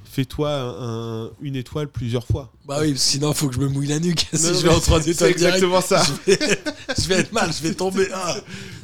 fais-toi 0.04 0.50
un- 0.52 1.24
un- 1.26 1.30
une 1.40 1.56
étoile 1.56 1.88
plusieurs 1.88 2.26
fois. 2.26 2.52
Bah 2.66 2.78
oui, 2.80 2.92
sinon, 2.98 3.30
il 3.30 3.36
faut 3.36 3.48
que 3.48 3.54
je 3.54 3.60
me 3.60 3.68
mouille 3.68 3.86
la 3.86 4.00
nuque. 4.00 4.26
si 4.34 4.42
Non, 4.44 4.52
je 4.52 4.66
vais 4.66 4.74
en 4.74 4.80
3 4.80 5.00
c'est- 5.00 5.10
étoiles 5.12 5.32
C'est 5.32 5.38
direct, 5.38 5.56
exactement 5.64 5.80
ça. 5.80 6.02
je 6.04 6.32
vais, 6.32 6.38
je 6.98 7.08
vais 7.08 7.14
être 7.20 7.32
mal, 7.32 7.50
je 7.52 7.62
vais 7.62 7.72
tomber. 7.74 8.08
Ah. 8.12 8.34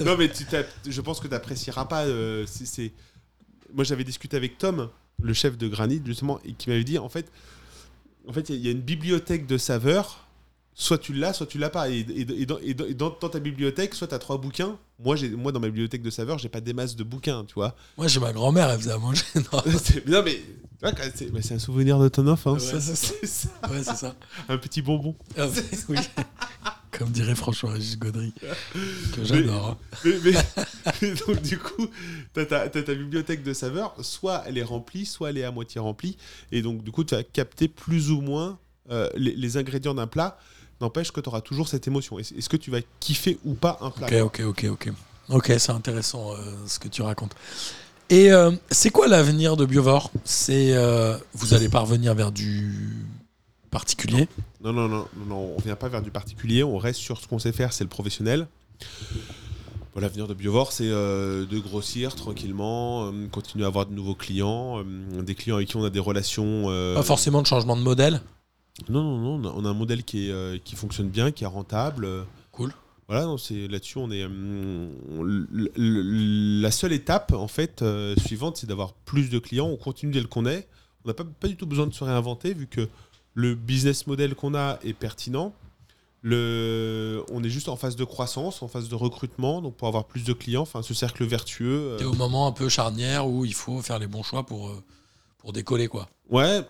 non, 0.00 0.16
mais 0.16 0.30
tu 0.32 0.44
je 0.88 1.00
pense 1.02 1.18
que 1.20 1.26
tu 1.26 1.32
n'apprécieras 1.32 1.84
pas. 1.84 2.04
euh, 2.04 2.46
c'est- 2.46 2.92
Moi, 3.74 3.84
j'avais 3.84 4.04
discuté 4.04 4.36
avec 4.36 4.56
Tom, 4.58 4.88
le 5.20 5.32
chef 5.34 5.58
de 5.58 5.68
Granit, 5.68 6.00
justement, 6.04 6.38
et 6.44 6.52
qui 6.52 6.68
m'avait 6.70 6.84
dit 6.84 6.98
en 6.98 7.08
fait, 7.08 7.30
en 8.28 8.32
fait, 8.32 8.48
il 8.50 8.56
y 8.56 8.68
a- 8.68 8.70
une 8.72 8.80
bibliothèque 8.80 9.46
de 9.46 9.58
saveurs. 9.58 10.18
Soit 10.74 10.96
tu 10.96 11.12
l'as, 11.12 11.34
soit 11.34 11.46
tu 11.46 11.58
l'as 11.58 11.68
pas. 11.68 11.90
Et, 11.90 11.98
et- 11.98 12.20
et 12.42 12.46
dans, 12.46 12.58
et 12.60 12.72
dans- 12.72 13.10
dans- 13.20 13.28
ta 13.28 13.38
bibliothèque, 13.40 13.94
soit 13.94 14.06
tu 14.08 14.14
as 14.14 14.18
trois 14.18 14.38
bouquins. 14.38 14.78
Moi, 14.98 15.16
j'ai- 15.16 15.28
moi, 15.28 15.52
dans 15.52 15.60
ma 15.60 15.66
bibliothèque 15.68 16.00
de 16.00 16.08
saveurs, 16.08 16.38
j'ai 16.38 16.48
pas 16.48 16.62
des 16.62 16.72
masses 16.72 16.96
de 16.96 17.04
bouquins, 17.04 17.44
tu 17.44 17.52
vois. 17.54 17.76
Moi, 17.98 18.08
j'ai 18.08 18.20
ma 18.20 18.32
grand-mère, 18.32 18.70
elle 18.70 18.78
faisait 18.78 18.92
à 18.92 18.96
manger. 18.98 19.22
Non. 19.52 19.60
Mais 21.32 21.42
c'est 21.42 21.54
un 21.54 21.58
souvenir 21.58 21.98
de 21.98 22.08
ton 22.08 22.26
enfance. 22.26 22.72
Ouais, 22.72 22.80
ça, 22.80 22.80
c'est 22.80 22.96
ça. 22.96 23.14
c'est 23.20 23.26
ça. 23.26 23.48
Ouais, 23.70 23.82
c'est 23.84 23.96
ça. 23.96 24.14
Un 24.48 24.56
petit 24.56 24.80
bonbon. 24.80 25.14
Ah, 25.36 25.46
oui. 25.90 25.96
Comme 26.98 27.08
dirait 27.10 27.34
François-Régis 27.34 27.98
Gaudry, 27.98 28.32
que 29.14 29.24
j'adore. 29.24 29.70
hein. 29.70 29.98
Mais, 30.04 30.12
mais- 30.24 30.32
mais 31.00 31.14
donc, 31.26 31.40
du 31.42 31.58
coup, 31.58 31.86
ta, 32.34 32.44
t'as 32.44 32.68
ta 32.68 32.94
bibliothèque 32.94 33.42
de 33.42 33.52
saveurs, 33.54 33.94
soit 34.02 34.44
elle 34.46 34.58
est 34.58 34.62
remplie, 34.62 35.06
soit 35.06 35.30
elle 35.30 35.38
est 35.38 35.44
à 35.44 35.50
moitié 35.50 35.80
remplie. 35.80 36.16
Et 36.52 36.60
donc, 36.62 36.84
du 36.84 36.92
coup, 36.92 37.02
tu 37.02 37.14
vas 37.14 37.22
capter 37.22 37.66
plus 37.68 38.10
ou 38.10 38.20
moins 38.20 38.58
euh, 38.90 39.08
les, 39.16 39.34
les 39.34 39.56
ingrédients 39.56 39.94
d'un 39.94 40.06
plat. 40.06 40.38
N'empêche 40.82 41.12
que 41.12 41.20
tu 41.20 41.28
auras 41.28 41.40
toujours 41.40 41.66
cette 41.68 41.86
émotion. 41.86 42.18
Est- 42.18 42.32
Est-ce 42.36 42.48
que 42.48 42.56
tu 42.58 42.70
vas 42.70 42.80
kiffer 43.00 43.38
ou 43.44 43.54
pas 43.54 43.78
un 43.80 43.90
plat? 43.90 44.06
Ok, 44.24 44.40
ok, 44.40 44.42
ok, 44.46 44.66
ok. 44.70 44.92
Ok, 45.30 45.52
c'est 45.58 45.72
intéressant 45.72 46.32
euh, 46.34 46.36
ce 46.66 46.78
que 46.78 46.88
tu 46.88 47.00
racontes. 47.00 47.34
Et 48.10 48.30
euh, 48.32 48.50
c'est 48.70 48.90
quoi 48.90 49.08
l'avenir 49.08 49.56
de 49.56 49.64
Biovore? 49.64 50.10
C'est 50.24 50.74
vous 51.32 51.54
allez 51.54 51.70
pas 51.70 51.80
revenir 51.80 52.14
vers 52.14 52.32
du 52.32 53.06
particulier 53.72 54.28
Non, 54.62 54.72
non, 54.72 54.86
non, 54.88 55.08
non, 55.16 55.24
non, 55.26 55.54
on 55.58 55.60
vient 55.60 55.74
pas 55.74 55.88
vers 55.88 56.02
du 56.02 56.12
particulier, 56.12 56.62
on 56.62 56.78
reste 56.78 57.00
sur 57.00 57.18
ce 57.18 57.26
qu'on 57.26 57.40
sait 57.40 57.50
faire, 57.52 57.72
c'est 57.72 57.82
le 57.82 57.90
professionnel. 57.90 58.46
Bon, 59.94 60.00
L'avenir 60.00 60.26
de 60.28 60.34
Biovore, 60.34 60.70
c'est 60.72 60.88
euh, 60.88 61.44
de 61.44 61.58
grossir 61.58 62.14
tranquillement, 62.14 63.06
euh, 63.12 63.26
continuer 63.30 63.64
à 63.64 63.68
avoir 63.68 63.86
de 63.86 63.92
nouveaux 63.92 64.14
clients, 64.14 64.78
euh, 64.78 65.22
des 65.22 65.34
clients 65.34 65.56
avec 65.56 65.68
qui 65.68 65.76
on 65.76 65.84
a 65.84 65.90
des 65.90 65.98
relations. 65.98 66.66
Pas 66.94 67.02
forcément 67.02 67.42
de 67.42 67.46
changement 67.46 67.76
de 67.76 67.82
modèle. 67.82 68.20
Non, 68.88 69.02
non, 69.02 69.38
non, 69.38 69.52
on 69.56 69.64
a- 69.64 69.68
un 69.68 69.74
modèle 69.74 70.02
qui, 70.04 70.30
est, 70.30 70.62
qui 70.64 70.76
fonctionne 70.76 71.08
bien, 71.08 71.30
qui 71.30 71.44
est 71.44 71.48
rentable. 71.48 72.08
Cool. 72.52 72.72
Voilà, 73.08 73.26
là-dessus, 73.26 73.98
on 73.98 74.10
est. 74.10 74.24
on- 74.24 75.26
l- 75.26 75.46
l- 75.76 76.60
la 76.62 76.70
seule 76.70 76.92
étape, 76.94 77.32
en 77.32 77.48
fait, 77.48 77.84
suivante, 78.18 78.56
c'est 78.56 78.66
d'avoir 78.66 78.94
plus 78.94 79.28
de 79.28 79.38
clients. 79.38 79.66
On 79.68 79.76
continue 79.76 80.12
tel 80.12 80.26
qu'on 80.26 80.46
est. 80.46 80.66
On 81.04 81.08
n'a 81.08 81.14
pas, 81.14 81.24
pas 81.24 81.48
du 81.48 81.56
tout 81.56 81.66
besoin 81.66 81.86
de 81.86 81.92
se 81.92 82.02
réinventer, 82.04 82.54
vu 82.54 82.66
que 82.66 82.88
le 83.34 83.54
business 83.54 84.06
model 84.06 84.34
qu'on 84.34 84.54
a 84.54 84.78
est 84.82 84.92
pertinent. 84.92 85.54
Le, 86.24 87.24
on 87.32 87.42
est 87.42 87.50
juste 87.50 87.68
en 87.68 87.76
phase 87.76 87.96
de 87.96 88.04
croissance, 88.04 88.62
en 88.62 88.68
phase 88.68 88.88
de 88.88 88.94
recrutement, 88.94 89.60
donc 89.60 89.76
pour 89.76 89.88
avoir 89.88 90.06
plus 90.06 90.22
de 90.22 90.32
clients, 90.32 90.62
enfin 90.62 90.82
ce 90.82 90.94
cercle 90.94 91.24
vertueux. 91.24 91.96
Euh, 92.00 92.04
au 92.04 92.14
moment 92.14 92.46
un 92.46 92.52
peu 92.52 92.68
charnière 92.68 93.26
où 93.26 93.44
il 93.44 93.54
faut 93.54 93.82
faire 93.82 93.98
les 93.98 94.06
bons 94.06 94.22
choix 94.22 94.46
pour, 94.46 94.68
euh, 94.68 94.84
pour 95.38 95.52
décoller, 95.52 95.88
quoi. 95.88 96.08
Ouais, 96.30 96.60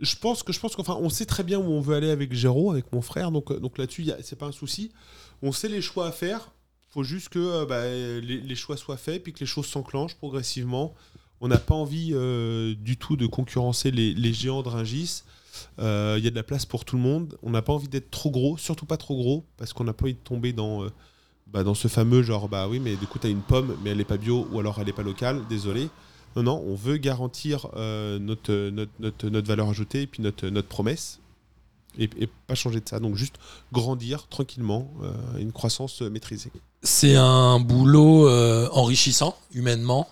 je 0.00 0.14
pense 0.16 0.42
que 0.42 0.52
je 0.52 0.60
pense 0.60 0.76
qu'enfin 0.76 0.98
on 1.00 1.08
sait 1.08 1.24
très 1.24 1.42
bien 1.42 1.58
où 1.58 1.70
on 1.70 1.80
veut 1.80 1.96
aller 1.96 2.10
avec 2.10 2.34
Géraud, 2.34 2.70
avec 2.70 2.92
mon 2.92 3.00
frère, 3.00 3.30
donc 3.30 3.50
euh, 3.50 3.58
donc 3.58 3.78
là-dessus 3.78 4.10
c'est 4.22 4.36
pas 4.36 4.46
un 4.46 4.52
souci. 4.52 4.92
On 5.40 5.52
sait 5.52 5.68
les 5.68 5.80
choix 5.80 6.06
à 6.06 6.12
faire. 6.12 6.52
Faut 6.90 7.02
juste 7.02 7.30
que 7.30 7.64
bah, 7.64 7.84
les, 7.84 8.20
les 8.20 8.54
choix 8.56 8.76
soient 8.76 8.96
faits, 8.96 9.22
puis 9.22 9.32
que 9.32 9.40
les 9.40 9.46
choses 9.46 9.66
s'enclenchent 9.66 10.16
progressivement. 10.16 10.94
On 11.40 11.48
n'a 11.48 11.58
pas 11.58 11.74
envie 11.74 12.10
euh, 12.12 12.74
du 12.74 12.96
tout 12.96 13.16
de 13.16 13.26
concurrencer 13.26 13.90
les, 13.90 14.12
les 14.12 14.32
géants 14.32 14.62
de 14.62 14.68
Rungis. 15.58 15.68
Euh, 15.78 16.16
Il 16.18 16.24
y 16.24 16.26
a 16.26 16.30
de 16.30 16.36
la 16.36 16.42
place 16.42 16.66
pour 16.66 16.84
tout 16.84 16.96
le 16.96 17.02
monde. 17.02 17.36
On 17.42 17.50
n'a 17.50 17.62
pas 17.62 17.72
envie 17.72 17.88
d'être 17.88 18.10
trop 18.10 18.30
gros, 18.30 18.56
surtout 18.56 18.86
pas 18.86 18.96
trop 18.96 19.16
gros, 19.16 19.44
parce 19.56 19.72
qu'on 19.72 19.84
n'a 19.84 19.92
pas 19.92 20.04
envie 20.04 20.14
de 20.14 20.18
tomber 20.18 20.52
dans, 20.52 20.84
euh, 20.84 20.90
bah, 21.46 21.64
dans 21.64 21.74
ce 21.74 21.88
fameux 21.88 22.22
genre, 22.22 22.48
bah 22.48 22.68
oui, 22.68 22.80
mais 22.80 22.96
du 22.96 23.06
coup, 23.06 23.18
tu 23.18 23.26
as 23.26 23.30
une 23.30 23.42
pomme, 23.42 23.76
mais 23.82 23.90
elle 23.90 23.98
n'est 23.98 24.04
pas 24.04 24.16
bio, 24.16 24.48
ou 24.52 24.60
alors 24.60 24.78
elle 24.78 24.86
n'est 24.86 24.92
pas 24.92 25.02
locale, 25.02 25.42
désolé. 25.48 25.88
Non, 26.36 26.42
non, 26.42 26.64
on 26.66 26.74
veut 26.74 26.98
garantir 26.98 27.68
euh, 27.76 28.18
notre, 28.18 28.70
notre, 28.70 29.28
notre, 29.28 29.48
valeur 29.48 29.68
ajoutée 29.68 30.02
et 30.02 30.06
puis 30.06 30.22
notre, 30.22 30.48
notre 30.48 30.68
promesse. 30.68 31.20
Et, 31.98 32.08
et 32.18 32.28
pas 32.46 32.54
changer 32.54 32.80
de 32.80 32.88
ça. 32.88 33.00
Donc 33.00 33.16
juste 33.16 33.36
grandir 33.72 34.28
tranquillement, 34.28 34.88
une 35.38 35.50
croissance 35.50 36.02
maîtrisée. 36.02 36.52
C'est 36.82 37.16
un 37.16 37.58
boulot 37.58 38.28
enrichissant, 38.70 39.36
humainement. 39.52 40.06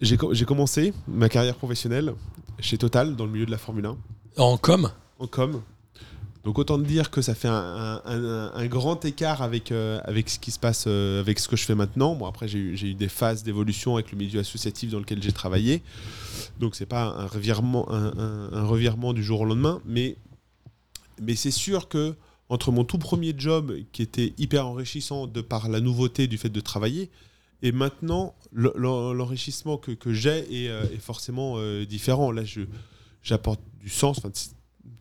J'ai 0.00 0.16
co- 0.16 0.32
j'ai 0.32 0.44
commencé 0.44 0.92
ma 1.08 1.28
carrière 1.28 1.56
professionnelle 1.56 2.14
chez 2.58 2.78
Total, 2.78 3.16
dans 3.16 3.26
le 3.26 3.32
milieu 3.32 3.46
de 3.46 3.50
la 3.50 3.58
Formule 3.58 3.86
1, 3.86 3.96
En 4.36 4.56
com, 4.56 4.90
en 5.18 5.26
com. 5.26 5.60
Donc 6.44 6.58
autant 6.58 6.78
te 6.78 6.84
dire 6.84 7.10
que 7.10 7.20
ça 7.20 7.34
fait 7.34 7.48
un, 7.48 7.52
un- 7.54 8.02
un- 8.06 8.52
un 8.54 8.66
grand 8.66 9.04
écart 9.04 9.42
avec, 9.42 9.72
euh, 9.72 10.00
avec 10.04 10.30
ce 10.30 10.38
qui 10.38 10.50
se 10.50 10.58
passe, 10.58 10.84
euh, 10.86 11.20
avec 11.20 11.38
ce 11.38 11.48
que 11.48 11.56
je 11.56 11.64
fais 11.64 11.74
maintenant. 11.74 12.14
Bon, 12.14 12.24
après, 12.26 12.48
j'ai 12.48 12.58
eu, 12.58 12.94
des 12.94 13.08
phases 13.08 13.42
d'évolution 13.42 13.96
avec 13.96 14.10
le 14.10 14.16
milieu 14.16 14.40
associatif 14.40 14.90
dans 14.90 15.00
lequel 15.00 15.22
j'ai 15.22 15.32
travaillé. 15.32 15.82
Donc 16.58 16.76
c'est 16.76 16.86
pas 16.86 17.04
un 17.04 17.26
revirement, 17.26 17.86
un 17.92 18.64
revirement 18.64 19.12
du 19.12 19.22
jour 19.22 19.42
au 19.42 19.44
lendemain. 19.44 19.82
Mais, 19.84 20.16
mais 21.20 21.36
c'est 21.36 21.50
sûr 21.50 21.88
que 21.88 22.14
entre 22.48 22.72
mon 22.72 22.84
tout 22.84 22.98
premier 22.98 23.34
job, 23.36 23.74
qui 23.92 24.00
était 24.02 24.32
hyper 24.38 24.66
enrichissant 24.66 25.26
de 25.26 25.40
par 25.42 25.68
la 25.68 25.80
nouveauté 25.80 26.26
du 26.26 26.38
fait 26.38 26.48
de 26.48 26.60
travailler, 26.60 27.10
et 27.62 27.72
maintenant, 27.72 28.34
le- 28.52 28.72
l'en- 28.76 29.12
l'enrichissement 29.12 29.76
que, 29.76 29.92
j'ai 30.12 30.64
est, 30.64 30.68
euh, 30.68 30.84
forcément 30.98 31.54
euh, 31.58 31.84
différent. 31.84 32.30
Là, 32.32 32.42
j'apporte 33.22 33.60
du 33.80 33.88
sens. 33.88 34.20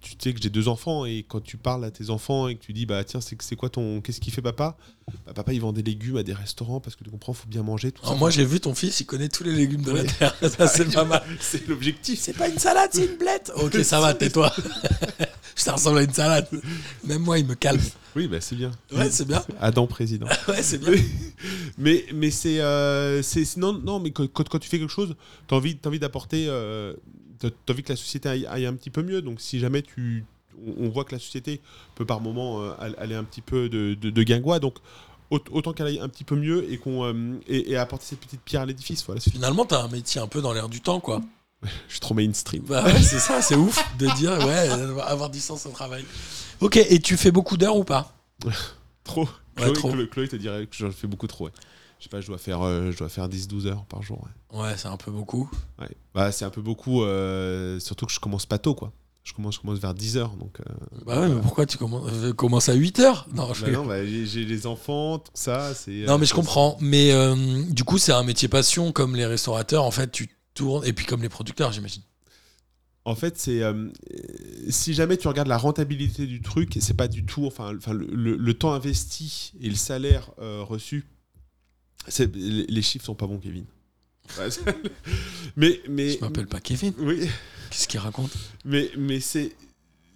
Tu 0.02 0.14
sais 0.18 0.34
que 0.34 0.42
j'ai 0.42 0.50
deux 0.50 0.68
enfants 0.68 1.06
et 1.06 1.26
quand 1.28 1.42
tu 1.42 1.58
parles 1.58 1.84
à 1.84 1.92
tes 1.92 2.10
enfants 2.10 2.48
et 2.48 2.56
que 2.56 2.62
tu 2.64 2.74
dis 2.74 2.86
bah 2.86 3.04
tiens 3.04 3.22
c'est 3.22 3.40
c'est 3.42 3.56
quoi 3.56 3.70
ton 3.70 4.02
qu'est-ce 4.02 4.20
qu'il 4.22 4.32
fait 4.34 4.42
papa? 4.42 4.78
Bah, 5.26 5.34
papa 5.34 5.54
il 5.54 5.60
vend 5.62 5.74
des 5.74 5.82
légumes 5.84 6.18
à 6.18 6.24
des 6.24 6.34
restaurants 6.34 6.80
parce 6.80 6.96
que 6.96 7.04
tu 7.04 7.10
comprends 7.10 7.34
faut 7.34 7.48
bien 7.48 7.64
manger 7.64 7.92
tout 7.92 8.02
Alors 8.04 8.14
ça. 8.14 8.20
moi 8.20 8.30
j'ai 8.30 8.46
vu 8.46 8.60
ton 8.60 8.74
fils, 8.76 9.00
il 9.00 9.06
connaît 9.06 9.30
tous 9.30 9.44
les 9.44 9.54
légumes 9.54 9.82
de 9.82 9.92
la 9.92 10.04
terre. 10.04 10.36
Ça 10.58 10.68
c'est 10.68 10.92
pas 10.94 11.04
mal. 11.06 11.24
c'est 11.40 11.68
l'objectif 11.68 12.20
C'est 12.20 12.34
pas 12.38 12.48
une 12.48 12.60
salade, 12.60 12.90
c'est 12.94 13.06
une 13.06 13.18
blette. 13.18 13.52
Ok, 13.56 13.76
ça 13.84 14.00
va, 14.00 14.14
tais-toi. 14.14 14.54
Ça 15.56 15.74
ressemble 15.74 15.98
à 16.00 16.04
une 16.04 16.14
salade. 16.14 16.48
Même 17.04 17.22
moi, 17.22 17.38
il 17.38 17.46
me 17.46 17.56
calme. 17.56 17.82
oui 18.16 18.28
bah 18.30 18.40
c'est 18.40 18.56
bien 18.56 18.72
Ouais, 18.94 19.10
c'est 19.10 19.28
bien. 19.28 19.44
Adam 19.60 19.88
président 19.88 20.28
Ouais, 20.48 20.64
c'est 20.64 20.78
bien. 20.78 20.94
mais 21.78 22.06
mais 22.14 22.32
c'est 22.32 22.62
euh, 22.62 23.22
c'est 23.22 23.58
non 23.58 23.74
non 23.74 24.00
mais 24.00 24.12
quand, 24.12 24.60
tu 24.60 24.70
fais 24.70 24.80
quelque 24.80 24.92
chose 24.92 25.16
t'as 25.48 25.58
envie 25.58 25.76
t'as 25.76 25.90
envie 25.90 26.00
d'apporter 26.00 26.46
euh, 26.48 26.94
t'as 27.40 27.50
t'as 27.66 27.74
envie 27.74 27.84
que 27.84 27.92
la 27.94 27.96
société 27.98 28.30
aille, 28.30 28.46
aille 28.46 28.66
un 28.66 28.74
petit 28.74 28.90
peu 28.90 29.02
mieux 29.04 29.22
donc 29.22 29.42
si 29.42 29.60
jamais 29.60 29.82
tu 29.82 30.24
on, 30.66 30.86
on 30.86 30.90
voit 30.90 31.06
que 31.06 31.14
la 31.14 31.20
société 31.20 31.62
peut 31.96 32.06
par 32.06 32.22
moment 32.22 32.62
euh, 32.62 32.74
all- 32.80 32.96
aller 33.00 33.16
un 33.16 33.24
petit 33.24 33.42
peu 33.42 33.70
de, 33.70 33.94
de, 34.00 34.10
de 34.10 34.24
guingois 34.24 34.60
donc 34.60 34.76
aut- 35.32 35.40
autant 35.52 35.74
qu'elle 35.74 35.88
aille 35.88 36.00
un 36.00 36.10
petit 36.10 36.24
peu 36.24 36.36
mieux 36.36 36.70
et 36.72 36.78
qu'on 36.78 37.04
euh, 37.06 37.40
et, 37.48 37.72
et 37.72 37.78
apporter 37.78 38.06
cette 38.06 38.20
petite 38.20 38.42
pierre 38.42 38.62
à 38.62 38.66
l'édifice 38.66 39.06
voilà 39.06 39.22
Finalement, 39.22 39.66
t'as 39.66 39.84
un 39.84 39.88
métier 39.88 40.20
un 40.22 40.28
peu 40.28 40.42
dans 40.42 40.54
l'air 40.54 40.70
du 40.70 40.82
temps, 40.82 41.00
quoi. 41.00 41.22
je 41.64 41.70
suis 41.94 42.00
trop 42.00 42.14
mainstream 42.14 42.64
Bah 42.68 42.84
ouais, 42.86 43.02
c'est 43.02 43.20
ça, 43.20 43.42
c'est 43.42 43.56
ouf 43.56 43.78
de 43.98 44.08
dire, 44.16 44.32
ouais, 44.46 44.70
avoir 45.04 45.30
du 45.30 45.40
sens 45.40 45.66
au 45.66 45.70
travail. 45.72 46.04
Ok, 46.62 46.78
et 46.78 47.00
tu 47.00 47.16
fais 47.18 47.32
beaucoup 47.32 47.58
d'heures 47.58 47.76
ou 47.78 47.84
pas? 47.84 48.14
Trop 49.04 49.24
Ouais, 49.58 49.66
Chloé, 49.66 49.74
trop. 49.74 49.92
Chloé- 49.92 50.08
Chloé 50.10 50.28
te 50.30 50.36
dirait 50.38 50.66
que 50.68 50.76
j'en 50.76 50.92
fais 50.92 51.08
beaucoup 51.08 51.28
trop 51.28 51.46
ouais. 51.46 51.52
Je 52.00 52.04
sais 52.06 52.10
pas 52.10 52.22
je 52.22 52.28
dois 52.28 52.38
faire 52.38 52.62
euh, 52.62 52.92
je 52.92 52.98
dois 52.98 53.10
faire 53.10 53.30
10 53.30 53.48
12 53.48 53.68
heures 53.68 53.86
par 53.86 54.02
jour 54.02 54.24
ouais. 54.52 54.60
Ouais, 54.62 54.74
c'est 54.78 54.88
un 54.88 54.98
peu 54.98 55.12
beaucoup. 55.12 55.50
Ouais. 55.80 55.90
Bah, 56.16 56.32
c'est 56.32 56.44
un 56.46 56.50
peu 56.50 56.62
beaucoup, 56.62 57.04
euh, 57.04 57.80
surtout 57.80 58.08
que 58.08 58.12
je 58.12 58.20
commence 58.20 58.48
pas 58.48 58.58
tôt, 58.58 58.74
quoi. 58.74 58.92
Je 59.24 59.34
commence, 59.34 59.56
je 59.56 59.60
commence 59.60 59.78
vers 59.78 59.94
10h, 59.94 60.40
donc... 60.40 60.60
euh, 60.62 60.74
Bah 61.06 61.20
ouais, 61.22 61.30
mais 61.30 61.40
pourquoi 61.40 61.68
tu 61.68 61.78
commences, 61.78 62.10
commences 62.36 62.68
à 62.68 62.74
8 62.74 63.00
heures? 63.00 63.28
Non, 63.32 63.48
bah 63.50 63.54
bah, 63.86 64.06
j'ai 64.08 64.44
les 64.46 64.66
enfants, 64.66 65.20
tout 65.20 65.32
ça, 65.36 65.76
c'est... 65.76 66.06
Non, 66.08 66.18
mais 66.18 66.26
je 66.26 66.34
comprends. 66.34 66.78
Mais 66.82 67.14
du 67.70 67.84
coup, 67.84 68.00
c'est 68.00 68.12
un 68.14 68.24
métier 68.24 68.48
passion 68.48 68.92
comme 68.92 69.16
les 69.16 69.28
restaurateurs. 69.28 69.84
En 69.84 69.92
fait, 69.92 70.10
tu 70.12 70.30
tournes. 70.56 70.84
Et 70.84 70.94
puis 70.94 71.06
comme 71.06 71.22
les 71.22 71.30
producteurs, 71.30 71.72
j'imagine. 71.72 72.02
En 73.06 73.14
fait, 73.14 73.38
c'est... 73.38 73.62
euh, 73.62 73.90
si 74.70 74.96
jamais 74.96 75.18
tu 75.18 75.28
regardes 75.28 75.48
la 75.50 75.58
rentabilité 75.60 76.26
du 76.26 76.42
truc, 76.42 76.76
c'est 76.82 76.96
pas 76.98 77.08
du 77.08 77.24
tout... 77.24 77.46
Enfin, 77.46 77.72
le, 77.74 78.08
le- 78.12 78.36
le 78.36 78.54
temps 78.56 78.74
investi 78.74 79.54
et 79.62 79.70
le 79.70 79.76
salaire 79.76 80.32
euh, 80.40 80.64
reçu, 80.64 81.06
les 82.36 82.82
chiffres 82.82 83.06
sont 83.06 83.16
pas 83.16 83.28
bons, 83.28 83.38
Kevin. 83.40 83.66
Mais... 85.56 85.82
mais 85.90 86.12
Je 86.12 86.20
m'appelle 86.20 86.48
pas 86.48 86.60
Kevin. 86.60 86.94
Oui, 87.00 87.28
Qu'est-ce 87.72 87.88
qu'il 87.88 88.00
raconte? 88.00 88.32
Mais, 88.66 88.90
mais 88.98 89.20
c'est... 89.20 89.56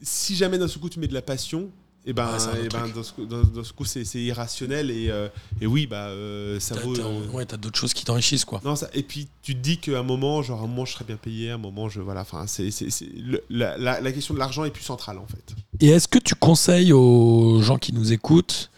Si 0.02 0.36
jamais 0.36 0.58
d'un 0.58 0.68
seul 0.68 0.82
coup 0.82 0.90
tu 0.90 1.00
mets 1.00 1.08
de 1.08 1.14
la 1.14 1.22
passion, 1.22 1.70
et 2.06 2.12
ben, 2.12 2.26
Ouais, 2.34 2.38
c'est 2.40 2.48
un 2.48 2.52
autre 2.52 2.62
eh 2.66 2.68
ben, 2.70 2.88
dans, 2.90 3.04
ce, 3.04 3.14
coup- 3.14 3.26
dans- 3.26 3.44
dans 3.44 3.64
ce 3.64 3.72
coup 3.72 3.86
c'est 3.86 4.04
c'est 4.04 4.22
irrationnel 4.22 4.92
et, 4.92 5.10
euh, 5.10 5.30
et 5.62 5.66
oui 5.66 5.88
bah 5.88 6.08
euh, 6.08 6.60
ça 6.60 6.76
vaut. 6.76 6.94
euh, 7.00 7.28
ouais, 7.30 7.46
t'as 7.46 7.56
d'autres 7.56 7.80
choses 7.80 7.94
qui 7.94 8.04
t'enrichissent, 8.04 8.44
quoi. 8.44 8.60
non, 8.66 8.76
ça, 8.76 8.90
et 8.94 9.04
puis 9.04 9.30
tu 9.42 9.56
te 9.56 9.62
dis 9.62 9.78
qu'à 9.78 10.00
un 10.00 10.04
moment, 10.04 10.42
genre 10.42 10.60
à 10.60 10.64
un 10.66 10.68
moment 10.68 10.84
je 10.84 10.92
serais 10.92 11.06
bien 11.06 11.16
payé, 11.16 11.52
à 11.52 11.54
un 11.54 11.58
moment 11.58 11.88
je 11.88 12.02
voilà, 12.02 12.20
enfin 12.22 12.46
c'est 12.48 12.70
c'est- 12.72 12.90
c'est- 12.90 13.08
le- 13.16 13.42
la, 13.50 13.78
la- 13.78 14.02
la 14.02 14.12
question 14.12 14.34
de 14.34 14.40
l'argent 14.40 14.66
est 14.66 14.72
plus 14.72 14.84
centrale 14.84 15.18
en 15.18 15.28
fait. 15.28 15.56
Et 15.80 15.88
est-ce 15.92 16.10
que 16.10 16.20
tu 16.20 16.36
conseilles 16.36 16.92
aux 16.92 17.62
gens 17.62 17.78
qui 17.78 17.94
nous 17.94 18.12
écoutent 18.12 18.70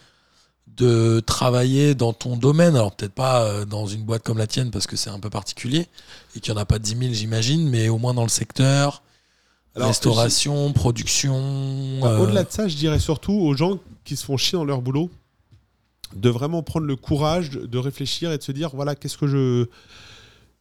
de 0.78 1.22
travailler 1.26 1.96
dans 1.96 2.14
ton 2.14 2.38
domaine 2.38 2.76
Alors 2.76 2.96
peut-être 2.96 3.14
pas 3.14 3.44
euh, 3.44 3.66
dans 3.66 3.86
une 3.86 4.04
boîte 4.04 4.24
comme 4.24 4.38
la 4.38 4.48
tienne 4.48 4.72
parce 4.72 4.88
que 4.88 4.96
c'est 4.96 5.10
un 5.10 5.20
peu 5.20 5.30
particulier 5.30 5.88
et 6.36 6.40
qu'il 6.40 6.54
n'y 6.54 6.60
en 6.60 6.62
a 6.62 6.66
pas 6.66 6.80
10 6.80 6.98
000 6.98 7.14
j'imagine, 7.14 7.70
mais 7.70 7.90
au 7.90 7.98
moins 7.98 8.14
dans 8.14 8.24
le 8.24 8.30
secteur, 8.30 9.04
Alors, 9.76 9.88
restauration, 9.90 10.72
production. 10.74 12.00
Bah, 12.02 12.12
euh, 12.12 12.20
Au-delà 12.20 12.44
de 12.44 12.52
ça, 12.52 12.68
je 12.68 12.76
dirais 12.76 13.00
surtout 13.00 13.34
aux 13.34 13.56
gens 13.56 13.80
qui 14.04 14.16
se 14.16 14.26
font 14.26 14.38
chier 14.38 14.58
dans 14.58 14.66
leur 14.66 14.82
boulot 14.82 15.10
de 16.16 16.30
vraiment 16.30 16.64
prendre 16.64 16.86
le 16.86 16.96
courage 16.96 17.50
de, 17.50 17.78
réfléchir 17.78 18.32
et 18.32 18.38
de 18.38 18.44
se 18.44 18.52
dire 18.52 18.70
voilà 18.74 18.96
qu'est-ce 18.96 19.18
que 19.18 19.28
je 19.28 19.66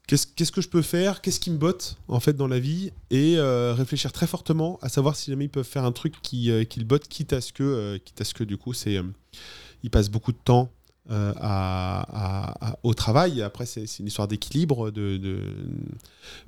qu'est-ce 0.06 0.26
qu'est-ce 0.26 0.50
que 0.50 0.60
je 0.60 0.68
peux 0.68 0.82
faire, 0.82 1.20
qu'est-ce 1.20 1.38
qui 1.38 1.50
me 1.50 1.58
botte 1.58 1.96
en 2.08 2.18
fait 2.18 2.32
dans 2.32 2.48
la 2.48 2.58
vie 2.58 2.92
et 3.10 3.36
euh, 3.36 3.74
réfléchir 3.74 4.10
très 4.10 4.26
fortement 4.26 4.78
à 4.82 4.88
savoir 4.88 5.16
si 5.16 5.30
jamais 5.30 5.44
ils 5.44 5.50
peuvent 5.50 5.66
faire 5.66 5.84
un 5.84 5.92
truc 5.92 6.14
qui, 6.22 6.50
euh, 6.50 6.64
qui 6.64 6.80
le 6.80 6.86
botte, 6.86 7.08
quitte 7.08 7.32
à 7.32 7.40
ce 7.40 7.52
que 7.52 7.98
quitte 7.98 8.20
à 8.20 8.24
ce 8.24 8.34
que 8.34 8.42
du 8.42 8.56
coup 8.56 8.72
c'est 8.72 8.98
ils 9.84 9.90
passent 9.90 10.10
beaucoup 10.10 10.32
de 10.32 10.38
temps 10.42 10.70
euh, 11.10 11.32
à, 11.36 12.00
à- 12.00 12.70
à- 12.72 12.78
au 12.82 12.94
travail. 12.94 13.42
Après, 13.42 13.66
c'est 13.66 13.84
une 14.00 14.06
histoire 14.06 14.26
d'équilibre. 14.26 14.90
De, 14.90 15.18
de- 15.18 15.40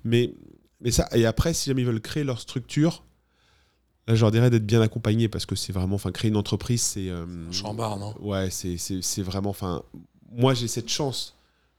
Mais, 0.04 0.32
mais 0.80 0.90
ça, 0.90 1.06
et 1.14 1.26
après, 1.26 1.52
si 1.54 1.68
jamais 1.70 1.82
ils 1.82 1.86
veulent 1.86 2.00
créer 2.00 2.24
leur 2.24 2.40
structure, 2.40 3.04
là, 4.08 4.14
je 4.14 4.20
leur 4.22 4.30
dirais 4.30 4.48
d'être 4.50 4.64
bien 4.66 4.80
accompagnés 4.80 5.28
parce 5.28 5.44
que 5.46 5.54
c'est 5.54 5.72
vraiment, 5.72 5.96
enfin, 5.96 6.10
créer 6.10 6.30
une 6.30 6.36
entreprise, 6.38 6.80
c'est. 6.82 7.10
euh, 7.10 7.26
Chambard, 7.52 7.98
non? 7.98 8.14
Ouais, 8.20 8.48
c'est- 8.50 8.78
c'est 8.78 9.02
c'est 9.02 9.22
vraiment, 9.22 9.50
enfin, 9.50 9.82
moi, 10.32 10.54
j'ai 10.54 10.68
cette 10.68 10.88
chance 10.88 11.35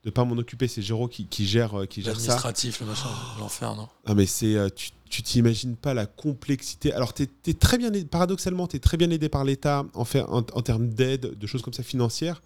de 0.07 0.11
pas 0.11 0.23
m'en 0.23 0.37
occuper. 0.37 0.69
C'est 0.69 0.81
Géraud 0.81 1.09
qui, 1.09 1.27
qui 1.27 1.45
gère, 1.45 1.81
euh, 1.81 1.85
qui 1.85 2.01
gère 2.01 2.13
ça. 2.15 2.19
L'administratif, 2.21 2.79
le 2.79 2.85
machin, 2.87 3.09
l'enfer, 3.39 3.75
non 3.75 3.89
Ah 4.05 4.15
mais 4.15 4.25
c'est 4.25 4.55
euh, 4.55 4.69
tu 4.73 4.91
tu 5.09 5.21
t'imagines 5.21 5.75
pas 5.75 5.93
la 5.93 6.05
complexité. 6.05 6.93
Alors 6.93 7.13
tu 7.13 7.23
es, 7.45 7.53
très 7.53 7.77
bien 7.77 7.91
aidé- 7.91 8.05
paradoxalement 8.05 8.67
tu 8.67 8.75
es 8.77 8.79
très 8.79 8.97
bien 8.97 9.09
aidé 9.09 9.29
par 9.29 9.43
l'État 9.45 9.85
en, 9.93 10.03
fait, 10.05 10.21
en, 10.21 10.37
en 10.39 10.61
termes 10.61 10.87
d'aide, 10.89 11.37
de 11.37 11.47
choses 11.47 11.61
comme 11.61 11.73
ça 11.73 11.83
financières. 11.83 12.41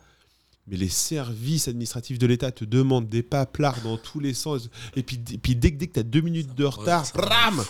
Mais 0.67 0.77
les 0.77 0.89
services 0.89 1.67
administratifs 1.67 2.17
de 2.19 2.27
l'État 2.27 2.51
te 2.51 2.65
demandent 2.65 3.09
des 3.09 3.23
paplards 3.23 3.81
dans 3.81 3.97
tous 3.97 4.19
les 4.19 4.33
sens. 4.35 4.69
Et 4.95 5.01
puis, 5.03 5.19
et 5.31 5.37
puis 5.39 5.55
dès, 5.55 5.71
que- 5.71 5.77
dès 5.77 5.87
que 5.87 5.93
tu 5.93 5.99
as 5.99 6.03
deux 6.03 6.21
minutes 6.21 6.53
de 6.55 6.65
retard, 6.65 7.03
bram. 7.13 7.63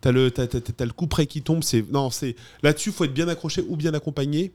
T'as 0.00 0.12
t'as 0.46 0.84
le 0.86 0.92
coup 0.92 1.06
près 1.06 1.26
qui 1.26 1.42
tombe. 1.42 1.62
C'est, 1.62 1.84
non, 1.90 2.08
c'est, 2.10 2.34
là-dessus, 2.62 2.92
faut 2.92 3.04
être 3.04 3.12
bien 3.14 3.28
accroché 3.28 3.62
ou 3.68 3.76
bien 3.76 3.92
accompagné 3.94 4.52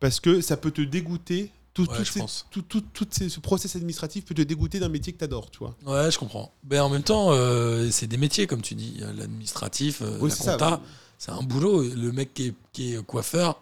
parce 0.00 0.20
que 0.20 0.40
ça 0.42 0.56
peut 0.58 0.70
te 0.70 0.82
dégoûter. 0.82 1.50
Tout, 1.74 1.88
Ouais, 1.90 1.96
tout 1.96 2.04
je 2.04 2.12
ces- 2.12 2.20
pense. 2.20 2.46
tout, 2.50 2.60
tout, 2.62 2.82
tout 2.92 3.06
ces- 3.10 3.30
ce 3.30 3.40
process 3.40 3.76
administratif 3.76 4.26
peut 4.26 4.34
te 4.34 4.42
dégoûter 4.42 4.78
d'un 4.78 4.90
métier 4.90 5.12
que 5.12 5.18
tu 5.18 5.24
adores, 5.24 5.50
tu 5.50 5.58
vois. 5.60 5.74
Ouais, 5.86 6.10
je 6.10 6.18
comprends. 6.18 6.52
Mais 6.68 6.78
en 6.78 6.90
même 6.90 7.02
temps, 7.02 7.28
euh, 7.32 7.88
c'est 7.90 8.06
des 8.06 8.18
métiers, 8.18 8.46
comme 8.46 8.60
tu 8.60 8.74
dis. 8.74 9.00
L'administratif, 9.16 10.02
euh, 10.02 10.18
Oui, 10.20 10.28
la 10.30 10.36
compta, 10.36 10.80
c'est 11.18 11.30
un 11.30 11.42
boulot. 11.42 11.82
Le 11.82 12.12
mec 12.12 12.34
qui 12.34 12.48
est, 12.48 12.54
qui 12.72 12.94
est 12.94 13.02
coiffeur, 13.02 13.60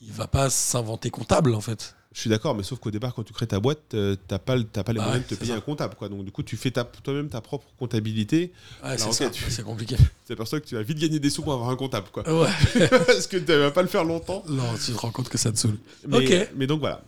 il 0.00 0.12
va 0.12 0.28
pas 0.28 0.50
s'inventer 0.50 1.10
comptable, 1.10 1.54
en 1.54 1.60
fait. 1.60 1.94
Je 2.14 2.20
suis 2.22 2.30
d'accord, 2.30 2.54
mais 2.54 2.62
sauf 2.62 2.78
qu'au 2.78 2.90
départ, 2.90 3.12
quand 3.14 3.24
tu 3.24 3.34
crées 3.34 3.46
ta 3.46 3.60
boîte, 3.60 3.92
euh, 3.92 4.16
t'as 4.28 4.38
pas, 4.38 4.54
pas 4.56 4.56
les 4.56 4.64
Bah 4.64 4.92
moyens 4.92 5.14
ouais, 5.16 5.20
de 5.20 5.26
te 5.26 5.34
payer 5.34 5.50
ça. 5.52 5.58
un 5.58 5.60
comptable. 5.60 5.96
Quoi. 5.96 6.08
Donc 6.08 6.24
du 6.24 6.32
coup, 6.32 6.42
tu 6.42 6.56
fais 6.56 6.70
toi-même 6.70 7.28
ta 7.28 7.42
propre 7.42 7.66
comptabilité. 7.78 8.52
Ouais, 8.82 8.96
c'est 8.96 9.04
ok, 9.06 9.12
ça, 9.14 9.28
tu- 9.30 9.50
c'est 9.50 9.62
compliqué. 9.64 9.96
Tu 10.26 10.28
t'aperçois 10.28 10.60
que 10.60 10.66
tu 10.66 10.76
vas 10.76 10.82
vite 10.82 10.98
gagner 10.98 11.18
des 11.20 11.28
sous 11.28 11.42
pour 11.42 11.52
avoir 11.52 11.68
un 11.68 11.76
comptable. 11.76 12.06
Quoi. 12.10 12.22
Ouais. 12.42 12.48
Parce 12.88 13.26
que 13.26 13.36
tu 13.36 13.44
vas 13.44 13.70
pas 13.70 13.82
le 13.82 13.88
faire 13.88 14.02
longtemps. 14.04 14.42
Non, 14.48 14.62
tu 14.82 14.92
te 14.92 14.96
rends 14.98 15.10
compte 15.10 15.28
que 15.28 15.36
ça 15.36 15.52
te 15.52 15.58
saoule. 15.58 15.76
Mais, 16.08 16.48
mais 16.56 16.66
donc 16.66 16.80
voilà. 16.80 17.02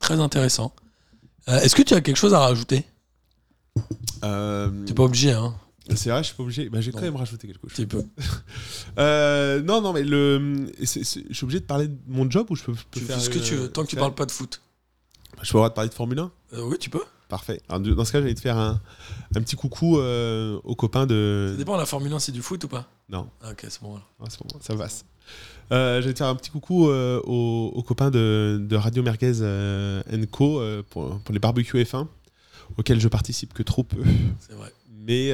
Très 0.00 0.18
intéressant. 0.18 0.74
Euh, 1.48 1.60
Est-ce 1.60 1.74
que 1.76 1.82
tu 1.82 1.94
as 1.94 2.00
quelque 2.00 2.16
chose 2.16 2.34
à 2.34 2.40
rajouter? 2.40 2.84
Euh, 4.24 4.84
T'es 4.84 4.94
pas 4.94 5.04
obligé, 5.04 5.32
hein. 5.32 5.54
c'est 5.94 6.10
vrai, 6.10 6.22
je 6.22 6.28
suis 6.28 6.36
pas 6.36 6.42
obligé. 6.42 6.68
Bah, 6.68 6.80
j'ai 6.80 6.90
quand 6.92 7.00
même 7.00 7.16
rajouté 7.16 7.46
quelque 7.46 7.60
chose. 7.68 7.72
Tu 7.76 7.86
peux. 7.86 8.04
Euh, 8.98 9.62
non, 9.62 9.80
non, 9.80 9.92
mais 9.92 10.02
le, 10.02 10.72
je 10.80 10.84
suis 10.84 11.44
obligé 11.44 11.60
de 11.60 11.64
parler 11.64 11.86
de 11.88 11.96
mon 12.08 12.28
job 12.28 12.46
ou 12.50 12.56
je 12.56 12.64
peux, 12.64 12.74
je 12.74 12.80
peux 12.90 13.00
Tu 13.00 13.06
faire 13.06 13.16
fais 13.16 13.22
ce 13.24 13.30
que 13.30 13.38
tu 13.38 13.54
veux, 13.54 13.64
euh, 13.64 13.68
tant 13.68 13.84
que 13.84 13.88
tu 13.88 13.96
parles 13.96 14.14
pas 14.14 14.26
de 14.26 14.32
foot. 14.32 14.60
Je 15.42 15.50
peux 15.52 15.58
avoir 15.58 15.70
de 15.70 15.74
parler 15.74 15.88
de 15.88 15.94
Formule 15.94 16.18
1 16.18 16.30
Euh, 16.54 16.62
oui, 16.64 16.76
tu 16.78 16.90
peux. 16.90 17.04
Parfait. 17.28 17.62
Alors, 17.68 17.80
dans 17.80 18.04
ce 18.04 18.10
cas, 18.12 18.20
j'allais 18.20 18.34
te 18.34 18.40
faire 18.40 18.58
un, 18.58 18.80
un 19.36 19.40
petit 19.40 19.54
coucou 19.56 19.98
euh, 19.98 20.58
aux 20.64 20.74
copains 20.74 21.06
de. 21.06 21.50
Ça 21.52 21.56
dépend, 21.58 21.76
la 21.76 21.86
Formule 21.86 22.12
1, 22.12 22.18
c'est 22.18 22.32
du 22.32 22.42
foot 22.42 22.64
ou 22.64 22.68
pas? 22.68 22.88
Non, 23.08 23.28
Ah, 23.42 23.52
Ok, 23.52 23.64
c'est 23.68 23.80
bon. 23.80 23.98
Ah, 24.20 24.24
c'est 24.28 24.40
bon, 24.42 24.48
ça 24.60 24.74
passe. 24.74 25.04
Euh, 25.72 26.00
j'allais 26.00 26.14
te 26.14 26.18
faire 26.18 26.26
un 26.26 26.34
petit 26.34 26.50
coucou 26.50 26.88
euh, 26.88 27.20
aux, 27.24 27.72
aux 27.74 27.82
copains 27.82 28.10
de, 28.10 28.60
de 28.60 28.76
Radio 28.76 29.02
Merguez 29.02 29.40
euh, 29.40 30.02
Co 30.30 30.60
euh, 30.60 30.82
pour, 30.90 31.20
pour 31.20 31.32
les 31.32 31.38
barbecues 31.38 31.82
F1 31.82 32.06
auxquels 32.76 33.00
je 33.00 33.08
participe 33.08 33.52
que 33.52 33.62
trop 33.62 33.84
peu. 33.84 34.02
C'est 34.40 34.54
vrai. 34.54 34.72
Mais, 35.06 35.32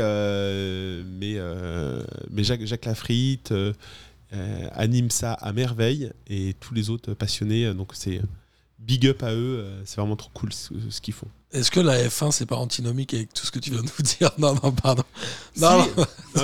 mais, 1.05 1.39
mais 2.31 2.45
Jacques, 2.45 2.65
Jacques 2.65 2.85
Lafritte 2.85 3.53
euh, 4.33 4.69
anime 4.73 5.11
ça 5.11 5.35
à 5.35 5.53
merveille 5.53 6.11
et 6.27 6.55
tous 6.59 6.75
les 6.75 6.91
autres 6.91 7.15
passionnés. 7.15 7.73
Donc 7.75 7.93
c'est 7.95 8.21
big 8.79 9.07
up 9.07 9.23
à 9.23 9.33
eux. 9.33 9.59
euh, 9.61 9.83
c'est 9.85 9.97
vraiment 10.01 10.17
trop 10.17 10.31
cool 10.35 10.53
ce, 10.53 10.73
ce 10.91 11.01
qu'ils 11.01 11.15
font. 11.15 11.29
Est-ce 11.53 11.71
que 11.71 11.81
la 11.81 12.07
F1, 12.09 12.33
c'est 12.33 12.45
pas 12.47 12.57
antinomique 12.57 13.15
avec 13.15 13.33
tout 13.33 13.47
ce 13.47 13.51
que 13.53 13.59
tu 13.59 13.71
viens 13.71 13.81
de 13.81 13.87
nous 13.87 14.05
dire? 14.19 14.31
Non, 14.39 14.55
non, 14.63 14.73
pardon. 14.73 15.05
Non, 15.57 15.87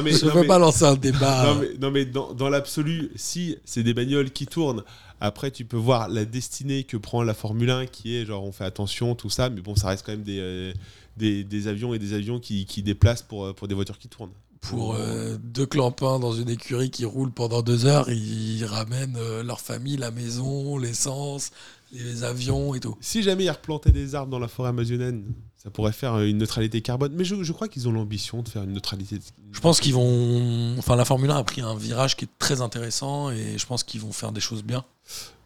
mais, 0.03 0.13
je 0.13 0.25
non, 0.27 0.33
veux 0.35 0.41
mais- 0.43 0.47
pas 0.47 0.59
lancer 0.59 0.85
un 0.85 0.95
débat. 0.95 1.45
non, 1.47 1.61
mais, 1.61 1.69
non, 1.81 1.91
mais 1.91 2.05
dans, 2.07 2.33
dans 2.33 2.49
l'absolu, 2.49 3.11
si 3.17 3.57
c'est 3.65 3.83
des 3.83 3.95
bagnoles 3.95 4.31
qui 4.31 4.47
tournent, 4.47 4.83
après 5.21 5.51
tu 5.51 5.65
peux 5.65 5.77
voir 5.77 6.09
la 6.09 6.25
destinée 6.25 6.85
que 6.85 6.97
prend 6.97 7.23
la 7.23 7.35
Formule 7.35 7.71
1 7.71 7.87
qui 7.87 8.17
est 8.17 8.25
genre 8.27 8.43
on 8.45 8.53
fait 8.53 8.65
attention, 8.65 9.15
tout 9.15 9.31
ça, 9.31 9.51
mais 9.51 9.61
bon, 9.61 9.77
ça 9.77 9.89
reste 9.89 10.05
quand 10.07 10.13
même 10.13 10.23
des, 10.25 10.39
euh, 10.41 10.73
des, 11.17 11.45
des 11.45 11.69
avions 11.69 11.93
et 11.95 11.99
des 11.99 12.15
avions 12.15 12.41
qui, 12.41 12.65
qui 12.65 12.83
déplacent 12.83 13.23
pour, 13.23 13.45
euh, 13.47 13.53
pour 13.53 13.69
des 13.69 13.75
voitures 13.75 13.99
qui 13.99 14.09
tournent. 14.09 14.33
Pour 14.63 14.95
euh, 14.95 15.37
deux 15.43 15.67
clampins 15.67 16.21
dans 16.21 16.33
une 16.33 16.49
écurie 16.49 16.91
qui 16.91 17.05
roule 17.05 17.33
pendant 17.33 17.63
deux 17.63 17.85
heures, 17.87 18.09
ils 18.11 18.65
ramènent 18.65 19.17
euh, 19.19 19.43
leur 19.43 19.61
famille, 19.61 19.97
la 19.97 20.13
maison, 20.13 20.79
l'essence, 20.79 21.51
les 21.93 22.25
avions 22.25 22.75
et 22.75 22.81
tout. 22.81 22.97
Si 23.01 23.23
jamais 23.23 23.45
ils 23.45 23.51
replantaient 23.51 23.93
des 23.93 24.15
arbres 24.15 24.31
dans 24.31 24.39
la 24.39 24.49
forêt 24.49 24.71
amazonienne, 24.71 25.25
ça 25.57 25.71
pourrait 25.71 25.93
faire 25.93 26.15
euh, 26.15 26.27
une 26.27 26.39
neutralité 26.39 26.81
carbone. 26.81 27.13
Mais 27.15 27.25
je, 27.25 27.43
je 27.43 27.53
crois 27.53 27.69
qu'ils 27.69 27.89
ont 27.89 27.93
l'ambition 27.93 28.43
de 28.43 28.49
faire 28.49 28.63
une 28.65 28.73
neutralité. 28.73 29.19
Je 29.53 29.61
pense 29.61 29.79
qu'ils 29.81 29.95
vont. 29.95 30.75
Enfin, 30.79 30.97
la 30.97 31.05
Formule 31.05 31.31
1 31.31 31.37
a 31.37 31.45
pris 31.45 31.61
un 31.61 31.77
virage 31.77 32.17
qui 32.17 32.25
est 32.25 32.39
très 32.39 32.61
intéressant 32.63 33.31
et 33.31 33.59
je 33.59 33.67
pense 33.67 33.85
qu'ils 33.85 34.01
vont 34.01 34.13
faire 34.13 34.33
des 34.33 34.41
choses 34.41 34.63
bien. 34.65 34.85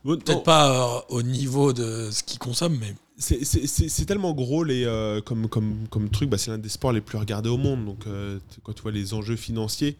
Bon, 0.04 0.16
Peut-être 0.16 0.36
non, 0.38 0.42
pas 0.42 0.96
euh, 0.98 1.00
au 1.08 1.22
niveau 1.22 1.72
de 1.72 2.10
ce 2.12 2.22
qu'ils 2.22 2.38
consomment, 2.38 2.78
mais 2.78 2.94
c'est- 3.18 4.04
tellement 4.06 4.32
gros 4.34 4.62
les, 4.62 4.84
euh, 4.84 5.20
comme, 5.20 5.48
comme, 5.48 5.88
comme 5.90 6.08
truc, 6.10 6.30
bah, 6.30 6.38
c'est 6.38 6.50
l'un 6.52 6.58
des 6.58 6.68
sports 6.68 6.92
les 6.92 7.00
plus 7.00 7.18
regardés 7.18 7.48
au 7.48 7.56
monde. 7.56 7.84
Donc 7.84 8.06
euh, 8.06 8.38
quand 8.62 8.72
tu 8.72 8.82
vois 8.82 8.92
les 8.92 9.14
enjeux 9.14 9.34
financiers, 9.36 9.96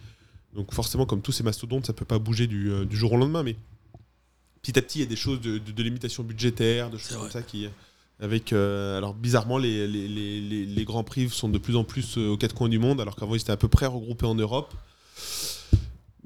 donc 0.55 0.73
forcément 0.73 1.07
comme 1.07 1.23
tous 1.23 1.33
ces 1.33 1.43
mastodontes, 1.43 1.87
ça 1.87 1.93
peut 1.93 2.05
pas 2.05 2.19
bouger 2.21 2.47
du, 2.47 2.71
du 2.87 2.97
jour 2.97 3.13
au 3.13 3.17
lendemain, 3.17 3.43
mais 3.43 3.57
petit 4.73 4.79
à 4.79 4.83
petit 4.83 4.99
il 4.99 5.03
y 5.03 5.05
a 5.05 5.09
des 5.09 5.17
choses 5.17 5.41
de, 5.41 5.59
de, 5.59 5.73
de 5.73 5.83
limitation 5.83 6.23
budgétaire, 6.23 6.91
de 6.91 6.99
choses 6.99 7.17
comme 7.17 7.31
ça 7.31 7.43
qui... 7.43 7.69
Avec, 8.19 8.55
euh, 8.55 8.97
alors 8.97 9.13
bizarrement, 9.13 9.59
les, 9.59 9.87
les, 9.87 10.09
les, 10.09 10.41
les, 10.41 10.65
les 10.65 10.85
grands 10.87 11.05
prix 11.05 11.29
sont 11.29 11.51
de 11.51 11.59
plus 11.59 11.77
en 11.77 11.85
plus 11.85 12.17
euh, 12.17 12.29
aux 12.31 12.39
quatre 12.39 12.55
coins 12.55 12.71
du 12.71 12.79
monde, 12.79 12.99
alors 12.99 13.15
qu'avant 13.15 13.35
ils 13.35 13.41
étaient 13.43 13.53
à 13.53 13.59
peu 13.59 13.69
près 13.69 13.85
regroupés 13.85 14.25
en 14.25 14.35
Europe. 14.35 14.73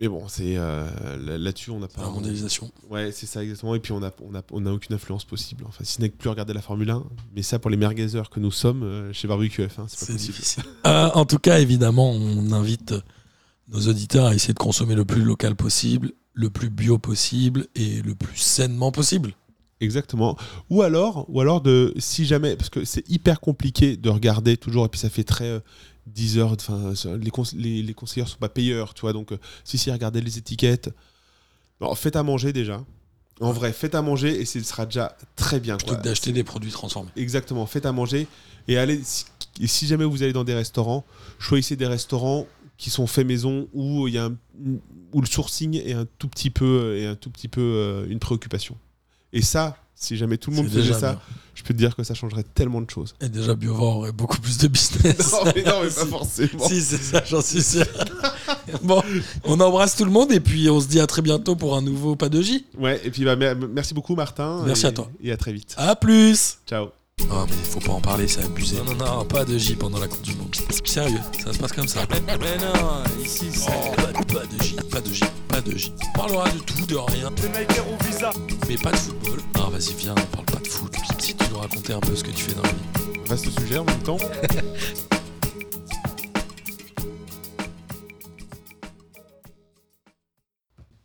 Mais 0.01 0.07
bon, 0.09 0.29
c'est 0.29 0.55
euh, 0.57 0.87
là- 1.19 1.37
là-dessus 1.37 1.71
on 1.73 1.81
n'a 1.81 1.89
pas. 1.89 2.03
la 2.03 2.09
mondialisation. 2.09 2.71
Ouais, 2.89 3.11
c'est 3.13 3.27
ça 3.27 3.43
exactement. 3.43 3.75
Et 3.75 3.81
puis 3.81 3.91
on 3.93 3.99
n'a 4.01 4.13
on 4.23 4.35
a, 4.37 4.43
on 4.53 4.65
a 4.67 4.73
aucune 4.73 4.95
influence 4.95 5.25
possible. 5.25 5.65
Enfin, 5.67 5.83
si 5.85 5.95
ce 5.95 6.01
n'est 6.01 6.09
que 6.09 6.17
plus 6.17 6.31
regarder 6.31 6.55
la 6.55 6.63
Formule 6.63 6.91
1. 6.91 7.05
Mais 7.35 7.43
ça, 7.43 7.59
pour 7.59 7.71
les 7.71 7.77
merguezers 7.77 8.31
que 8.31 8.39
nous 8.41 8.53
sommes 8.53 8.83
euh, 8.85 9.13
chez 9.13 9.27
Barbecue 9.29 9.61
F1, 9.63 9.69
c'est 9.69 9.77
pas 9.77 9.89
C'est 9.89 10.13
possible. 10.13 10.33
difficile. 10.33 10.63
Euh, 10.87 11.11
en 11.15 11.25
tout 11.27 11.39
cas, 11.39 11.59
évidemment, 11.59 12.13
on 12.13 12.53
invite 12.53 12.95
nos 13.69 13.81
auditeurs 13.89 14.27
à 14.27 14.35
essayer 14.35 14.55
de 14.55 14.59
consommer 14.61 14.95
le 14.95 15.05
plus 15.05 15.23
local 15.23 15.55
possible, 15.57 16.13
le 16.41 16.51
plus 16.51 16.71
bio 16.71 16.99
possible 16.99 17.67
et 17.75 18.01
le 18.03 18.15
plus 18.15 18.37
sainement 18.37 18.91
possible. 18.93 19.35
Exactement. 19.81 20.37
Ou 20.71 20.83
alors, 20.83 21.25
ou 21.29 21.41
alors 21.41 21.61
de, 21.61 21.95
si 21.99 22.25
jamais, 22.27 22.57
parce 22.57 22.71
que 22.71 22.85
c'est 22.85 23.09
hyper 23.09 23.41
compliqué 23.41 23.97
de 23.97 24.09
regarder 24.11 24.57
toujours, 24.57 24.85
et 24.87 24.89
puis 24.89 25.01
ça 25.01 25.09
fait 25.11 25.25
très 25.25 25.45
euh, 25.47 25.61
10 26.07 26.39
heures, 26.39 26.53
enfin, 26.53 26.93
les, 27.19 27.31
cons- 27.31 27.45
les, 27.57 27.83
les 27.83 27.95
conseillers 27.95 28.27
sont 28.27 28.39
pas 28.39 28.49
payeurs, 28.49 28.95
tu 28.95 29.03
vois. 29.03 29.13
Donc, 29.13 29.33
euh, 29.33 29.39
si, 29.65 29.79
si, 29.79 29.91
regardez 29.91 30.21
les 30.21 30.39
étiquettes. 30.39 30.91
Alors, 31.81 31.97
faites 31.99 32.17
à 32.17 32.23
manger 32.23 32.53
déjà. 32.53 32.85
En 33.41 33.53
vrai, 33.53 33.73
faites 33.73 33.95
à 33.95 34.03
manger 34.03 34.39
et 34.39 34.45
ce 34.45 34.61
sera 34.63 34.85
déjà 34.85 35.17
très 35.35 35.61
bien. 35.61 35.79
Plutôt 35.79 35.97
d'acheter 35.97 36.33
des 36.33 36.45
produits 36.45 36.71
transformés. 36.71 37.11
Exactement, 37.17 37.65
faites 37.67 37.87
à 37.87 37.93
manger 37.93 38.27
et 38.69 38.77
allez. 38.77 39.01
Si, 39.03 39.25
et 39.61 39.67
si 39.67 39.87
jamais 39.87 40.05
vous 40.05 40.23
allez 40.23 40.33
dans 40.35 40.45
des 40.45 40.55
restaurants, 40.55 41.05
choisissez 41.39 41.75
des 41.77 41.87
restaurants 41.87 42.47
qui 42.81 42.91
sont 42.91 43.07
faits 43.07 43.27
maison 43.27 43.69
où 43.75 44.09
il 44.09 44.15
y 44.15 44.19
a 44.19 44.25
un- 44.25 44.37
où 45.13 45.21
le 45.21 45.27
sourcing 45.27 45.75
est 45.77 45.93
un 45.93 46.07
tout 46.19 46.29
petit 46.29 46.51
peu 46.51 46.97
est 46.97 47.07
un 47.07 47.15
tout 47.15 47.31
petit 47.31 47.49
peu 47.49 47.61
euh, 47.61 48.07
une 48.09 48.19
préoccupation. 48.19 48.77
Et 49.33 49.43
ça, 49.43 49.77
si 49.95 50.17
jamais 50.17 50.39
tout 50.39 50.51
le 50.51 50.57
monde 50.57 50.69
faisait 50.69 50.93
ça, 50.95 51.13
bien. 51.13 51.21
je 51.55 51.63
peux 51.63 51.75
te 51.75 51.79
dire 51.79 51.95
que 51.95 52.03
ça 52.03 52.15
changerait 52.15 52.43
tellement 52.43 52.81
de 52.81 52.89
choses. 52.91 53.15
Et 53.21 53.29
déjà, 53.29 53.55
Biovore 53.55 53.99
aurait 53.99 54.13
beaucoup 54.13 54.41
plus 54.41 54.57
de 54.59 54.67
business. 54.69 55.33
non, 55.45 55.53
mais 55.55 55.63
non, 55.63 55.81
mais 55.83 55.91
pas 55.91 56.07
forcément. 56.19 56.67
Si, 56.67 56.81
c'est 56.81 56.97
ça, 56.97 57.23
j'en 57.29 57.43
suis 57.43 57.63
sûr. 57.63 57.85
bon, 58.83 59.03
on 59.45 59.61
embrasse 59.61 59.95
tout 59.97 60.05
le 60.07 60.11
monde 60.11 60.33
et 60.33 60.41
puis 60.41 60.71
on 60.71 60.81
se 60.81 60.89
dit 60.89 61.01
à 61.01 61.07
très 61.07 61.23
bientôt 61.23 61.55
pour 61.55 61.77
un 61.77 61.83
nouveau 61.83 62.17
Pas 62.17 62.29
de 62.31 62.41
J. 62.41 62.65
Ouais, 62.79 63.01
et 63.05 63.11
puis 63.11 63.25
bah, 63.25 63.37
mer- 63.37 63.57
merci 63.57 63.93
beaucoup 63.95 64.15
Martin. 64.17 64.63
Merci 64.67 64.87
et- 64.87 64.89
à 64.89 64.93
toi. 64.93 65.11
Et 65.23 65.31
à 65.33 65.37
très 65.37 65.53
vite. 65.53 65.75
À 65.77 65.95
plus 65.97 66.59
Ciao. 66.67 66.89
Non, 67.29 67.47
mais 67.49 67.55
faut 67.65 67.81
pas 67.81 67.93
en 67.93 68.01
parler, 68.01 68.27
c'est 68.27 68.45
abusé. 68.45 68.77
Non, 68.79 68.95
non, 68.95 69.17
non, 69.19 69.25
pas 69.25 69.45
de 69.45 69.57
J 69.57 69.77
pendant 69.77 69.99
la 69.99 70.09
Coupe 70.09 70.23
du 70.23 70.35
Monde. 70.35 70.55
Sérieux, 70.85 71.21
ça 71.45 71.53
se 71.53 71.59
passe 71.59 71.73
comme 71.73 71.89
ça. 71.89 72.01
Mais 72.11 72.57
non, 72.59 73.03
ici, 73.23 73.49
c'est. 73.53 73.67
pas, 73.97 74.13
pas 74.13 74.47
de 74.47 74.63
J, 74.63 74.77
pas 74.91 75.01
de 75.01 75.13
J, 75.13 75.25
pas 75.49 75.61
de 75.61 75.77
J. 75.77 75.93
On 76.15 76.19
parlera 76.19 76.51
de 76.51 76.59
tout, 76.59 76.87
de 76.87 76.97
rien. 76.97 77.31
Mais 78.69 78.77
pas 78.77 78.91
de 78.91 78.97
football. 78.97 79.41
Ah, 79.55 79.69
vas-y, 79.71 79.95
viens, 79.95 80.15
on 80.17 80.37
parle 80.37 80.47
pas 80.47 80.59
de 80.59 80.69
foot. 80.69 80.93
Si 81.19 81.35
tu 81.35 81.45
nous 81.51 81.59
raconter 81.59 81.93
un 81.93 82.01
peu 82.01 82.17
ce 82.17 82.25
que 82.25 82.31
tu 82.31 82.45
fais 82.45 82.55
dans 82.55 82.63
la 82.63 82.69
vie. 82.71 83.21
Vaste 83.27 83.61
sujet 83.61 83.79
en 83.79 83.85
même 83.85 84.03
temps. 84.03 84.19